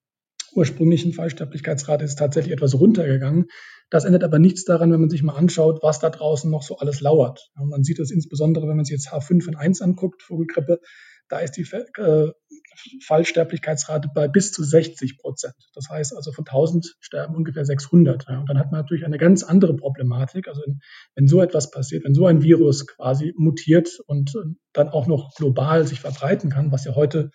ursprünglichen 0.54 1.12
Fallsterblichkeitsrate 1.12 2.04
ist 2.04 2.18
tatsächlich 2.18 2.52
etwas 2.52 2.74
runtergegangen. 2.74 3.46
Das 3.90 4.04
ändert 4.04 4.24
aber 4.24 4.38
nichts 4.38 4.64
daran, 4.64 4.92
wenn 4.92 5.00
man 5.00 5.10
sich 5.10 5.22
mal 5.22 5.34
anschaut, 5.34 5.80
was 5.82 6.00
da 6.00 6.10
draußen 6.10 6.50
noch 6.50 6.62
so 6.62 6.78
alles 6.78 7.00
lauert. 7.00 7.50
Und 7.56 7.68
man 7.68 7.84
sieht 7.84 7.98
das 7.98 8.10
insbesondere, 8.10 8.66
wenn 8.68 8.76
man 8.76 8.84
sich 8.84 8.94
jetzt 8.94 9.12
H5N1 9.12 9.82
anguckt, 9.82 10.22
Vogelgrippe, 10.22 10.80
da 11.28 11.38
ist 11.38 11.52
die 11.52 11.66
äh, 11.72 12.30
Fallsterblichkeitsrate 13.06 14.10
bei 14.14 14.28
bis 14.28 14.52
zu 14.52 14.62
60 14.62 15.18
Prozent. 15.18 15.54
Das 15.74 15.88
heißt 15.88 16.14
also 16.14 16.32
von 16.32 16.44
1000 16.46 16.96
sterben 17.00 17.34
ungefähr 17.34 17.64
600. 17.64 18.28
Und 18.28 18.48
dann 18.48 18.58
hat 18.58 18.72
man 18.72 18.80
natürlich 18.80 19.04
eine 19.04 19.18
ganz 19.18 19.42
andere 19.42 19.74
Problematik. 19.74 20.48
Also 20.48 20.62
wenn 21.14 21.26
so 21.26 21.40
etwas 21.40 21.70
passiert, 21.70 22.04
wenn 22.04 22.14
so 22.14 22.26
ein 22.26 22.42
Virus 22.42 22.86
quasi 22.86 23.32
mutiert 23.36 24.00
und 24.06 24.34
dann 24.72 24.88
auch 24.88 25.06
noch 25.06 25.34
global 25.34 25.86
sich 25.86 26.00
verbreiten 26.00 26.50
kann, 26.50 26.72
was 26.72 26.84
ja 26.84 26.94
heute 26.94 27.30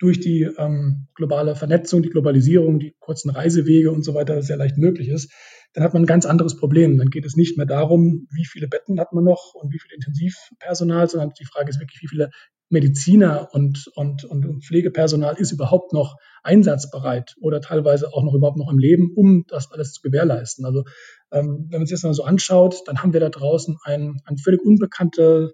durch 0.00 0.18
die 0.18 0.48
ähm, 0.56 1.06
globale 1.14 1.54
Vernetzung, 1.54 2.02
die 2.02 2.08
Globalisierung, 2.08 2.80
die 2.80 2.96
kurzen 2.98 3.30
Reisewege 3.30 3.92
und 3.92 4.02
so 4.02 4.14
weiter 4.14 4.42
sehr 4.42 4.56
leicht 4.56 4.78
möglich 4.78 5.08
ist, 5.08 5.30
dann 5.74 5.84
hat 5.84 5.92
man 5.92 6.02
ein 6.02 6.06
ganz 6.06 6.26
anderes 6.26 6.56
Problem. 6.56 6.98
Dann 6.98 7.10
geht 7.10 7.26
es 7.26 7.36
nicht 7.36 7.56
mehr 7.56 7.66
darum, 7.66 8.26
wie 8.32 8.46
viele 8.46 8.66
Betten 8.66 8.98
hat 8.98 9.12
man 9.12 9.24
noch 9.24 9.54
und 9.54 9.72
wie 9.72 9.78
viel 9.78 9.92
Intensivpersonal, 9.92 11.08
sondern 11.08 11.32
die 11.38 11.44
Frage 11.44 11.68
ist 11.68 11.80
wirklich, 11.80 12.02
wie 12.02 12.08
viele 12.08 12.30
Mediziner 12.70 13.48
und, 13.52 13.90
und, 13.94 14.24
und 14.24 14.64
Pflegepersonal 14.64 15.36
ist 15.36 15.52
überhaupt 15.52 15.92
noch 15.92 16.16
einsatzbereit 16.42 17.34
oder 17.40 17.60
teilweise 17.60 18.12
auch 18.14 18.22
noch 18.22 18.34
überhaupt 18.34 18.56
noch 18.56 18.70
im 18.70 18.78
Leben, 18.78 19.12
um 19.14 19.44
das 19.48 19.70
alles 19.70 19.92
zu 19.92 20.00
gewährleisten. 20.02 20.64
Also 20.64 20.84
ähm, 21.32 21.66
wenn 21.70 21.80
man 21.80 21.86
sich 21.86 21.94
das 21.94 22.02
mal 22.02 22.14
so 22.14 22.24
anschaut, 22.24 22.82
dann 22.86 23.02
haben 23.02 23.12
wir 23.12 23.20
da 23.20 23.28
draußen 23.28 23.76
ein, 23.84 24.20
ein 24.24 24.38
völlig 24.38 24.62
unbekanntes 24.62 25.52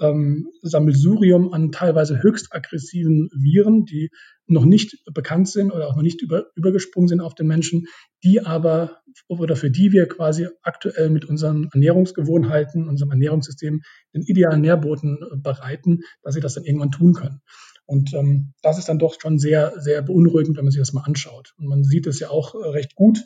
ähm, 0.00 0.48
Sammelsurium 0.62 1.52
an 1.52 1.72
teilweise 1.72 2.22
höchst 2.22 2.54
aggressiven 2.54 3.28
Viren, 3.32 3.84
die 3.84 4.10
noch 4.46 4.64
nicht 4.64 4.98
bekannt 5.14 5.48
sind 5.48 5.70
oder 5.70 5.88
auch 5.88 5.96
noch 5.96 6.02
nicht 6.02 6.20
über, 6.20 6.46
übergesprungen 6.56 7.08
sind 7.08 7.20
auf 7.20 7.34
den 7.34 7.46
Menschen, 7.46 7.86
die 8.24 8.44
aber 8.44 9.02
oder 9.28 9.56
für 9.56 9.70
die 9.70 9.92
wir 9.92 10.08
quasi 10.08 10.48
aktuell 10.62 11.10
mit 11.10 11.24
unseren 11.24 11.68
Ernährungsgewohnheiten, 11.72 12.88
unserem 12.88 13.10
Ernährungssystem 13.10 13.82
den 14.14 14.22
idealen 14.22 14.60
Nährboten 14.60 15.18
äh, 15.22 15.36
bereiten, 15.36 16.00
dass 16.22 16.34
sie 16.34 16.40
das 16.40 16.54
dann 16.54 16.64
irgendwann 16.64 16.90
tun 16.90 17.14
können. 17.14 17.42
Und 17.84 18.14
ähm, 18.14 18.54
das 18.62 18.78
ist 18.78 18.88
dann 18.88 18.98
doch 18.98 19.16
schon 19.20 19.38
sehr, 19.38 19.74
sehr 19.78 20.02
beunruhigend, 20.02 20.56
wenn 20.56 20.64
man 20.64 20.72
sich 20.72 20.80
das 20.80 20.92
mal 20.92 21.02
anschaut. 21.02 21.52
Und 21.58 21.66
man 21.66 21.84
sieht 21.84 22.06
es 22.06 22.20
ja 22.20 22.30
auch 22.30 22.54
äh, 22.54 22.68
recht 22.68 22.94
gut 22.94 23.24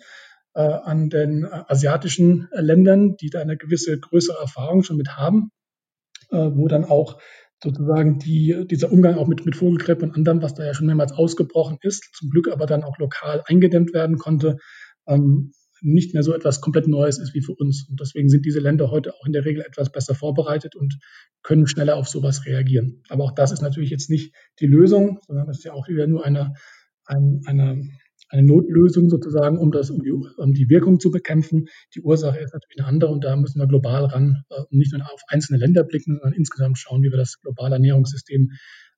an 0.60 1.10
den 1.10 1.44
äh, 1.44 1.48
asiatischen 1.68 2.48
Ländern, 2.52 3.16
die 3.16 3.30
da 3.30 3.40
eine 3.40 3.56
gewisse 3.56 3.98
größere 3.98 4.38
Erfahrung 4.40 4.82
schon 4.82 4.96
mit 4.96 5.16
haben, 5.16 5.50
äh, 6.30 6.36
wo 6.36 6.68
dann 6.68 6.84
auch 6.84 7.20
sozusagen 7.62 8.18
die, 8.18 8.66
dieser 8.70 8.92
Umgang 8.92 9.16
auch 9.16 9.26
mit, 9.26 9.44
mit 9.46 9.56
Vogelgrippe 9.56 10.04
und 10.04 10.14
anderem, 10.14 10.42
was 10.42 10.54
da 10.54 10.64
ja 10.64 10.74
schon 10.74 10.86
mehrmals 10.86 11.12
ausgebrochen 11.12 11.78
ist, 11.80 12.14
zum 12.14 12.30
Glück 12.30 12.48
aber 12.48 12.66
dann 12.66 12.84
auch 12.84 12.98
lokal 12.98 13.42
eingedämmt 13.46 13.94
werden 13.94 14.18
konnte, 14.18 14.58
ähm, 15.06 15.52
nicht 15.82 16.14
mehr 16.14 16.22
so 16.22 16.32
etwas 16.32 16.60
komplett 16.60 16.88
Neues 16.88 17.18
ist 17.18 17.34
wie 17.34 17.42
für 17.42 17.54
uns. 17.54 17.86
Und 17.88 18.00
deswegen 18.00 18.28
sind 18.28 18.44
diese 18.46 18.60
Länder 18.60 18.90
heute 18.90 19.14
auch 19.14 19.26
in 19.26 19.32
der 19.32 19.44
Regel 19.44 19.62
etwas 19.62 19.92
besser 19.92 20.14
vorbereitet 20.14 20.74
und 20.74 20.98
können 21.42 21.66
schneller 21.66 21.96
auf 21.96 22.08
sowas 22.08 22.46
reagieren. 22.46 23.02
Aber 23.08 23.24
auch 23.24 23.32
das 23.32 23.52
ist 23.52 23.62
natürlich 23.62 23.90
jetzt 23.90 24.10
nicht 24.10 24.34
die 24.58 24.66
Lösung, 24.66 25.20
sondern 25.26 25.46
das 25.46 25.58
ist 25.58 25.64
ja 25.64 25.72
auch 25.72 25.88
wieder 25.88 26.06
nur 26.06 26.24
eine, 26.24 26.54
eine, 27.04 27.40
eine 27.44 27.88
eine 28.28 28.42
Notlösung 28.42 29.08
sozusagen, 29.08 29.58
um 29.58 29.70
das, 29.70 29.90
um 29.90 30.02
die, 30.02 30.10
um 30.10 30.52
die 30.52 30.68
Wirkung 30.68 31.00
zu 31.00 31.10
bekämpfen. 31.10 31.66
Die 31.94 32.00
Ursache 32.00 32.38
ist 32.38 32.52
natürlich 32.52 32.78
eine 32.78 32.88
andere 32.88 33.10
und 33.10 33.24
da 33.24 33.36
müssen 33.36 33.60
wir 33.60 33.66
global 33.66 34.04
ran, 34.06 34.42
äh, 34.50 34.62
nicht 34.70 34.92
nur 34.92 35.02
auf 35.02 35.20
einzelne 35.28 35.58
Länder 35.58 35.84
blicken, 35.84 36.18
sondern 36.18 36.32
insgesamt 36.32 36.78
schauen, 36.78 37.02
wie 37.02 37.10
wir 37.10 37.18
das 37.18 37.40
globale 37.40 37.76
Ernährungssystem 37.76 38.50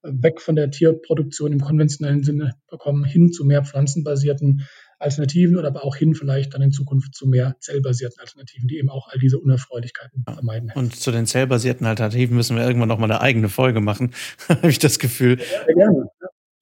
äh, 0.03 0.11
weg 0.13 0.41
von 0.41 0.57
der 0.57 0.71
Tierproduktion 0.71 1.53
im 1.53 1.61
konventionellen 1.61 2.23
Sinne 2.23 2.55
bekommen, 2.71 3.05
hin 3.05 3.31
zu 3.33 3.45
mehr 3.45 3.65
pflanzenbasierten 3.65 4.67
Alternativen 5.01 5.57
oder 5.57 5.69
aber 5.69 5.85
auch 5.85 5.95
hin 5.95 6.15
vielleicht 6.15 6.55
dann 6.55 6.63
in 6.63 6.73
Zukunft 6.73 7.15
zu 7.15 7.29
mehr 7.29 7.55
zellbasierten 7.61 8.19
Alternativen, 8.21 8.67
die 8.67 8.79
eben 8.79 8.91
auch 8.91 9.09
all 9.09 9.19
diese 9.19 9.39
Unerfreulichkeiten 9.39 10.25
vermeiden. 10.25 10.73
Und 10.75 10.97
zu 10.97 11.13
den 11.13 11.27
zellbasierten 11.27 11.87
Alternativen 11.87 12.37
müssen 12.37 12.57
wir 12.57 12.67
irgendwann 12.67 12.89
noch 12.89 12.99
mal 12.99 13.05
eine 13.05 13.21
eigene 13.21 13.49
Folge 13.49 13.81
machen, 13.81 14.13
habe 14.49 14.71
ich 14.71 14.79
das 14.79 14.99
Gefühl. 14.99 15.39
Ja, 15.39 15.75
gerne. 15.75 16.09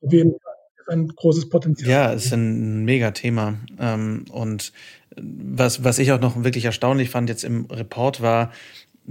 Auf 0.02 0.12
jeden 0.12 0.32
Fall 0.32 0.55
ein 0.88 1.08
großes 1.08 1.48
Potenzial. 1.48 1.90
Ja, 1.90 2.12
es 2.12 2.26
ist 2.26 2.32
ein 2.32 2.84
mega 2.84 3.10
Thema. 3.10 3.54
Ähm, 3.78 4.24
und 4.30 4.72
was, 5.16 5.84
was 5.84 5.98
ich 5.98 6.12
auch 6.12 6.20
noch 6.20 6.42
wirklich 6.44 6.64
erstaunlich 6.64 7.10
fand 7.10 7.28
jetzt 7.28 7.44
im 7.44 7.66
Report 7.66 8.20
war, 8.20 8.52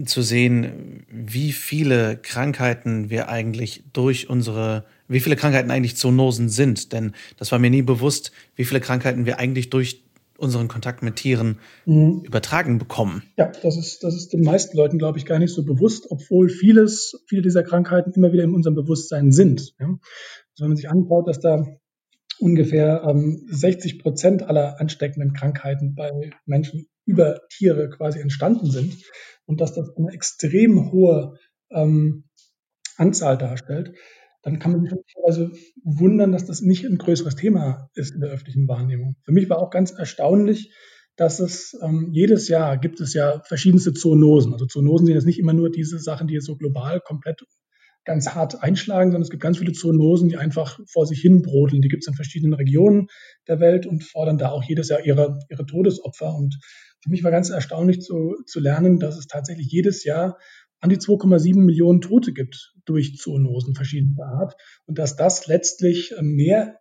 zu 0.03 0.21
sehen, 0.21 1.05
wie 1.09 1.53
viele 1.53 2.17
Krankheiten 2.17 3.09
wir 3.09 3.29
eigentlich 3.29 3.83
durch 3.93 4.29
unsere, 4.29 4.83
wie 5.07 5.21
viele 5.21 5.37
Krankheiten 5.37 5.71
eigentlich 5.71 5.95
Zoonosen 5.95 6.49
sind. 6.49 6.91
Denn 6.91 7.13
das 7.37 7.51
war 7.51 7.59
mir 7.59 7.69
nie 7.69 7.81
bewusst, 7.81 8.31
wie 8.55 8.65
viele 8.65 8.81
Krankheiten 8.81 9.25
wir 9.25 9.39
eigentlich 9.39 9.69
durch 9.69 10.01
unseren 10.37 10.67
Kontakt 10.67 11.01
mit 11.01 11.15
Tieren 11.15 11.59
mhm. 11.85 12.21
übertragen 12.25 12.77
bekommen. 12.77 13.23
Ja, 13.37 13.51
das 13.63 13.77
ist, 13.77 14.03
das 14.03 14.15
ist 14.15 14.33
den 14.33 14.41
meisten 14.41 14.75
Leuten, 14.75 14.97
glaube 14.97 15.17
ich, 15.17 15.25
gar 15.25 15.39
nicht 15.39 15.53
so 15.53 15.63
bewusst, 15.63 16.07
obwohl 16.09 16.49
vieles, 16.49 17.23
viele 17.27 17.41
dieser 17.41 17.63
Krankheiten 17.63 18.11
immer 18.11 18.33
wieder 18.33 18.43
in 18.43 18.53
unserem 18.53 18.75
Bewusstsein 18.75 19.31
sind. 19.31 19.73
Ja. 19.79 19.97
Wenn 20.59 20.69
man 20.69 20.77
sich 20.77 20.89
anschaut, 20.89 21.27
dass 21.27 21.39
da 21.39 21.65
ungefähr 22.39 23.03
ähm, 23.07 23.45
60 23.49 23.99
Prozent 23.99 24.43
aller 24.43 24.79
ansteckenden 24.79 25.33
Krankheiten 25.33 25.95
bei 25.95 26.31
Menschen 26.45 26.87
über 27.05 27.41
Tiere 27.49 27.89
quasi 27.89 28.19
entstanden 28.19 28.69
sind 28.69 28.97
und 29.45 29.61
dass 29.61 29.73
das 29.73 29.95
eine 29.95 30.11
extrem 30.11 30.91
hohe 30.91 31.37
ähm, 31.71 32.25
Anzahl 32.97 33.37
darstellt, 33.37 33.93
dann 34.41 34.59
kann 34.59 34.73
man 34.73 34.83
sich 34.83 34.93
also 35.23 35.49
wundern, 35.83 36.31
dass 36.31 36.45
das 36.45 36.61
nicht 36.61 36.85
ein 36.85 36.97
größeres 36.97 37.35
Thema 37.35 37.89
ist 37.95 38.13
in 38.13 38.21
der 38.21 38.29
öffentlichen 38.29 38.67
Wahrnehmung. 38.67 39.15
Für 39.23 39.31
mich 39.31 39.49
war 39.49 39.59
auch 39.59 39.71
ganz 39.71 39.91
erstaunlich, 39.91 40.71
dass 41.15 41.39
es 41.39 41.77
ähm, 41.81 42.09
jedes 42.11 42.47
Jahr 42.47 42.77
gibt 42.77 42.99
es 42.99 43.13
ja 43.13 43.41
verschiedenste 43.45 43.93
Zoonosen. 43.93 44.53
Also 44.53 44.65
Zoonosen 44.65 45.07
sind 45.07 45.15
jetzt 45.15 45.25
nicht 45.25 45.39
immer 45.39 45.53
nur 45.53 45.71
diese 45.71 45.99
Sachen, 45.99 46.27
die 46.27 46.35
jetzt 46.35 46.45
so 46.45 46.57
global 46.57 47.01
komplett 47.01 47.41
ganz 48.05 48.29
hart 48.29 48.63
einschlagen, 48.63 49.11
sondern 49.11 49.23
es 49.23 49.29
gibt 49.29 49.43
ganz 49.43 49.57
viele 49.57 49.73
Zoonosen, 49.73 50.29
die 50.29 50.37
einfach 50.37 50.79
vor 50.87 51.05
sich 51.05 51.19
hin 51.19 51.41
brodeln. 51.41 51.81
Die 51.81 51.87
gibt 51.89 52.03
es 52.03 52.07
in 52.07 52.13
verschiedenen 52.13 52.53
Regionen 52.53 53.07
der 53.47 53.59
Welt 53.59 53.85
und 53.85 54.03
fordern 54.03 54.37
da 54.37 54.49
auch 54.49 54.63
jedes 54.63 54.89
Jahr 54.89 55.03
ihre, 55.03 55.39
ihre 55.49 55.65
Todesopfer. 55.65 56.33
Und 56.33 56.59
für 57.03 57.09
mich 57.09 57.23
war 57.23 57.31
ganz 57.31 57.49
erstaunlich 57.49 58.01
zu, 58.01 58.35
zu 58.45 58.59
lernen, 58.59 58.99
dass 58.99 59.17
es 59.17 59.27
tatsächlich 59.27 59.67
jedes 59.67 60.03
Jahr 60.03 60.37
an 60.79 60.89
die 60.89 60.97
2,7 60.97 61.55
Millionen 61.57 62.01
Tote 62.01 62.31
gibt 62.31 62.73
durch 62.85 63.17
Zoonosen 63.17 63.75
verschiedener 63.75 64.25
Art 64.25 64.55
und 64.85 64.99
dass 64.99 65.15
das 65.15 65.47
letztlich 65.47 66.13
mehr 66.21 66.79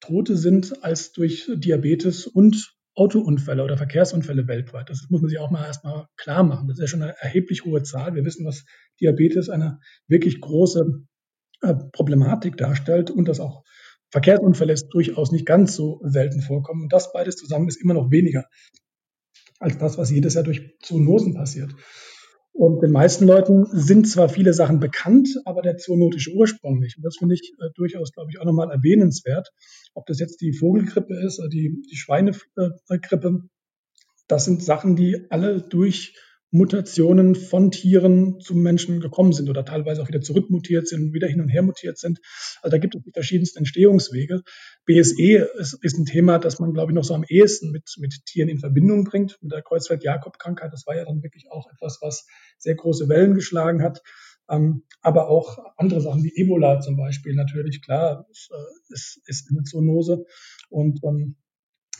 Tote 0.00 0.36
sind 0.36 0.82
als 0.84 1.12
durch 1.12 1.50
Diabetes 1.54 2.26
und 2.26 2.75
Autounfälle 2.96 3.62
oder 3.62 3.76
Verkehrsunfälle 3.76 4.48
weltweit. 4.48 4.88
Das 4.88 5.06
muss 5.10 5.20
man 5.20 5.28
sich 5.28 5.38
auch 5.38 5.50
mal 5.50 5.66
erstmal 5.66 6.06
klar 6.16 6.42
machen. 6.42 6.66
Das 6.66 6.78
ist 6.78 6.82
ja 6.82 6.88
schon 6.88 7.02
eine 7.02 7.14
erheblich 7.20 7.64
hohe 7.64 7.82
Zahl. 7.82 8.14
Wir 8.14 8.24
wissen, 8.24 8.44
dass 8.44 8.64
Diabetes 9.00 9.50
eine 9.50 9.78
wirklich 10.08 10.40
große 10.40 11.04
äh, 11.60 11.74
Problematik 11.92 12.56
darstellt 12.56 13.10
und 13.10 13.28
dass 13.28 13.38
auch 13.38 13.64
Verkehrsunfälle 14.10 14.74
durchaus 14.90 15.30
nicht 15.30 15.46
ganz 15.46 15.76
so 15.76 16.00
selten 16.04 16.40
vorkommen. 16.40 16.84
Und 16.84 16.92
das 16.92 17.12
beides 17.12 17.36
zusammen 17.36 17.68
ist 17.68 17.82
immer 17.82 17.94
noch 17.94 18.10
weniger 18.10 18.46
als 19.58 19.76
das, 19.78 19.98
was 19.98 20.10
jedes 20.10 20.34
Jahr 20.34 20.44
durch 20.44 20.78
Zoonosen 20.80 21.34
passiert. 21.34 21.74
Und 22.56 22.82
den 22.82 22.90
meisten 22.90 23.26
Leuten 23.26 23.66
sind 23.70 24.08
zwar 24.08 24.30
viele 24.30 24.54
Sachen 24.54 24.80
bekannt, 24.80 25.28
aber 25.44 25.60
der 25.60 25.76
zoonotische 25.76 26.32
Ursprung 26.32 26.78
nicht. 26.78 26.96
Und 26.96 27.02
das 27.04 27.18
finde 27.18 27.34
ich 27.34 27.52
äh, 27.58 27.68
durchaus, 27.74 28.12
glaube 28.12 28.30
ich, 28.30 28.40
auch 28.40 28.46
nochmal 28.46 28.70
erwähnenswert. 28.70 29.50
Ob 29.92 30.06
das 30.06 30.18
jetzt 30.18 30.40
die 30.40 30.54
Vogelgrippe 30.54 31.14
ist 31.20 31.38
oder 31.38 31.50
die, 31.50 31.82
die 31.90 31.96
Schweinegrippe, 31.96 33.42
das 34.26 34.46
sind 34.46 34.62
Sachen, 34.62 34.96
die 34.96 35.26
alle 35.30 35.60
durch 35.60 36.14
Mutationen 36.50 37.34
von 37.34 37.70
Tieren 37.70 38.40
zum 38.40 38.62
Menschen 38.62 39.00
gekommen 39.00 39.32
sind 39.32 39.50
oder 39.50 39.64
teilweise 39.64 40.02
auch 40.02 40.08
wieder 40.08 40.20
zurückmutiert 40.20 40.86
sind, 40.86 41.12
wieder 41.12 41.26
hin 41.26 41.40
und 41.40 41.48
her 41.48 41.62
mutiert 41.62 41.98
sind. 41.98 42.20
Also 42.62 42.76
da 42.76 42.78
gibt 42.78 42.94
es 42.94 43.02
die 43.02 43.12
verschiedensten 43.12 43.58
Entstehungswege. 43.58 44.42
BSE 44.84 45.48
ist, 45.58 45.78
ist 45.82 45.98
ein 45.98 46.06
Thema, 46.06 46.38
das 46.38 46.58
man, 46.60 46.72
glaube 46.72 46.92
ich, 46.92 46.94
noch 46.94 47.04
so 47.04 47.14
am 47.14 47.24
ehesten 47.28 47.72
mit, 47.72 47.94
mit 47.98 48.24
Tieren 48.26 48.48
in 48.48 48.58
Verbindung 48.58 49.04
bringt, 49.04 49.38
mit 49.42 49.52
der 49.52 49.62
Kreuzfeld-Jakob-Krankheit. 49.62 50.72
Das 50.72 50.86
war 50.86 50.96
ja 50.96 51.04
dann 51.04 51.22
wirklich 51.22 51.50
auch 51.50 51.68
etwas, 51.72 51.98
was 52.00 52.26
sehr 52.58 52.76
große 52.76 53.08
Wellen 53.08 53.34
geschlagen 53.34 53.82
hat. 53.82 54.02
Ähm, 54.48 54.84
aber 55.00 55.28
auch 55.28 55.58
andere 55.76 56.00
Sachen 56.00 56.22
wie 56.22 56.32
Ebola 56.36 56.80
zum 56.80 56.96
Beispiel 56.96 57.34
natürlich, 57.34 57.82
klar, 57.82 58.26
ist, 58.30 58.50
äh, 58.52 59.22
ist, 59.26 59.48
eine 59.50 59.64
Zoonose. 59.64 60.24
Und 60.68 61.00
ähm, 61.04 61.36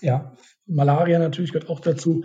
ja, 0.01 0.37
Malaria 0.67 1.19
natürlich 1.19 1.53
gehört 1.53 1.71
auch 1.71 1.81
dazu. 1.81 2.25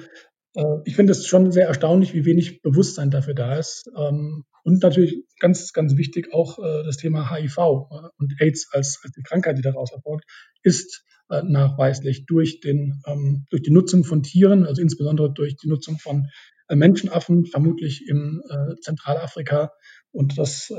Äh, 0.56 0.64
ich 0.86 0.96
finde 0.96 1.12
es 1.12 1.28
schon 1.28 1.52
sehr 1.52 1.68
erstaunlich, 1.68 2.14
wie 2.14 2.26
wenig 2.26 2.62
Bewusstsein 2.62 3.12
dafür 3.12 3.34
da 3.34 3.58
ist. 3.58 3.90
Ähm, 3.98 4.44
und 4.64 4.84
natürlich 4.84 5.24
ganz, 5.40 5.74
ganz 5.74 5.98
wichtig 5.98 6.34
auch 6.34 6.60
äh, 6.60 6.84
das 6.84 6.98
Thema 6.98 7.32
HIV 7.32 7.58
äh, 7.58 8.10
und 8.18 8.36
AIDS 8.40 8.68
als, 8.72 9.00
als 9.04 9.14
die 9.14 9.24
Krankheit, 9.24 9.58
die 9.58 9.64
daraus 9.64 9.92
erfolgt, 9.92 10.26
ist 10.64 11.04
nachweislich 11.46 12.26
durch, 12.26 12.60
den, 12.60 13.02
ähm, 13.08 13.46
durch 13.50 13.62
die 13.62 13.72
Nutzung 13.72 14.04
von 14.04 14.22
Tieren, 14.22 14.66
also 14.66 14.82
insbesondere 14.82 15.32
durch 15.32 15.56
die 15.56 15.70
Nutzung 15.70 15.98
von 15.98 16.28
Menschenaffen, 16.70 17.46
vermutlich 17.46 18.06
in 18.06 18.42
Zentralafrika 18.82 19.72
und 20.12 20.38
das 20.38 20.74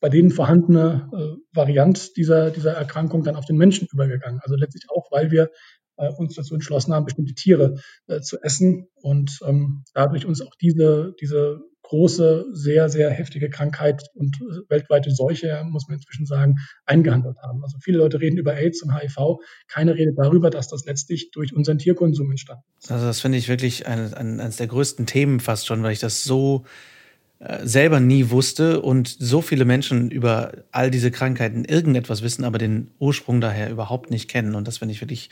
bei 0.00 0.08
denen 0.08 0.30
vorhandene 0.30 1.36
Variant 1.52 2.16
dieser, 2.16 2.50
dieser 2.50 2.72
Erkrankung 2.72 3.24
dann 3.24 3.36
auf 3.36 3.44
den 3.44 3.58
Menschen 3.58 3.88
übergegangen. 3.92 4.40
Also 4.42 4.54
letztlich 4.56 4.84
auch, 4.88 5.12
weil 5.12 5.30
wir 5.30 5.50
uns 6.08 6.34
dazu 6.34 6.54
entschlossen 6.54 6.94
haben, 6.94 7.04
bestimmte 7.04 7.34
Tiere 7.34 7.80
äh, 8.06 8.20
zu 8.20 8.38
essen 8.42 8.88
und 8.94 9.38
ähm, 9.46 9.84
dadurch 9.94 10.26
uns 10.26 10.40
auch 10.40 10.54
diese, 10.60 11.14
diese 11.20 11.60
große, 11.90 12.46
sehr, 12.52 12.88
sehr 12.88 13.10
heftige 13.10 13.50
Krankheit 13.50 14.04
und 14.14 14.36
äh, 14.36 14.70
weltweite 14.70 15.10
Seuche, 15.10 15.64
muss 15.68 15.88
man 15.88 15.96
inzwischen 15.98 16.24
sagen, 16.24 16.54
eingehandelt 16.86 17.36
haben. 17.42 17.64
Also 17.64 17.78
viele 17.82 17.98
Leute 17.98 18.20
reden 18.20 18.38
über 18.38 18.54
AIDS 18.54 18.82
und 18.82 18.94
HIV, 18.94 19.38
keine 19.66 19.96
Rede 19.96 20.12
darüber, 20.16 20.50
dass 20.50 20.68
das 20.68 20.84
letztlich 20.84 21.32
durch 21.32 21.52
unseren 21.52 21.78
Tierkonsum 21.78 22.30
entstanden 22.30 22.62
ist. 22.78 22.92
Also 22.92 23.06
das 23.06 23.20
finde 23.20 23.38
ich 23.38 23.48
wirklich 23.48 23.86
ein, 23.88 24.14
ein, 24.14 24.40
eines 24.40 24.56
der 24.56 24.68
größten 24.68 25.06
Themen 25.06 25.40
fast 25.40 25.66
schon, 25.66 25.82
weil 25.82 25.92
ich 25.92 25.98
das 25.98 26.22
so 26.22 26.64
äh, 27.40 27.66
selber 27.66 27.98
nie 27.98 28.30
wusste 28.30 28.82
und 28.82 29.08
so 29.08 29.40
viele 29.42 29.64
Menschen 29.64 30.12
über 30.12 30.52
all 30.70 30.92
diese 30.92 31.10
Krankheiten 31.10 31.64
irgendetwas 31.64 32.22
wissen, 32.22 32.44
aber 32.44 32.58
den 32.58 32.92
Ursprung 33.00 33.40
daher 33.40 33.68
überhaupt 33.68 34.12
nicht 34.12 34.28
kennen. 34.28 34.54
Und 34.54 34.68
das 34.68 34.78
finde 34.78 34.92
ich 34.92 35.00
wirklich 35.00 35.30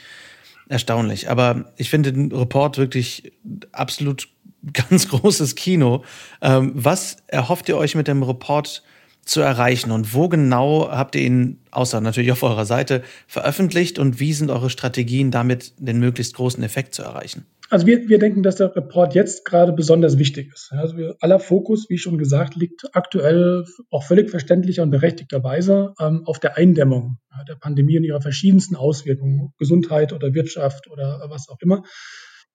erstaunlich. 0.69 1.31
Aber 1.31 1.73
ich 1.77 1.91
finde 1.91 2.13
den 2.13 2.33
Report 2.33 2.79
wirklich 2.79 3.33
absolut 3.73 4.29
ganz 4.73 5.09
großes 5.09 5.55
Kino. 5.55 6.05
Ähm, 6.41 6.73
was 6.75 7.19
erhofft 7.27 7.69
ihr 7.69 7.77
euch 7.77 7.95
mit 7.95 8.09
dem 8.09 8.23
Report 8.23 8.83
zu 9.25 9.41
erreichen 9.41 9.91
und 9.91 10.15
wo 10.15 10.29
genau 10.29 10.89
habt 10.91 11.15
ihr 11.15 11.23
ihn, 11.23 11.59
außer 11.71 12.01
natürlich 12.01 12.33
auf 12.33 12.43
eurer 12.43 12.65
Seite, 12.65 13.03
veröffentlicht 13.27 13.99
und 13.99 14.21
wie 14.21 14.33
sind 14.33 14.51
eure 14.51 14.71
Strategien, 14.71 15.31
damit 15.31 15.75
den 15.79 15.99
möglichst 15.99 16.35
großen 16.35 16.63
Effekt 16.63 16.95
zu 16.95 17.03
erreichen? 17.03 17.47
Also 17.71 17.87
wir, 17.87 18.09
wir 18.09 18.19
denken, 18.19 18.43
dass 18.43 18.57
der 18.57 18.75
Report 18.75 19.15
jetzt 19.15 19.45
gerade 19.45 19.73
besonders 19.73 20.17
wichtig 20.17 20.51
ist. 20.55 20.73
Also 20.73 20.97
wir, 20.97 21.17
aller 21.21 21.39
Fokus, 21.39 21.91
wie 21.91 21.99
schon 21.99 22.17
gesagt, 22.17 22.57
liegt 22.57 22.87
aktuell 22.95 23.67
auch 23.91 24.05
völlig 24.05 24.31
verständlicher 24.31 24.83
und 24.83 24.91
berechtigterweise 24.91 25.93
ähm, 26.01 26.23
auf 26.25 26.39
der 26.39 26.57
Eindämmung 26.57 27.19
ja, 27.31 27.45
der 27.45 27.57
Pandemie 27.57 27.99
und 27.99 28.05
ihrer 28.05 28.23
verschiedensten 28.23 28.75
Auswirkungen, 28.75 29.53
Gesundheit 29.59 30.15
oder 30.15 30.33
Wirtschaft 30.33 30.89
oder 30.91 31.27
was 31.29 31.51
auch 31.51 31.59
immer. 31.61 31.83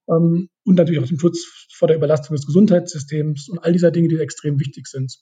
Ähm, 0.09 0.49
und 0.65 0.75
natürlich 0.75 0.99
auch 0.99 1.07
dem 1.07 1.19
Schutz 1.19 1.67
vor 1.71 1.87
der 1.87 1.97
Überlastung 1.97 2.35
des 2.35 2.47
Gesundheitssystems 2.47 3.49
und 3.49 3.59
all 3.59 3.71
dieser 3.71 3.91
Dinge, 3.91 4.07
die 4.07 4.17
extrem 4.17 4.59
wichtig 4.59 4.87
sind. 4.87 5.19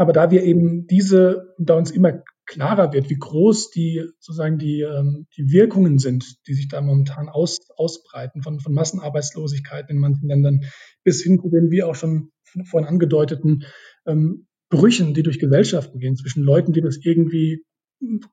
Aber 0.00 0.14
da 0.14 0.30
wir 0.30 0.44
eben 0.44 0.86
diese, 0.86 1.54
da 1.58 1.74
uns 1.74 1.90
immer 1.90 2.22
klarer 2.46 2.94
wird, 2.94 3.10
wie 3.10 3.18
groß 3.18 3.70
die 3.70 4.02
sozusagen 4.18 4.56
die, 4.56 4.80
ähm, 4.80 5.26
die 5.36 5.52
Wirkungen 5.52 5.98
sind, 5.98 6.38
die 6.46 6.54
sich 6.54 6.68
da 6.68 6.80
momentan 6.80 7.28
aus, 7.28 7.58
ausbreiten, 7.76 8.42
von, 8.42 8.60
von 8.60 8.72
Massenarbeitslosigkeit 8.72 9.90
in 9.90 9.98
manchen 9.98 10.26
Ländern 10.26 10.62
bis 11.04 11.22
hin 11.22 11.38
zu 11.38 11.50
den, 11.50 11.70
wie 11.70 11.82
auch 11.82 11.96
schon 11.96 12.30
vorhin 12.64 12.88
angedeuteten, 12.88 13.64
ähm, 14.06 14.46
Brüchen, 14.70 15.12
die 15.12 15.22
durch 15.22 15.38
Gesellschaften 15.38 15.98
gehen, 15.98 16.16
zwischen 16.16 16.44
Leuten, 16.44 16.72
die 16.72 16.80
das 16.80 16.96
irgendwie 17.02 17.62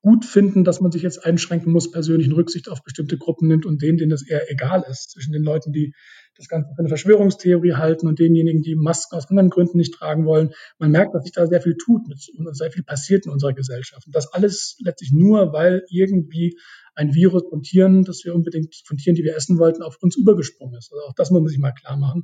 gut 0.01 0.23
finden, 0.23 0.63
dass 0.63 0.79
man 0.79 0.93
sich 0.93 1.01
jetzt 1.01 1.25
einschränken 1.25 1.73
muss, 1.73 1.91
persönlichen 1.91 2.31
Rücksicht 2.31 2.69
auf 2.69 2.81
bestimmte 2.81 3.17
Gruppen 3.17 3.49
nimmt 3.49 3.65
und 3.65 3.81
denen, 3.81 3.97
denen 3.97 4.11
das 4.11 4.25
eher 4.25 4.49
egal 4.49 4.85
ist, 4.89 5.11
zwischen 5.11 5.33
den 5.33 5.43
Leuten, 5.43 5.73
die 5.73 5.93
das 6.37 6.47
Ganze 6.47 6.69
für 6.73 6.79
eine 6.79 6.87
Verschwörungstheorie 6.87 7.73
halten 7.73 8.07
und 8.07 8.19
denjenigen, 8.19 8.61
die 8.61 8.75
Masken 8.75 9.15
aus 9.15 9.29
anderen 9.29 9.49
Gründen 9.49 9.77
nicht 9.77 9.93
tragen 9.93 10.25
wollen. 10.25 10.51
Man 10.77 10.91
merkt, 10.91 11.13
dass 11.13 11.23
sich 11.23 11.33
da 11.33 11.47
sehr 11.47 11.61
viel 11.61 11.75
tut 11.75 12.01
und 12.07 12.55
sehr 12.55 12.71
viel 12.71 12.83
passiert 12.83 13.25
in 13.25 13.31
unserer 13.31 13.53
Gesellschaft. 13.53 14.05
Und 14.05 14.15
das 14.15 14.31
alles 14.33 14.77
letztlich 14.83 15.11
nur, 15.11 15.53
weil 15.53 15.83
irgendwie 15.89 16.57
ein 16.95 17.13
Virus 17.13 17.43
von 17.49 17.61
Tieren, 17.61 18.03
das 18.03 18.25
wir 18.25 18.33
unbedingt 18.33 18.75
von 18.85 18.97
Tieren, 18.97 19.15
die 19.15 19.23
wir 19.23 19.35
essen 19.35 19.59
wollten, 19.59 19.83
auf 19.83 19.97
uns 20.01 20.15
übergesprungen 20.15 20.77
ist. 20.77 20.91
Also 20.91 21.03
auch 21.05 21.13
das 21.13 21.29
muss 21.29 21.41
man 21.41 21.49
sich 21.49 21.59
mal 21.59 21.71
klar 21.71 21.97
machen. 21.97 22.23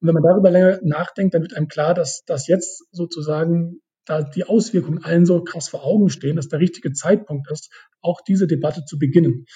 Und 0.00 0.08
wenn 0.08 0.14
man 0.14 0.22
darüber 0.22 0.50
länger 0.50 0.80
nachdenkt, 0.82 1.34
dann 1.34 1.42
wird 1.42 1.54
einem 1.54 1.68
klar, 1.68 1.94
dass 1.94 2.24
das 2.24 2.46
jetzt 2.46 2.84
sozusagen 2.90 3.80
da 4.06 4.22
die 4.22 4.44
Auswirkungen 4.44 5.02
allen 5.02 5.26
so 5.26 5.42
krass 5.42 5.68
vor 5.68 5.84
Augen 5.84 6.10
stehen, 6.10 6.36
dass 6.36 6.48
der 6.48 6.60
richtige 6.60 6.92
Zeitpunkt 6.92 7.50
ist, 7.50 7.70
auch 8.00 8.20
diese 8.20 8.46
Debatte 8.46 8.84
zu 8.84 8.98
beginnen. 8.98 9.46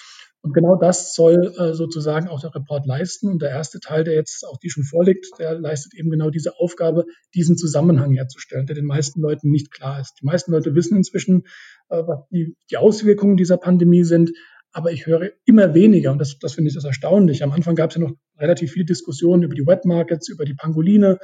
Und 0.40 0.54
genau 0.54 0.76
das 0.76 1.14
soll 1.14 1.52
äh, 1.58 1.74
sozusagen 1.74 2.28
auch 2.28 2.40
der 2.40 2.54
Report 2.54 2.86
leisten. 2.86 3.28
Und 3.28 3.42
der 3.42 3.50
erste 3.50 3.80
Teil, 3.80 4.04
der 4.04 4.14
jetzt 4.14 4.46
auch 4.46 4.56
die 4.58 4.70
schon 4.70 4.84
vorliegt, 4.84 5.26
der 5.38 5.58
leistet 5.58 5.94
eben 5.94 6.10
genau 6.10 6.30
diese 6.30 6.58
Aufgabe, 6.58 7.06
diesen 7.34 7.56
Zusammenhang 7.56 8.12
herzustellen, 8.12 8.66
der 8.66 8.76
den 8.76 8.84
meisten 8.84 9.20
Leuten 9.20 9.50
nicht 9.50 9.72
klar 9.72 10.00
ist. 10.00 10.14
Die 10.20 10.26
meisten 10.26 10.52
Leute 10.52 10.74
wissen 10.74 10.96
inzwischen, 10.96 11.42
äh, 11.88 12.02
was 12.06 12.20
die, 12.30 12.56
die 12.70 12.76
Auswirkungen 12.76 13.36
dieser 13.36 13.56
Pandemie 13.56 14.04
sind. 14.04 14.32
Aber 14.70 14.92
ich 14.92 15.06
höre 15.06 15.30
immer 15.44 15.74
weniger, 15.74 16.12
und 16.12 16.18
das, 16.18 16.38
das 16.38 16.54
finde 16.54 16.68
ich 16.68 16.74
das 16.74 16.84
erstaunlich. 16.84 17.42
Am 17.42 17.52
Anfang 17.52 17.74
gab 17.74 17.90
es 17.90 17.96
ja 17.96 18.02
noch 18.02 18.12
relativ 18.38 18.72
viele 18.72 18.84
Diskussionen 18.84 19.42
über 19.42 19.54
die 19.54 19.66
Wet 19.66 19.84
Markets, 19.86 20.28
über 20.28 20.44
die 20.44 20.54
Pangoline, 20.54 21.18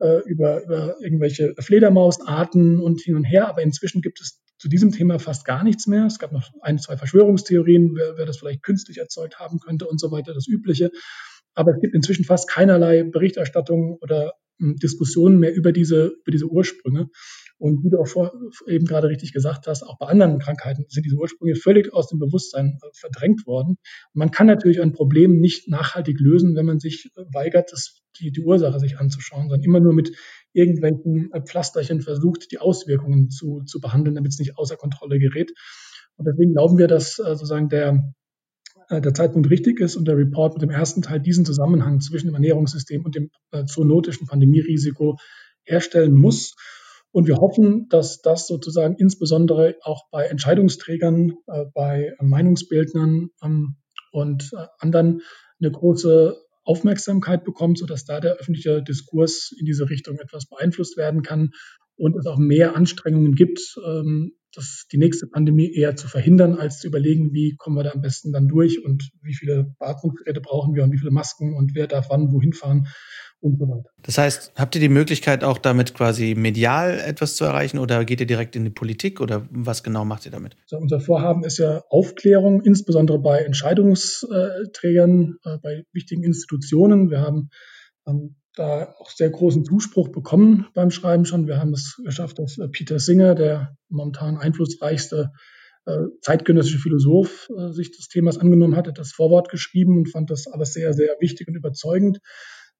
äh, 0.00 0.20
über, 0.24 0.64
über 0.64 0.96
irgendwelche 1.00 1.54
Fledermausarten 1.58 2.80
und 2.80 3.00
hin 3.00 3.14
und 3.14 3.24
her. 3.24 3.48
Aber 3.48 3.62
inzwischen 3.62 4.00
gibt 4.02 4.20
es 4.20 4.42
zu 4.58 4.68
diesem 4.68 4.92
Thema 4.92 5.18
fast 5.18 5.44
gar 5.44 5.64
nichts 5.64 5.86
mehr. 5.86 6.06
Es 6.06 6.18
gab 6.18 6.32
noch 6.32 6.50
ein, 6.60 6.78
zwei 6.78 6.96
Verschwörungstheorien, 6.96 7.94
wer, 7.94 8.16
wer 8.16 8.26
das 8.26 8.38
vielleicht 8.38 8.62
künstlich 8.62 8.98
erzeugt 8.98 9.38
haben 9.38 9.58
könnte 9.58 9.86
und 9.86 10.00
so 10.00 10.10
weiter, 10.10 10.34
das 10.34 10.46
Übliche. 10.46 10.90
Aber 11.54 11.72
es 11.72 11.80
gibt 11.80 11.94
inzwischen 11.94 12.24
fast 12.24 12.48
keinerlei 12.48 13.02
Berichterstattung 13.02 13.98
oder 14.00 14.34
hm, 14.58 14.76
Diskussionen 14.76 15.38
mehr 15.38 15.54
über 15.54 15.72
diese, 15.72 16.06
über 16.22 16.30
diese 16.30 16.46
Ursprünge. 16.46 17.08
Und 17.58 17.82
wie 17.84 17.90
du 17.90 17.98
auch 17.98 18.06
vor, 18.06 18.32
eben 18.66 18.84
gerade 18.84 19.08
richtig 19.08 19.32
gesagt 19.32 19.66
hast, 19.66 19.82
auch 19.82 19.98
bei 19.98 20.06
anderen 20.06 20.38
Krankheiten 20.38 20.84
sind 20.88 21.06
diese 21.06 21.16
Ursprünge 21.16 21.54
völlig 21.56 21.92
aus 21.92 22.08
dem 22.08 22.18
Bewusstsein 22.18 22.78
äh, 22.82 22.88
verdrängt 22.92 23.46
worden. 23.46 23.78
Man 24.12 24.30
kann 24.30 24.46
natürlich 24.46 24.82
ein 24.82 24.92
Problem 24.92 25.38
nicht 25.38 25.68
nachhaltig 25.68 26.20
lösen, 26.20 26.54
wenn 26.54 26.66
man 26.66 26.80
sich 26.80 27.10
äh, 27.16 27.22
weigert, 27.32 27.72
das, 27.72 28.02
die, 28.20 28.30
die 28.30 28.42
Ursache 28.42 28.78
sich 28.78 28.98
anzuschauen, 28.98 29.48
sondern 29.48 29.62
immer 29.62 29.80
nur 29.80 29.94
mit 29.94 30.14
irgendwelchen 30.56 31.30
äh, 31.32 31.42
Pflasterchen 31.42 32.00
versucht, 32.00 32.50
die 32.50 32.58
Auswirkungen 32.58 33.30
zu, 33.30 33.62
zu 33.64 33.80
behandeln, 33.80 34.16
damit 34.16 34.32
es 34.32 34.38
nicht 34.38 34.58
außer 34.58 34.76
Kontrolle 34.76 35.18
gerät. 35.18 35.52
Und 36.16 36.26
deswegen 36.26 36.52
glauben 36.52 36.78
wir, 36.78 36.88
dass 36.88 37.16
sozusagen 37.16 37.68
der, 37.68 38.14
der 38.90 39.12
Zeitpunkt 39.12 39.50
richtig 39.50 39.80
ist 39.80 39.96
und 39.96 40.08
der 40.08 40.16
Report 40.16 40.54
mit 40.54 40.62
dem 40.62 40.70
ersten 40.70 41.02
Teil 41.02 41.20
diesen 41.20 41.44
Zusammenhang 41.44 42.00
zwischen 42.00 42.28
dem 42.28 42.34
Ernährungssystem 42.36 43.04
und 43.04 43.14
dem 43.14 43.30
zoonotischen 43.66 44.26
Pandemierisiko 44.26 45.18
herstellen 45.66 46.14
muss. 46.14 46.54
Und 47.16 47.26
wir 47.28 47.36
hoffen, 47.36 47.88
dass 47.88 48.20
das 48.20 48.46
sozusagen 48.46 48.96
insbesondere 48.96 49.76
auch 49.82 50.02
bei 50.10 50.24
Entscheidungsträgern, 50.26 51.32
äh, 51.46 51.64
bei 51.72 52.12
Meinungsbildnern 52.20 53.30
ähm, 53.42 53.76
und 54.12 54.50
äh, 54.52 54.66
anderen 54.80 55.22
eine 55.58 55.70
große 55.70 56.36
Aufmerksamkeit 56.66 57.44
bekommt, 57.44 57.78
sodass 57.78 58.04
da 58.04 58.20
der 58.20 58.34
öffentliche 58.34 58.82
Diskurs 58.82 59.54
in 59.58 59.64
diese 59.64 59.88
Richtung 59.88 60.18
etwas 60.18 60.46
beeinflusst 60.46 60.96
werden 60.96 61.22
kann 61.22 61.52
und 61.96 62.16
es 62.16 62.26
auch 62.26 62.38
mehr 62.38 62.76
Anstrengungen 62.76 63.34
gibt, 63.34 63.60
ähm, 63.86 64.32
das, 64.52 64.86
die 64.90 64.98
nächste 64.98 65.26
Pandemie 65.26 65.72
eher 65.72 65.96
zu 65.96 66.08
verhindern, 66.08 66.54
als 66.54 66.78
zu 66.80 66.88
überlegen, 66.88 67.32
wie 67.32 67.56
kommen 67.56 67.76
wir 67.76 67.84
da 67.84 67.90
am 67.90 68.00
besten 68.00 68.32
dann 68.32 68.48
durch 68.48 68.84
und 68.84 69.10
wie 69.22 69.34
viele 69.34 69.74
Beatmungsgeräte 69.78 70.40
brauchen 70.40 70.74
wir 70.74 70.82
und 70.82 70.92
wie 70.92 70.98
viele 70.98 71.10
Masken 71.10 71.54
und 71.54 71.74
wer 71.74 71.86
darf 71.86 72.08
wann 72.10 72.32
wohin 72.32 72.52
fahren 72.52 72.88
und 73.46 73.58
so 73.58 73.68
weiter. 73.68 73.90
Das 74.02 74.18
heißt, 74.18 74.52
habt 74.56 74.74
ihr 74.74 74.80
die 74.80 74.88
Möglichkeit 74.88 75.44
auch 75.44 75.58
damit 75.58 75.94
quasi 75.94 76.34
medial 76.36 77.00
etwas 77.00 77.36
zu 77.36 77.44
erreichen 77.44 77.78
oder 77.78 78.04
geht 78.04 78.20
ihr 78.20 78.26
direkt 78.26 78.56
in 78.56 78.64
die 78.64 78.70
Politik 78.70 79.20
oder 79.20 79.46
was 79.50 79.82
genau 79.82 80.04
macht 80.04 80.26
ihr 80.26 80.32
damit? 80.32 80.56
Also 80.62 80.78
unser 80.78 81.00
Vorhaben 81.00 81.44
ist 81.44 81.58
ja 81.58 81.82
Aufklärung, 81.88 82.62
insbesondere 82.62 83.18
bei 83.18 83.38
Entscheidungsträgern, 83.38 85.36
äh, 85.44 85.58
bei 85.62 85.84
wichtigen 85.92 86.22
Institutionen. 86.22 87.10
Wir 87.10 87.20
haben 87.20 87.50
ähm, 88.06 88.36
da 88.54 88.94
auch 88.98 89.10
sehr 89.10 89.30
großen 89.30 89.64
Zuspruch 89.64 90.08
bekommen 90.08 90.66
beim 90.74 90.90
Schreiben 90.90 91.24
schon. 91.24 91.46
Wir 91.46 91.58
haben 91.58 91.72
es 91.72 92.00
geschafft, 92.04 92.38
dass 92.38 92.58
äh, 92.58 92.68
Peter 92.68 92.98
Singer, 92.98 93.34
der 93.34 93.76
momentan 93.88 94.36
einflussreichste 94.36 95.30
äh, 95.86 95.98
zeitgenössische 96.20 96.78
Philosoph, 96.78 97.48
sich 97.70 97.92
des 97.92 98.08
Themas 98.08 98.38
angenommen 98.38 98.76
hat, 98.76 98.88
hat 98.88 98.98
das 98.98 99.12
Vorwort 99.12 99.48
geschrieben 99.50 99.98
und 99.98 100.10
fand 100.10 100.30
das 100.30 100.46
alles 100.46 100.72
sehr, 100.72 100.92
sehr 100.92 101.16
wichtig 101.20 101.46
und 101.48 101.54
überzeugend. 101.54 102.18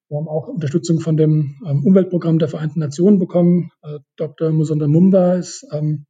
Wir 0.08 0.18
haben 0.18 0.28
auch 0.28 0.46
Unterstützung 0.46 1.00
von 1.00 1.16
dem 1.16 1.56
ähm, 1.66 1.84
Umweltprogramm 1.84 2.38
der 2.38 2.48
Vereinten 2.48 2.78
Nationen 2.78 3.18
bekommen. 3.18 3.70
Äh, 3.82 3.98
Dr. 4.16 4.52
Musonda 4.52 4.86
Mumba 4.86 5.34
ist 5.34 5.66
ähm, 5.72 6.06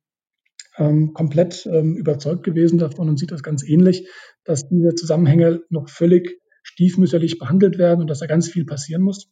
ähm, 0.77 1.15
komplett 1.15 1.67
ähm, 1.67 1.97
überzeugt 1.97 2.45
gewesen 2.45 2.79
davon 2.79 3.09
und 3.09 3.19
sieht 3.19 3.31
das 3.31 3.43
ganz 3.43 3.67
ähnlich, 3.67 4.09
dass 4.45 4.69
diese 4.69 4.95
Zusammenhänge 4.95 5.63
noch 5.71 5.89
völlig 5.89 6.41
stiefmütterlich 6.63 7.39
behandelt 7.39 7.79
werden 7.79 8.03
und 8.03 8.09
dass 8.09 8.19
da 8.19 8.27
ganz 8.27 8.49
viel 8.49 8.67
passieren 8.67 9.03
muss. 9.03 9.31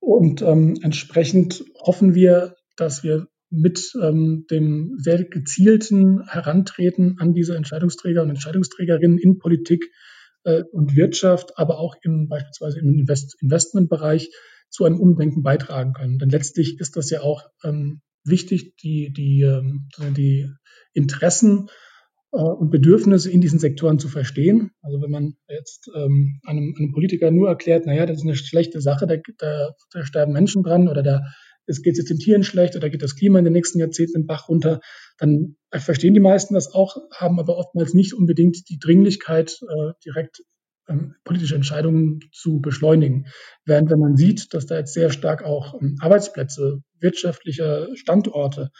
Und 0.00 0.42
ähm, 0.42 0.76
entsprechend 0.82 1.64
hoffen 1.80 2.14
wir, 2.14 2.56
dass 2.76 3.02
wir 3.02 3.26
mit 3.48 3.92
ähm, 4.02 4.46
dem 4.50 4.96
sehr 4.98 5.24
gezielten 5.24 6.26
Herantreten 6.28 7.16
an 7.18 7.32
diese 7.32 7.56
Entscheidungsträger 7.56 8.22
und 8.22 8.30
Entscheidungsträgerinnen 8.30 9.18
in 9.18 9.38
Politik 9.38 9.90
äh, 10.44 10.62
und 10.72 10.96
Wirtschaft, 10.96 11.58
aber 11.58 11.78
auch 11.78 11.96
im, 12.02 12.28
beispielsweise 12.28 12.80
im 12.80 12.98
Invest 12.98 13.36
Investmentbereich 13.40 14.30
zu 14.68 14.84
einem 14.84 15.00
Umdenken 15.00 15.42
beitragen 15.42 15.92
können. 15.92 16.18
Denn 16.18 16.30
letztlich 16.30 16.78
ist 16.78 16.96
das 16.96 17.10
ja 17.10 17.22
auch 17.22 17.44
ähm, 17.64 18.00
wichtig, 18.24 18.76
die, 18.76 19.12
die, 19.12 19.42
ähm, 19.42 19.88
die 20.16 20.48
Interessen 20.92 21.68
äh, 22.32 22.38
und 22.38 22.70
Bedürfnisse 22.70 23.30
in 23.30 23.40
diesen 23.40 23.58
Sektoren 23.58 23.98
zu 23.98 24.08
verstehen. 24.08 24.70
Also 24.80 25.00
wenn 25.02 25.10
man 25.10 25.34
jetzt 25.48 25.90
ähm, 25.94 26.40
einem, 26.44 26.74
einem 26.78 26.92
Politiker 26.92 27.30
nur 27.30 27.48
erklärt, 27.48 27.86
naja, 27.86 28.06
das 28.06 28.18
ist 28.18 28.24
eine 28.24 28.36
schlechte 28.36 28.80
Sache, 28.80 29.06
da, 29.06 29.16
da, 29.38 29.74
da 29.92 30.04
sterben 30.04 30.32
Menschen 30.32 30.62
dran 30.62 30.88
oder 30.88 31.02
da 31.02 31.22
es 31.66 31.82
geht 31.82 31.96
jetzt 31.96 32.10
den 32.10 32.18
Tieren 32.18 32.42
schlecht 32.42 32.76
oder 32.76 32.90
geht 32.90 33.02
das 33.02 33.16
Klima 33.16 33.38
in 33.38 33.44
den 33.44 33.52
nächsten 33.52 33.78
Jahrzehnten 33.78 34.22
den 34.22 34.26
Bach 34.26 34.48
runter, 34.48 34.80
dann 35.18 35.56
verstehen 35.72 36.14
die 36.14 36.20
meisten 36.20 36.54
das 36.54 36.72
auch, 36.72 36.96
haben 37.14 37.38
aber 37.38 37.56
oftmals 37.56 37.94
nicht 37.94 38.14
unbedingt 38.14 38.68
die 38.68 38.78
Dringlichkeit, 38.78 39.60
äh, 39.62 39.92
direkt 40.04 40.42
ähm, 40.88 41.14
politische 41.24 41.54
Entscheidungen 41.54 42.20
zu 42.32 42.60
beschleunigen. 42.60 43.26
Während 43.64 43.90
wenn 43.90 44.00
man 44.00 44.16
sieht, 44.16 44.52
dass 44.52 44.66
da 44.66 44.78
jetzt 44.78 44.92
sehr 44.92 45.10
stark 45.10 45.44
auch 45.44 45.80
ähm, 45.80 45.96
Arbeitsplätze, 46.00 46.82
wirtschaftliche 46.98 47.88
Standorte 47.94 48.70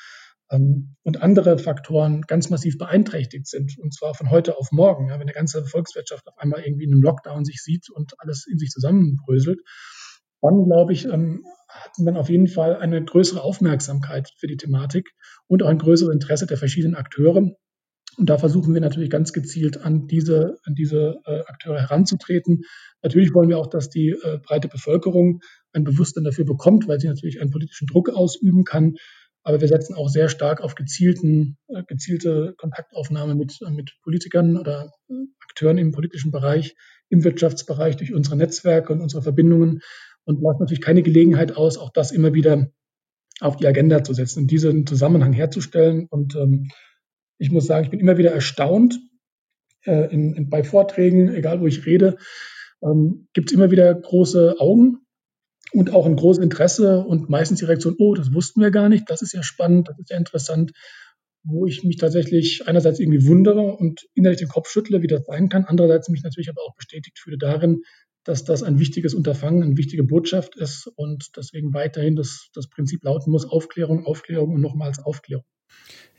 ähm, 0.50 0.96
und 1.02 1.22
andere 1.22 1.58
Faktoren 1.58 2.22
ganz 2.22 2.50
massiv 2.50 2.78
beeinträchtigt 2.78 3.46
sind, 3.46 3.78
und 3.78 3.94
zwar 3.94 4.14
von 4.14 4.30
heute 4.30 4.58
auf 4.58 4.72
morgen. 4.72 5.08
Wenn 5.08 5.20
eine 5.20 5.32
ganze 5.32 5.64
Volkswirtschaft 5.64 6.26
auf 6.26 6.38
einmal 6.38 6.62
irgendwie 6.62 6.84
in 6.84 6.92
einem 6.92 7.02
Lockdown 7.02 7.44
sich 7.44 7.62
sieht 7.62 7.88
und 7.90 8.14
alles 8.18 8.46
in 8.50 8.58
sich 8.58 8.70
zusammenbröselt, 8.70 9.60
dann 10.42 10.64
glaube 10.64 10.92
ich, 10.92 11.06
ähm, 11.06 11.44
hat 11.68 11.98
man 11.98 12.16
auf 12.16 12.28
jeden 12.28 12.48
Fall 12.48 12.76
eine 12.76 13.04
größere 13.04 13.42
Aufmerksamkeit 13.42 14.32
für 14.36 14.46
die 14.46 14.56
Thematik 14.56 15.10
und 15.46 15.62
auch 15.62 15.68
ein 15.68 15.78
größeres 15.78 16.12
Interesse 16.12 16.46
der 16.46 16.56
verschiedenen 16.56 16.96
Akteure. 16.96 17.54
Und 18.16 18.28
da 18.28 18.38
versuchen 18.38 18.74
wir 18.74 18.80
natürlich 18.80 19.08
ganz 19.08 19.32
gezielt 19.32 19.82
an 19.82 20.06
diese, 20.06 20.58
an 20.64 20.74
diese 20.74 21.20
äh, 21.24 21.40
Akteure 21.46 21.80
heranzutreten. 21.80 22.62
Natürlich 23.02 23.32
wollen 23.34 23.48
wir 23.48 23.58
auch, 23.58 23.68
dass 23.68 23.88
die 23.88 24.10
äh, 24.10 24.38
breite 24.42 24.68
Bevölkerung 24.68 25.40
ein 25.72 25.84
Bewusstsein 25.84 26.24
dafür 26.24 26.44
bekommt, 26.44 26.88
weil 26.88 27.00
sie 27.00 27.08
natürlich 27.08 27.40
einen 27.40 27.50
politischen 27.50 27.86
Druck 27.86 28.10
ausüben 28.10 28.64
kann. 28.64 28.96
Aber 29.42 29.60
wir 29.60 29.68
setzen 29.68 29.94
auch 29.94 30.08
sehr 30.08 30.28
stark 30.28 30.60
auf 30.60 30.74
gezielten, 30.74 31.56
äh, 31.68 31.82
gezielte 31.84 32.54
Kontaktaufnahme 32.58 33.34
mit, 33.34 33.58
äh, 33.66 33.70
mit 33.70 33.96
Politikern 34.02 34.58
oder 34.58 34.92
äh, 35.08 35.14
Akteuren 35.48 35.78
im 35.78 35.92
politischen 35.92 36.30
Bereich, 36.30 36.76
im 37.08 37.24
Wirtschaftsbereich 37.24 37.96
durch 37.96 38.12
unsere 38.12 38.36
Netzwerke 38.36 38.92
und 38.92 39.00
unsere 39.00 39.22
Verbindungen 39.22 39.80
und 40.30 40.42
lassen 40.42 40.60
natürlich 40.60 40.80
keine 40.80 41.02
Gelegenheit 41.02 41.56
aus, 41.56 41.76
auch 41.76 41.90
das 41.90 42.12
immer 42.12 42.32
wieder 42.34 42.70
auf 43.40 43.56
die 43.56 43.66
Agenda 43.66 44.04
zu 44.04 44.14
setzen 44.14 44.42
und 44.42 44.50
diesen 44.50 44.86
Zusammenhang 44.86 45.32
herzustellen. 45.32 46.06
Und 46.08 46.36
ähm, 46.36 46.68
ich 47.38 47.50
muss 47.50 47.66
sagen, 47.66 47.84
ich 47.84 47.90
bin 47.90 48.00
immer 48.00 48.16
wieder 48.16 48.30
erstaunt 48.30 49.00
äh, 49.84 50.12
in, 50.12 50.34
in, 50.34 50.48
bei 50.48 50.62
Vorträgen, 50.62 51.34
egal 51.34 51.60
wo 51.60 51.66
ich 51.66 51.84
rede, 51.84 52.16
ähm, 52.82 53.28
gibt 53.32 53.50
es 53.50 53.56
immer 53.56 53.70
wieder 53.70 53.92
große 53.92 54.56
Augen 54.60 54.98
und 55.72 55.92
auch 55.92 56.06
ein 56.06 56.16
großes 56.16 56.42
Interesse 56.42 57.00
und 57.00 57.28
meistens 57.28 57.58
die 57.58 57.64
Reaktion, 57.64 57.96
oh, 57.98 58.14
das 58.14 58.32
wussten 58.32 58.60
wir 58.60 58.70
gar 58.70 58.88
nicht, 58.88 59.10
das 59.10 59.22
ist 59.22 59.32
ja 59.32 59.42
spannend, 59.42 59.88
das 59.88 59.98
ist 59.98 60.10
ja 60.10 60.16
interessant, 60.16 60.72
wo 61.42 61.66
ich 61.66 61.82
mich 61.82 61.96
tatsächlich 61.96 62.68
einerseits 62.68 63.00
irgendwie 63.00 63.26
wundere 63.26 63.62
und 63.62 64.06
innerlich 64.14 64.38
den 64.38 64.48
Kopf 64.48 64.68
schüttle, 64.68 65.02
wie 65.02 65.06
das 65.06 65.24
sein 65.26 65.48
kann, 65.48 65.64
andererseits 65.64 66.08
mich 66.08 66.22
natürlich 66.22 66.50
aber 66.50 66.62
auch 66.62 66.76
bestätigt 66.76 67.18
fühle 67.18 67.38
darin, 67.38 67.82
dass 68.30 68.44
das 68.44 68.62
ein 68.62 68.78
wichtiges 68.78 69.12
Unterfangen, 69.12 69.64
eine 69.64 69.76
wichtige 69.76 70.04
Botschaft 70.04 70.54
ist 70.54 70.86
und 70.86 71.36
deswegen 71.36 71.74
weiterhin 71.74 72.14
das, 72.14 72.48
das 72.54 72.68
Prinzip 72.68 73.02
lauten 73.02 73.32
muss, 73.32 73.44
Aufklärung, 73.44 74.06
Aufklärung 74.06 74.54
und 74.54 74.60
nochmals 74.60 75.00
Aufklärung. 75.00 75.44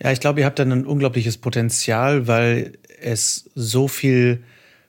Ja, 0.04 0.12
ich 0.12 0.20
glaube, 0.20 0.42
ihr 0.42 0.46
habt 0.46 0.60
dann 0.60 0.74
ein 0.74 0.86
unglaubliches 0.86 1.38
Potenzial, 1.38 2.28
weil 2.28 2.74
es 3.00 3.50
so 3.56 3.88
viel 3.88 4.44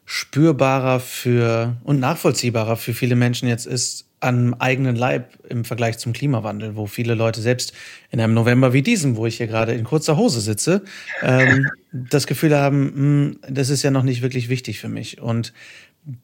spürbarer 0.05 0.99
für 0.99 1.77
und 1.85 2.01
nachvollziehbarer 2.01 2.77
für 2.77 2.93
viele 2.93 3.15
Menschen 3.15 3.47
jetzt 3.47 3.67
ist 3.67 4.09
am 4.19 4.55
eigenen 4.55 4.95
Leib 4.95 5.33
im 5.49 5.65
Vergleich 5.65 5.99
zum 5.99 6.13
Klimawandel, 6.13 6.77
wo 6.77 6.87
viele 6.87 7.15
Leute 7.15 7.41
selbst 7.41 7.73
in 8.11 8.21
einem 8.21 8.35
November 8.35 8.73
wie 8.73 8.83
diesem, 8.83 9.17
wo 9.17 9.27
ich 9.27 9.37
hier 9.37 9.49
gerade 9.49 9.75
in 9.75 9.85
kurzer 9.85 10.17
Hose 10.17 10.41
sitze, 10.41 10.83
ähm, 11.23 11.69
das 11.93 12.27
Gefühl 12.27 12.57
haben, 12.57 12.85
mh, 12.85 12.95
hm, 12.95 13.39
das 13.49 13.69
ist 13.69 13.83
ja 13.83 13.91
noch 13.91 14.05
nicht 14.05 14.23
wirklich 14.23 14.49
wichtig 14.49 14.79
für 14.81 14.89
mich. 14.89 15.21
Und 15.21 15.53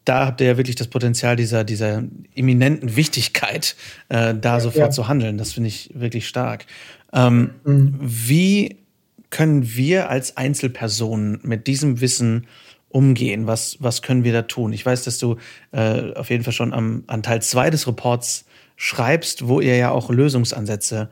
da 0.03 0.25
habt 0.25 0.41
ihr 0.41 0.47
ja 0.47 0.57
wirklich 0.57 0.75
das 0.75 0.87
Potenzial 0.87 1.35
dieser, 1.35 1.63
dieser 1.63 2.03
eminenten 2.35 2.95
Wichtigkeit, 2.95 3.75
äh, 4.09 4.35
da 4.35 4.55
ja, 4.55 4.59
sofort 4.59 4.87
ja. 4.87 4.89
zu 4.91 5.07
handeln. 5.07 5.37
Das 5.37 5.53
finde 5.53 5.69
ich 5.69 5.91
wirklich 5.93 6.27
stark. 6.27 6.65
Ähm, 7.13 7.51
mhm. 7.63 7.95
Wie 8.01 8.77
können 9.29 9.75
wir 9.75 10.09
als 10.09 10.37
Einzelpersonen 10.37 11.39
mit 11.43 11.67
diesem 11.67 12.01
Wissen 12.01 12.47
umgehen? 12.89 13.47
Was, 13.47 13.77
was 13.79 14.01
können 14.01 14.23
wir 14.23 14.33
da 14.33 14.41
tun? 14.41 14.73
Ich 14.73 14.85
weiß, 14.85 15.03
dass 15.03 15.17
du 15.17 15.37
äh, 15.71 16.13
auf 16.13 16.29
jeden 16.29 16.43
Fall 16.43 16.53
schon 16.53 16.73
am, 16.73 17.03
an 17.07 17.23
Teil 17.23 17.41
2 17.41 17.69
des 17.69 17.87
Reports 17.87 18.45
schreibst, 18.75 19.47
wo 19.47 19.61
ihr 19.61 19.75
ja 19.77 19.91
auch 19.91 20.09
Lösungsansätze 20.09 21.09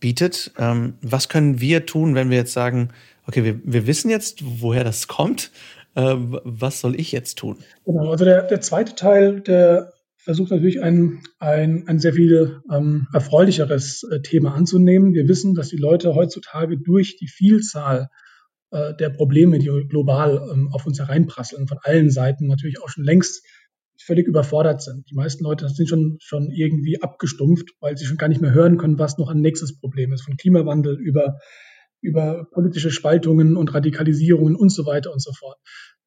bietet. 0.00 0.52
Ähm, 0.58 0.94
was 1.00 1.28
können 1.28 1.60
wir 1.60 1.86
tun, 1.86 2.14
wenn 2.14 2.28
wir 2.28 2.36
jetzt 2.36 2.52
sagen, 2.52 2.88
okay, 3.26 3.44
wir, 3.44 3.60
wir 3.64 3.86
wissen 3.86 4.10
jetzt, 4.10 4.40
woher 4.42 4.84
das 4.84 5.08
kommt, 5.08 5.50
äh, 5.94 6.14
was 6.16 6.80
soll 6.80 6.98
ich 6.98 7.12
jetzt 7.12 7.38
tun? 7.38 7.58
Genau, 7.84 8.10
also 8.10 8.24
der, 8.24 8.42
der 8.42 8.60
zweite 8.60 8.94
Teil, 8.94 9.40
der 9.40 9.92
versucht 10.16 10.52
natürlich 10.52 10.82
ein, 10.82 11.20
ein, 11.38 11.88
ein 11.88 11.98
sehr 11.98 12.12
viel 12.14 12.60
ähm, 12.72 13.08
erfreulicheres 13.12 14.04
äh, 14.04 14.20
Thema 14.20 14.54
anzunehmen. 14.54 15.14
Wir 15.14 15.26
wissen, 15.26 15.54
dass 15.54 15.68
die 15.68 15.76
Leute 15.76 16.14
heutzutage 16.14 16.78
durch 16.78 17.16
die 17.16 17.26
Vielzahl 17.26 18.08
äh, 18.70 18.94
der 18.94 19.10
Probleme, 19.10 19.58
die 19.58 19.70
global 19.88 20.48
ähm, 20.52 20.68
auf 20.72 20.86
uns 20.86 20.98
hereinprasseln, 21.00 21.66
von 21.66 21.78
allen 21.82 22.10
Seiten 22.10 22.46
natürlich 22.46 22.80
auch 22.80 22.88
schon 22.88 23.04
längst 23.04 23.44
völlig 24.00 24.26
überfordert 24.26 24.82
sind. 24.82 25.10
Die 25.10 25.14
meisten 25.14 25.44
Leute 25.44 25.68
sind 25.68 25.88
schon, 25.88 26.16
schon 26.20 26.50
irgendwie 26.50 27.02
abgestumpft, 27.02 27.70
weil 27.80 27.96
sie 27.96 28.04
schon 28.04 28.16
gar 28.16 28.28
nicht 28.28 28.40
mehr 28.40 28.54
hören 28.54 28.78
können, 28.78 28.98
was 28.98 29.18
noch 29.18 29.28
ein 29.28 29.40
nächstes 29.40 29.78
Problem 29.78 30.12
ist. 30.12 30.22
Von 30.22 30.36
Klimawandel 30.36 30.98
über 30.98 31.38
über 32.02 32.46
politische 32.50 32.90
Spaltungen 32.90 33.56
und 33.56 33.72
Radikalisierungen 33.72 34.56
und 34.56 34.70
so 34.70 34.84
weiter 34.84 35.12
und 35.12 35.22
so 35.22 35.32
fort. 35.32 35.58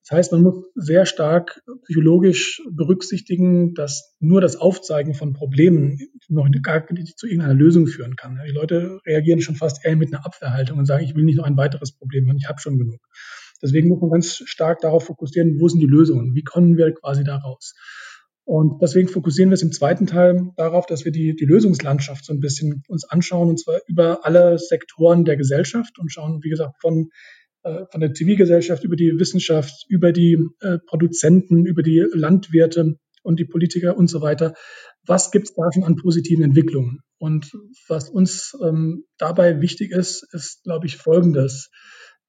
Das 0.07 0.17
heißt, 0.17 0.31
man 0.33 0.43
muss 0.43 0.65
sehr 0.75 1.07
stark 1.07 1.63
psychologisch 1.85 2.61
berücksichtigen, 2.71 3.73
dass 3.73 4.15
nur 4.19 4.39
das 4.39 4.55
Aufzeigen 4.55 5.15
von 5.15 5.33
Problemen 5.33 5.97
noch 6.27 6.47
gar 6.61 6.85
nicht 6.93 7.17
zu 7.17 7.25
irgendeiner 7.25 7.55
Lösung 7.55 7.87
führen 7.87 8.15
kann. 8.15 8.39
Die 8.47 8.53
Leute 8.53 8.99
reagieren 9.07 9.41
schon 9.41 9.55
fast 9.55 9.83
eher 9.83 9.95
mit 9.95 10.13
einer 10.13 10.23
Abwehrhaltung 10.23 10.77
und 10.77 10.85
sagen, 10.85 11.03
ich 11.03 11.15
will 11.15 11.23
nicht 11.23 11.37
noch 11.37 11.45
ein 11.45 11.57
weiteres 11.57 11.91
Problem 11.91 12.29
haben, 12.29 12.37
ich 12.37 12.47
habe 12.47 12.59
schon 12.59 12.77
genug. 12.77 12.99
Deswegen 13.63 13.89
muss 13.89 13.99
man 13.99 14.11
ganz 14.11 14.43
stark 14.45 14.79
darauf 14.81 15.05
fokussieren, 15.05 15.59
wo 15.59 15.67
sind 15.69 15.79
die 15.79 15.87
Lösungen, 15.87 16.35
wie 16.35 16.43
kommen 16.43 16.77
wir 16.77 16.93
quasi 16.93 17.23
da 17.23 17.37
raus. 17.37 17.73
Und 18.45 18.79
deswegen 18.79 19.07
fokussieren 19.07 19.49
wir 19.49 19.55
es 19.55 19.63
im 19.63 19.71
zweiten 19.71 20.05
Teil 20.05 20.51
darauf, 20.55 20.85
dass 20.85 21.03
wir 21.03 21.11
die, 21.11 21.35
die 21.35 21.45
Lösungslandschaft 21.45 22.23
so 22.23 22.31
ein 22.31 22.39
bisschen 22.39 22.83
uns 22.87 23.03
anschauen, 23.03 23.49
und 23.49 23.59
zwar 23.59 23.79
über 23.87 24.23
alle 24.23 24.59
Sektoren 24.59 25.25
der 25.25 25.35
Gesellschaft 25.35 25.97
und 25.97 26.11
schauen, 26.11 26.43
wie 26.43 26.49
gesagt, 26.49 26.75
von, 26.79 27.09
äh, 27.63 27.85
von 27.91 28.01
der 28.01 28.13
Zivilgesellschaft 28.13 28.83
über 28.83 28.95
die 28.95 29.17
Wissenschaft, 29.17 29.85
über 29.89 30.11
die 30.11 30.37
äh, 30.61 30.77
Produzenten, 30.85 31.65
über 31.65 31.81
die 31.81 32.05
Landwirte 32.13 32.99
und 33.23 33.39
die 33.39 33.45
Politiker 33.45 33.97
und 33.97 34.11
so 34.11 34.21
weiter. 34.21 34.53
Was 35.07 35.31
gibt 35.31 35.47
es 35.47 35.55
da 35.55 35.63
schon 35.73 35.83
an 35.83 35.95
positiven 35.95 36.43
Entwicklungen? 36.43 36.99
Und 37.17 37.51
was 37.87 38.09
uns 38.09 38.55
ähm, 38.63 39.05
dabei 39.17 39.59
wichtig 39.59 39.91
ist, 39.91 40.23
ist, 40.33 40.63
glaube 40.63 40.85
ich, 40.85 40.97
Folgendes, 40.97 41.71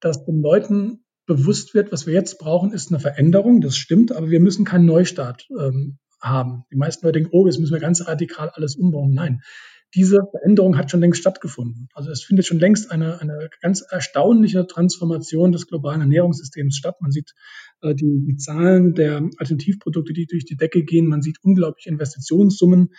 dass 0.01 0.25
den 0.25 0.41
Leuten 0.41 1.05
bewusst 1.27 1.75
wird, 1.75 1.93
was 1.93 2.07
wir 2.07 2.15
jetzt 2.15 2.39
brauchen, 2.39 2.73
ist 2.73 2.91
eine 2.91 3.01
Veränderung, 3.01 3.61
das 3.61 3.77
stimmt, 3.77 4.13
aber 4.13 4.31
wir 4.31 4.41
müssen 4.41 4.65
keinen 4.65 4.87
Neustart 4.87 5.47
ähm, 5.59 5.99
haben. 6.21 6.65
Die 6.71 6.77
meisten 6.77 7.05
Leute 7.05 7.21
denken, 7.21 7.31
oh, 7.33 7.47
jetzt 7.47 7.59
müssen 7.59 7.73
wir 7.73 7.81
ganz 7.81 8.07
radikal 8.07 8.51
alles 8.51 8.77
umbauen. 8.77 9.13
Nein, 9.13 9.41
diese 9.95 10.21
Veränderung 10.31 10.77
hat 10.77 10.91
schon 10.91 11.01
längst 11.01 11.21
stattgefunden. 11.21 11.89
Also 11.95 12.11
es 12.11 12.23
findet 12.23 12.47
schon 12.47 12.59
längst 12.59 12.91
eine, 12.91 13.21
eine 13.21 13.49
ganz 13.63 13.83
erstaunliche 13.83 14.67
Transformation 14.67 15.53
des 15.53 15.67
globalen 15.67 16.01
Ernährungssystems 16.03 16.77
statt. 16.77 16.97
Man 17.01 17.13
sieht 17.13 17.33
äh, 17.81 17.95
die, 17.95 18.25
die 18.27 18.37
Zahlen 18.37 18.95
der 18.95 19.29
Alternativprodukte, 19.39 20.13
die 20.13 20.27
durch 20.27 20.45
die 20.45 20.57
Decke 20.57 20.83
gehen. 20.85 21.07
Man 21.07 21.23
sieht 21.23 21.39
unglaubliche 21.43 21.89
Investitionssummen, 21.89 22.91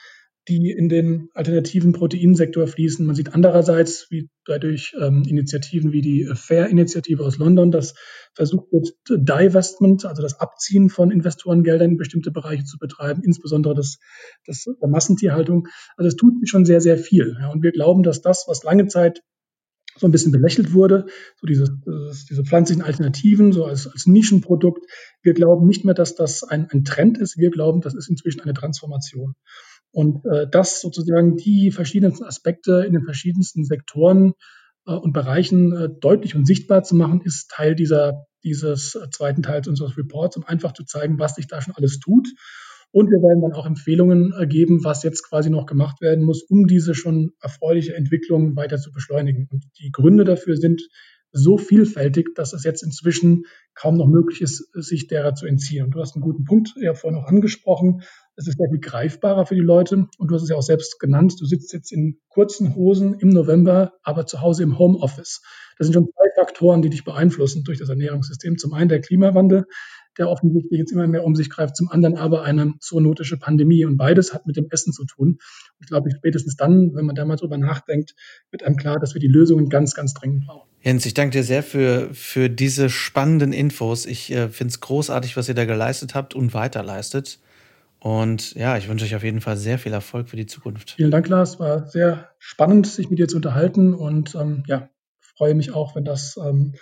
die 0.47 0.71
in 0.71 0.87
den 0.87 1.29
alternativen 1.33 1.91
Proteinsektor 1.91 2.67
fließen. 2.67 3.05
Man 3.05 3.15
sieht 3.15 3.33
andererseits, 3.33 4.07
wie 4.09 4.29
dadurch 4.45 4.95
ähm, 4.99 5.23
Initiativen 5.27 5.91
wie 5.91 6.01
die 6.01 6.29
FAIR-Initiative 6.33 7.23
aus 7.23 7.37
London, 7.37 7.71
dass 7.71 7.95
versucht 8.33 8.71
wird, 8.71 8.93
Divestment, 9.09 10.05
also 10.05 10.21
das 10.21 10.39
Abziehen 10.39 10.89
von 10.89 11.11
Investorengeldern 11.11 11.91
in 11.91 11.97
bestimmte 11.97 12.31
Bereiche 12.31 12.63
zu 12.63 12.77
betreiben, 12.77 13.23
insbesondere 13.23 13.75
das, 13.75 13.97
das 14.45 14.63
der 14.63 14.89
Massentierhaltung. 14.89 15.67
Also 15.97 16.07
es 16.07 16.15
tut 16.15 16.33
schon 16.47 16.65
sehr, 16.65 16.79
sehr 16.79 16.97
viel. 16.97 17.35
Ja, 17.39 17.51
und 17.51 17.61
wir 17.63 17.71
glauben, 17.71 18.03
dass 18.03 18.21
das, 18.21 18.45
was 18.47 18.63
lange 18.63 18.87
Zeit 18.87 19.21
so 19.97 20.07
ein 20.07 20.11
bisschen 20.11 20.31
belächelt 20.31 20.73
wurde, 20.73 21.07
so 21.41 21.47
diese, 21.47 21.79
diese 22.29 22.43
pflanzlichen 22.43 22.83
Alternativen, 22.83 23.51
so 23.51 23.65
als, 23.65 23.87
als 23.87 24.05
Nischenprodukt. 24.05 24.85
Wir 25.23 25.33
glauben 25.33 25.67
nicht 25.67 25.85
mehr, 25.85 25.95
dass 25.95 26.15
das 26.15 26.43
ein, 26.43 26.69
ein 26.69 26.83
Trend 26.83 27.17
ist. 27.17 27.37
Wir 27.37 27.49
glauben, 27.49 27.81
das 27.81 27.95
ist 27.95 28.07
inzwischen 28.07 28.41
eine 28.41 28.53
Transformation. 28.53 29.33
Und 29.91 30.25
äh, 30.25 30.47
das 30.49 30.81
sozusagen 30.81 31.37
die 31.37 31.71
verschiedensten 31.71 32.25
Aspekte 32.25 32.83
in 32.85 32.93
den 32.93 33.03
verschiedensten 33.03 33.65
Sektoren 33.65 34.33
äh, 34.85 34.93
und 34.93 35.13
Bereichen 35.13 35.73
äh, 35.73 35.89
deutlich 35.99 36.35
und 36.35 36.45
sichtbar 36.45 36.83
zu 36.83 36.95
machen, 36.95 37.21
ist 37.23 37.49
Teil 37.49 37.75
dieser, 37.75 38.25
dieses 38.43 38.95
äh, 38.95 39.09
zweiten 39.09 39.43
Teils 39.43 39.67
unseres 39.67 39.97
Reports, 39.97 40.37
um 40.37 40.43
einfach 40.43 40.73
zu 40.73 40.83
zeigen, 40.83 41.19
was 41.19 41.35
sich 41.35 41.47
da 41.47 41.61
schon 41.61 41.75
alles 41.75 41.99
tut. 41.99 42.27
Und 42.91 43.09
wir 43.09 43.19
werden 43.19 43.41
dann 43.41 43.53
auch 43.53 43.65
Empfehlungen 43.65 44.33
äh, 44.37 44.47
geben, 44.47 44.83
was 44.83 45.03
jetzt 45.03 45.27
quasi 45.27 45.49
noch 45.49 45.65
gemacht 45.65 46.01
werden 46.01 46.23
muss, 46.23 46.43
um 46.43 46.67
diese 46.67 46.95
schon 46.95 47.33
erfreuliche 47.41 47.95
Entwicklung 47.95 48.55
weiter 48.55 48.77
zu 48.77 48.91
beschleunigen. 48.91 49.47
Und 49.51 49.65
die 49.79 49.91
Gründe 49.91 50.23
dafür 50.23 50.55
sind 50.55 50.87
so 51.31 51.57
vielfältig, 51.57 52.33
dass 52.35 52.53
es 52.53 52.63
jetzt 52.63 52.83
inzwischen 52.83 53.43
kaum 53.75 53.97
noch 53.97 54.07
möglich 54.07 54.41
ist, 54.41 54.69
sich 54.73 55.07
derer 55.07 55.35
zu 55.35 55.45
entziehen. 55.45 55.85
Und 55.85 55.91
du 55.91 55.99
hast 55.99 56.15
einen 56.15 56.23
guten 56.23 56.45
Punkt 56.45 56.73
ja 56.81 56.93
vorhin 56.93 57.19
noch 57.19 57.27
angesprochen. 57.27 58.01
Es 58.37 58.47
ist 58.47 58.59
sehr 58.59 58.69
viel 58.69 58.79
greifbarer 58.79 59.47
für 59.47 59.55
die 59.55 59.61
Leute. 59.61 60.07
Und 60.17 60.27
du 60.29 60.35
hast 60.35 60.43
es 60.43 60.49
ja 60.49 60.55
auch 60.55 60.61
selbst 60.61 60.99
genannt. 60.99 61.35
Du 61.39 61.45
sitzt 61.45 61.73
jetzt 61.73 61.91
in 61.91 62.19
kurzen 62.29 62.75
Hosen 62.75 63.15
im 63.15 63.29
November, 63.29 63.93
aber 64.03 64.27
zu 64.27 64.41
Hause 64.41 64.61
im 64.61 64.77
Homeoffice. 64.77 65.41
Das 65.77 65.87
sind 65.87 65.95
schon 65.95 66.05
zwei 66.05 66.29
Faktoren, 66.35 66.83
die 66.83 66.89
dich 66.91 67.03
beeinflussen 67.03 67.63
durch 67.63 67.79
das 67.79 67.89
Ernährungssystem. 67.89 68.59
Zum 68.59 68.73
einen 68.73 68.89
der 68.89 69.01
Klimawandel, 69.01 69.65
der 70.19 70.29
offensichtlich 70.29 70.79
jetzt 70.79 70.91
immer 70.91 71.07
mehr 71.07 71.23
um 71.23 71.35
sich 71.35 71.49
greift, 71.49 71.75
zum 71.75 71.89
anderen 71.89 72.15
aber 72.15 72.43
eine 72.43 72.75
zoonotische 72.79 73.37
Pandemie. 73.37 73.85
Und 73.85 73.97
beides 73.97 74.35
hat 74.35 74.45
mit 74.45 74.55
dem 74.55 74.67
Essen 74.69 74.93
zu 74.93 75.05
tun. 75.05 75.39
Ich 75.79 75.87
glaube, 75.87 76.11
spätestens 76.11 76.55
dann, 76.55 76.93
wenn 76.93 77.05
man 77.05 77.15
da 77.15 77.25
mal 77.25 77.37
drüber 77.37 77.57
nachdenkt, 77.57 78.13
wird 78.51 78.61
einem 78.61 78.77
klar, 78.77 78.99
dass 78.99 79.15
wir 79.15 79.19
die 79.19 79.27
Lösungen 79.27 79.69
ganz, 79.69 79.95
ganz 79.95 80.13
dringend 80.13 80.45
brauchen. 80.45 80.69
Jens, 80.81 81.07
ich 81.07 81.15
danke 81.15 81.37
dir 81.37 81.43
sehr 81.43 81.63
für, 81.63 82.13
für 82.13 82.49
diese 82.49 82.91
spannenden 82.91 83.51
Infos. 83.51 84.05
Ich 84.05 84.31
äh, 84.31 84.49
finde 84.49 84.71
es 84.71 84.79
großartig, 84.79 85.37
was 85.37 85.49
ihr 85.49 85.55
da 85.55 85.65
geleistet 85.65 86.13
habt 86.13 86.35
und 86.35 86.53
weiter 86.53 86.83
leistet. 86.83 87.39
Und 87.99 88.53
ja, 88.53 88.77
ich 88.77 88.87
wünsche 88.87 89.05
euch 89.05 89.15
auf 89.15 89.23
jeden 89.23 89.41
Fall 89.41 89.57
sehr 89.57 89.79
viel 89.79 89.93
Erfolg 89.93 90.29
für 90.29 90.35
die 90.35 90.45
Zukunft. 90.45 90.91
Vielen 90.91 91.11
Dank, 91.11 91.27
Lars. 91.27 91.59
War 91.59 91.87
sehr 91.87 92.29
spannend, 92.37 92.87
sich 92.87 93.09
mit 93.09 93.19
dir 93.19 93.27
zu 93.27 93.37
unterhalten. 93.37 93.93
Und 93.93 94.35
ähm, 94.35 94.63
ja, 94.67 94.89
freue 95.19 95.55
mich 95.55 95.73
auch, 95.73 95.95
wenn 95.95 96.05
das 96.05 96.37
ähm, 96.37 96.75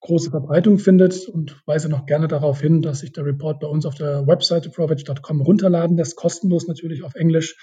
große 0.00 0.30
Verbreitung 0.30 0.78
findet 0.78 1.26
und 1.26 1.60
weise 1.66 1.88
noch 1.88 2.06
gerne 2.06 2.28
darauf 2.28 2.60
hin, 2.60 2.82
dass 2.82 3.00
sich 3.00 3.12
der 3.12 3.24
Report 3.24 3.60
bei 3.60 3.66
uns 3.66 3.86
auf 3.86 3.94
der 3.94 4.26
Webseite 4.26 4.70
provage.com 4.70 5.40
runterladen 5.40 5.96
lässt, 5.96 6.16
kostenlos 6.16 6.68
natürlich 6.68 7.02
auf 7.02 7.14
Englisch. 7.14 7.56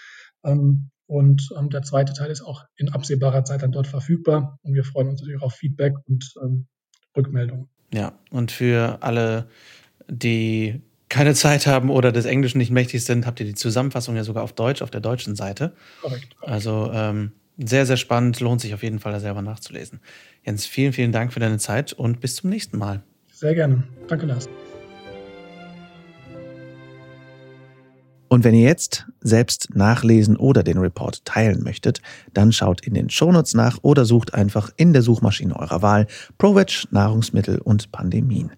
Ähm, 0.44 0.90
und 1.08 1.50
ähm, 1.58 1.70
der 1.70 1.84
zweite 1.84 2.14
Teil 2.14 2.32
ist 2.32 2.42
auch 2.42 2.64
in 2.76 2.90
absehbarer 2.90 3.44
Zeit 3.46 3.62
dann 3.62 3.72
dort 3.72 3.88
verfügbar. 3.88 4.60
Und 4.64 4.74
wir 4.74 4.84
freuen 4.84 5.10
uns 5.10 5.22
natürlich 5.22 5.42
auf 5.42 5.54
Feedback 5.54 5.94
und 6.08 6.34
ähm, 6.44 6.68
Rückmeldungen. 7.16 7.70
Ja, 7.94 8.18
und 8.32 8.52
für 8.52 8.98
alle, 9.02 9.48
die 10.10 10.82
keine 11.10 11.34
Zeit 11.34 11.68
haben 11.68 11.90
oder 11.90 12.12
des 12.12 12.26
Englischen 12.26 12.58
nicht 12.58 12.72
mächtig 12.72 13.06
sind, 13.06 13.26
habt 13.26 13.40
ihr 13.40 13.46
die 13.46 13.56
Zusammenfassung 13.56 14.16
ja 14.16 14.24
sogar 14.24 14.44
auf 14.44 14.54
Deutsch 14.54 14.82
auf 14.82 14.92
der 14.92 15.02
deutschen 15.02 15.36
Seite. 15.36 15.74
Korrekt. 16.02 16.36
Also 16.42 16.92
ähm, 16.94 17.32
sehr, 17.58 17.86
sehr 17.86 17.98
spannend, 17.98 18.40
lohnt 18.40 18.62
sich 18.62 18.74
auf 18.74 18.84
jeden 18.84 19.00
Fall, 19.00 19.14
da 19.14 19.20
selber 19.20 19.42
nachzulesen. 19.42 20.00
Jens, 20.44 20.66
vielen, 20.66 20.94
vielen 20.94 21.12
Dank 21.12 21.32
für 21.32 21.40
deine 21.40 21.58
Zeit 21.58 21.94
und 21.94 22.20
bis 22.20 22.36
zum 22.36 22.50
nächsten 22.50 22.78
Mal. 22.78 23.02
Sehr 23.32 23.56
gerne. 23.56 23.84
Danke, 24.08 24.26
Lars. 24.26 24.50
Und 28.28 28.44
wenn 28.44 28.56
ihr 28.56 28.68
jetzt 28.68 29.06
selbst 29.22 29.76
nachlesen 29.76 30.36
oder 30.36 30.64
den 30.64 30.78
Report 30.78 31.24
teilen 31.26 31.64
möchtet, 31.64 32.02
dann 32.34 32.52
schaut 32.52 32.86
in 32.86 32.94
den 32.94 33.10
Shownotes 33.10 33.54
nach 33.54 33.78
oder 33.82 34.04
sucht 34.04 34.34
einfach 34.34 34.72
in 34.78 34.94
der 34.94 35.04
Suchmaschine 35.04 35.58
eurer 35.58 35.82
Wahl 35.82 36.08
ProVeg, 36.38 36.86
Nahrungsmittel 36.92 37.60
und 37.60 37.92
Pandemien. 37.92 38.52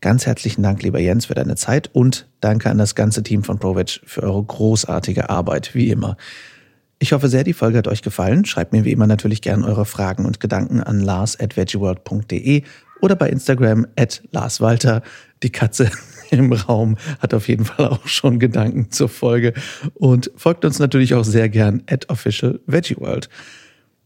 Ganz 0.00 0.26
herzlichen 0.26 0.62
Dank, 0.62 0.82
lieber 0.82 1.00
Jens, 1.00 1.26
für 1.26 1.34
deine 1.34 1.56
Zeit 1.56 1.90
und 1.92 2.28
danke 2.40 2.70
an 2.70 2.78
das 2.78 2.94
ganze 2.94 3.22
Team 3.22 3.42
von 3.42 3.58
ProVeg 3.58 4.00
für 4.04 4.22
eure 4.22 4.42
großartige 4.42 5.30
Arbeit, 5.30 5.74
wie 5.74 5.90
immer. 5.90 6.16
Ich 6.98 7.12
hoffe 7.12 7.28
sehr, 7.28 7.44
die 7.44 7.52
Folge 7.52 7.78
hat 7.78 7.88
euch 7.88 8.02
gefallen. 8.02 8.44
Schreibt 8.44 8.72
mir 8.72 8.84
wie 8.84 8.92
immer 8.92 9.06
natürlich 9.06 9.42
gerne 9.42 9.66
eure 9.66 9.84
Fragen 9.84 10.24
und 10.24 10.40
Gedanken 10.40 10.80
an 10.80 11.00
lars.veggieworld.de 11.00 12.62
oder 13.00 13.16
bei 13.16 13.28
Instagram 13.28 13.86
at 13.96 14.22
larswalter. 14.30 15.02
Die 15.42 15.50
Katze 15.50 15.90
im 16.30 16.52
Raum 16.52 16.96
hat 17.20 17.34
auf 17.34 17.48
jeden 17.48 17.64
Fall 17.64 17.86
auch 17.86 18.06
schon 18.06 18.38
Gedanken 18.38 18.90
zur 18.90 19.08
Folge 19.08 19.52
und 19.94 20.30
folgt 20.36 20.64
uns 20.64 20.78
natürlich 20.78 21.14
auch 21.14 21.24
sehr 21.24 21.48
gern 21.48 21.82
at 21.86 22.08
official. 22.08 22.60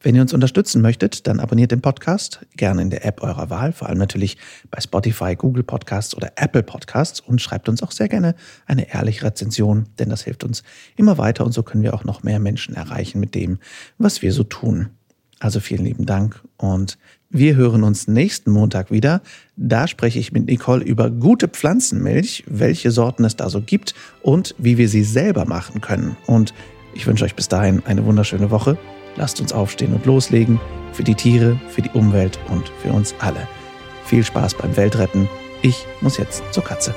Wenn 0.02 0.14
ihr 0.14 0.22
uns 0.22 0.32
unterstützen 0.32 0.80
möchtet, 0.80 1.26
dann 1.26 1.40
abonniert 1.40 1.72
den 1.72 1.82
Podcast 1.82 2.40
gerne 2.56 2.80
in 2.80 2.88
der 2.88 3.04
App 3.04 3.22
eurer 3.22 3.50
Wahl, 3.50 3.72
vor 3.72 3.88
allem 3.88 3.98
natürlich 3.98 4.38
bei 4.70 4.80
Spotify, 4.80 5.36
Google 5.36 5.62
Podcasts 5.62 6.16
oder 6.16 6.32
Apple 6.36 6.62
Podcasts 6.62 7.20
und 7.20 7.42
schreibt 7.42 7.68
uns 7.68 7.82
auch 7.82 7.90
sehr 7.90 8.08
gerne 8.08 8.34
eine 8.66 8.94
ehrliche 8.94 9.26
Rezension, 9.26 9.86
denn 9.98 10.08
das 10.08 10.22
hilft 10.22 10.42
uns 10.42 10.62
immer 10.96 11.18
weiter 11.18 11.44
und 11.44 11.52
so 11.52 11.62
können 11.62 11.82
wir 11.82 11.92
auch 11.92 12.04
noch 12.04 12.22
mehr 12.22 12.38
Menschen 12.38 12.74
erreichen 12.74 13.20
mit 13.20 13.34
dem, 13.34 13.58
was 13.98 14.22
wir 14.22 14.32
so 14.32 14.42
tun. 14.42 14.88
Also 15.38 15.60
vielen 15.60 15.84
lieben 15.84 16.06
Dank 16.06 16.40
und 16.56 16.96
wir 17.28 17.54
hören 17.56 17.82
uns 17.82 18.08
nächsten 18.08 18.50
Montag 18.50 18.90
wieder. 18.90 19.20
Da 19.56 19.86
spreche 19.86 20.18
ich 20.18 20.32
mit 20.32 20.46
Nicole 20.46 20.82
über 20.82 21.10
gute 21.10 21.46
Pflanzenmilch, 21.46 22.44
welche 22.46 22.90
Sorten 22.90 23.24
es 23.24 23.36
da 23.36 23.50
so 23.50 23.60
gibt 23.60 23.94
und 24.22 24.54
wie 24.56 24.78
wir 24.78 24.88
sie 24.88 25.04
selber 25.04 25.44
machen 25.44 25.82
können. 25.82 26.16
Und 26.26 26.54
ich 26.94 27.06
wünsche 27.06 27.24
euch 27.24 27.34
bis 27.34 27.48
dahin 27.48 27.82
eine 27.84 28.04
wunderschöne 28.04 28.50
Woche. 28.50 28.78
Lasst 29.20 29.38
uns 29.38 29.52
aufstehen 29.52 29.92
und 29.92 30.06
loslegen. 30.06 30.58
Für 30.94 31.04
die 31.04 31.14
Tiere, 31.14 31.60
für 31.68 31.82
die 31.82 31.90
Umwelt 31.90 32.38
und 32.48 32.72
für 32.82 32.90
uns 32.90 33.14
alle. 33.18 33.46
Viel 34.06 34.24
Spaß 34.24 34.54
beim 34.54 34.74
Weltretten. 34.78 35.28
Ich 35.60 35.86
muss 36.00 36.16
jetzt 36.16 36.42
zur 36.52 36.64
Katze. 36.64 36.94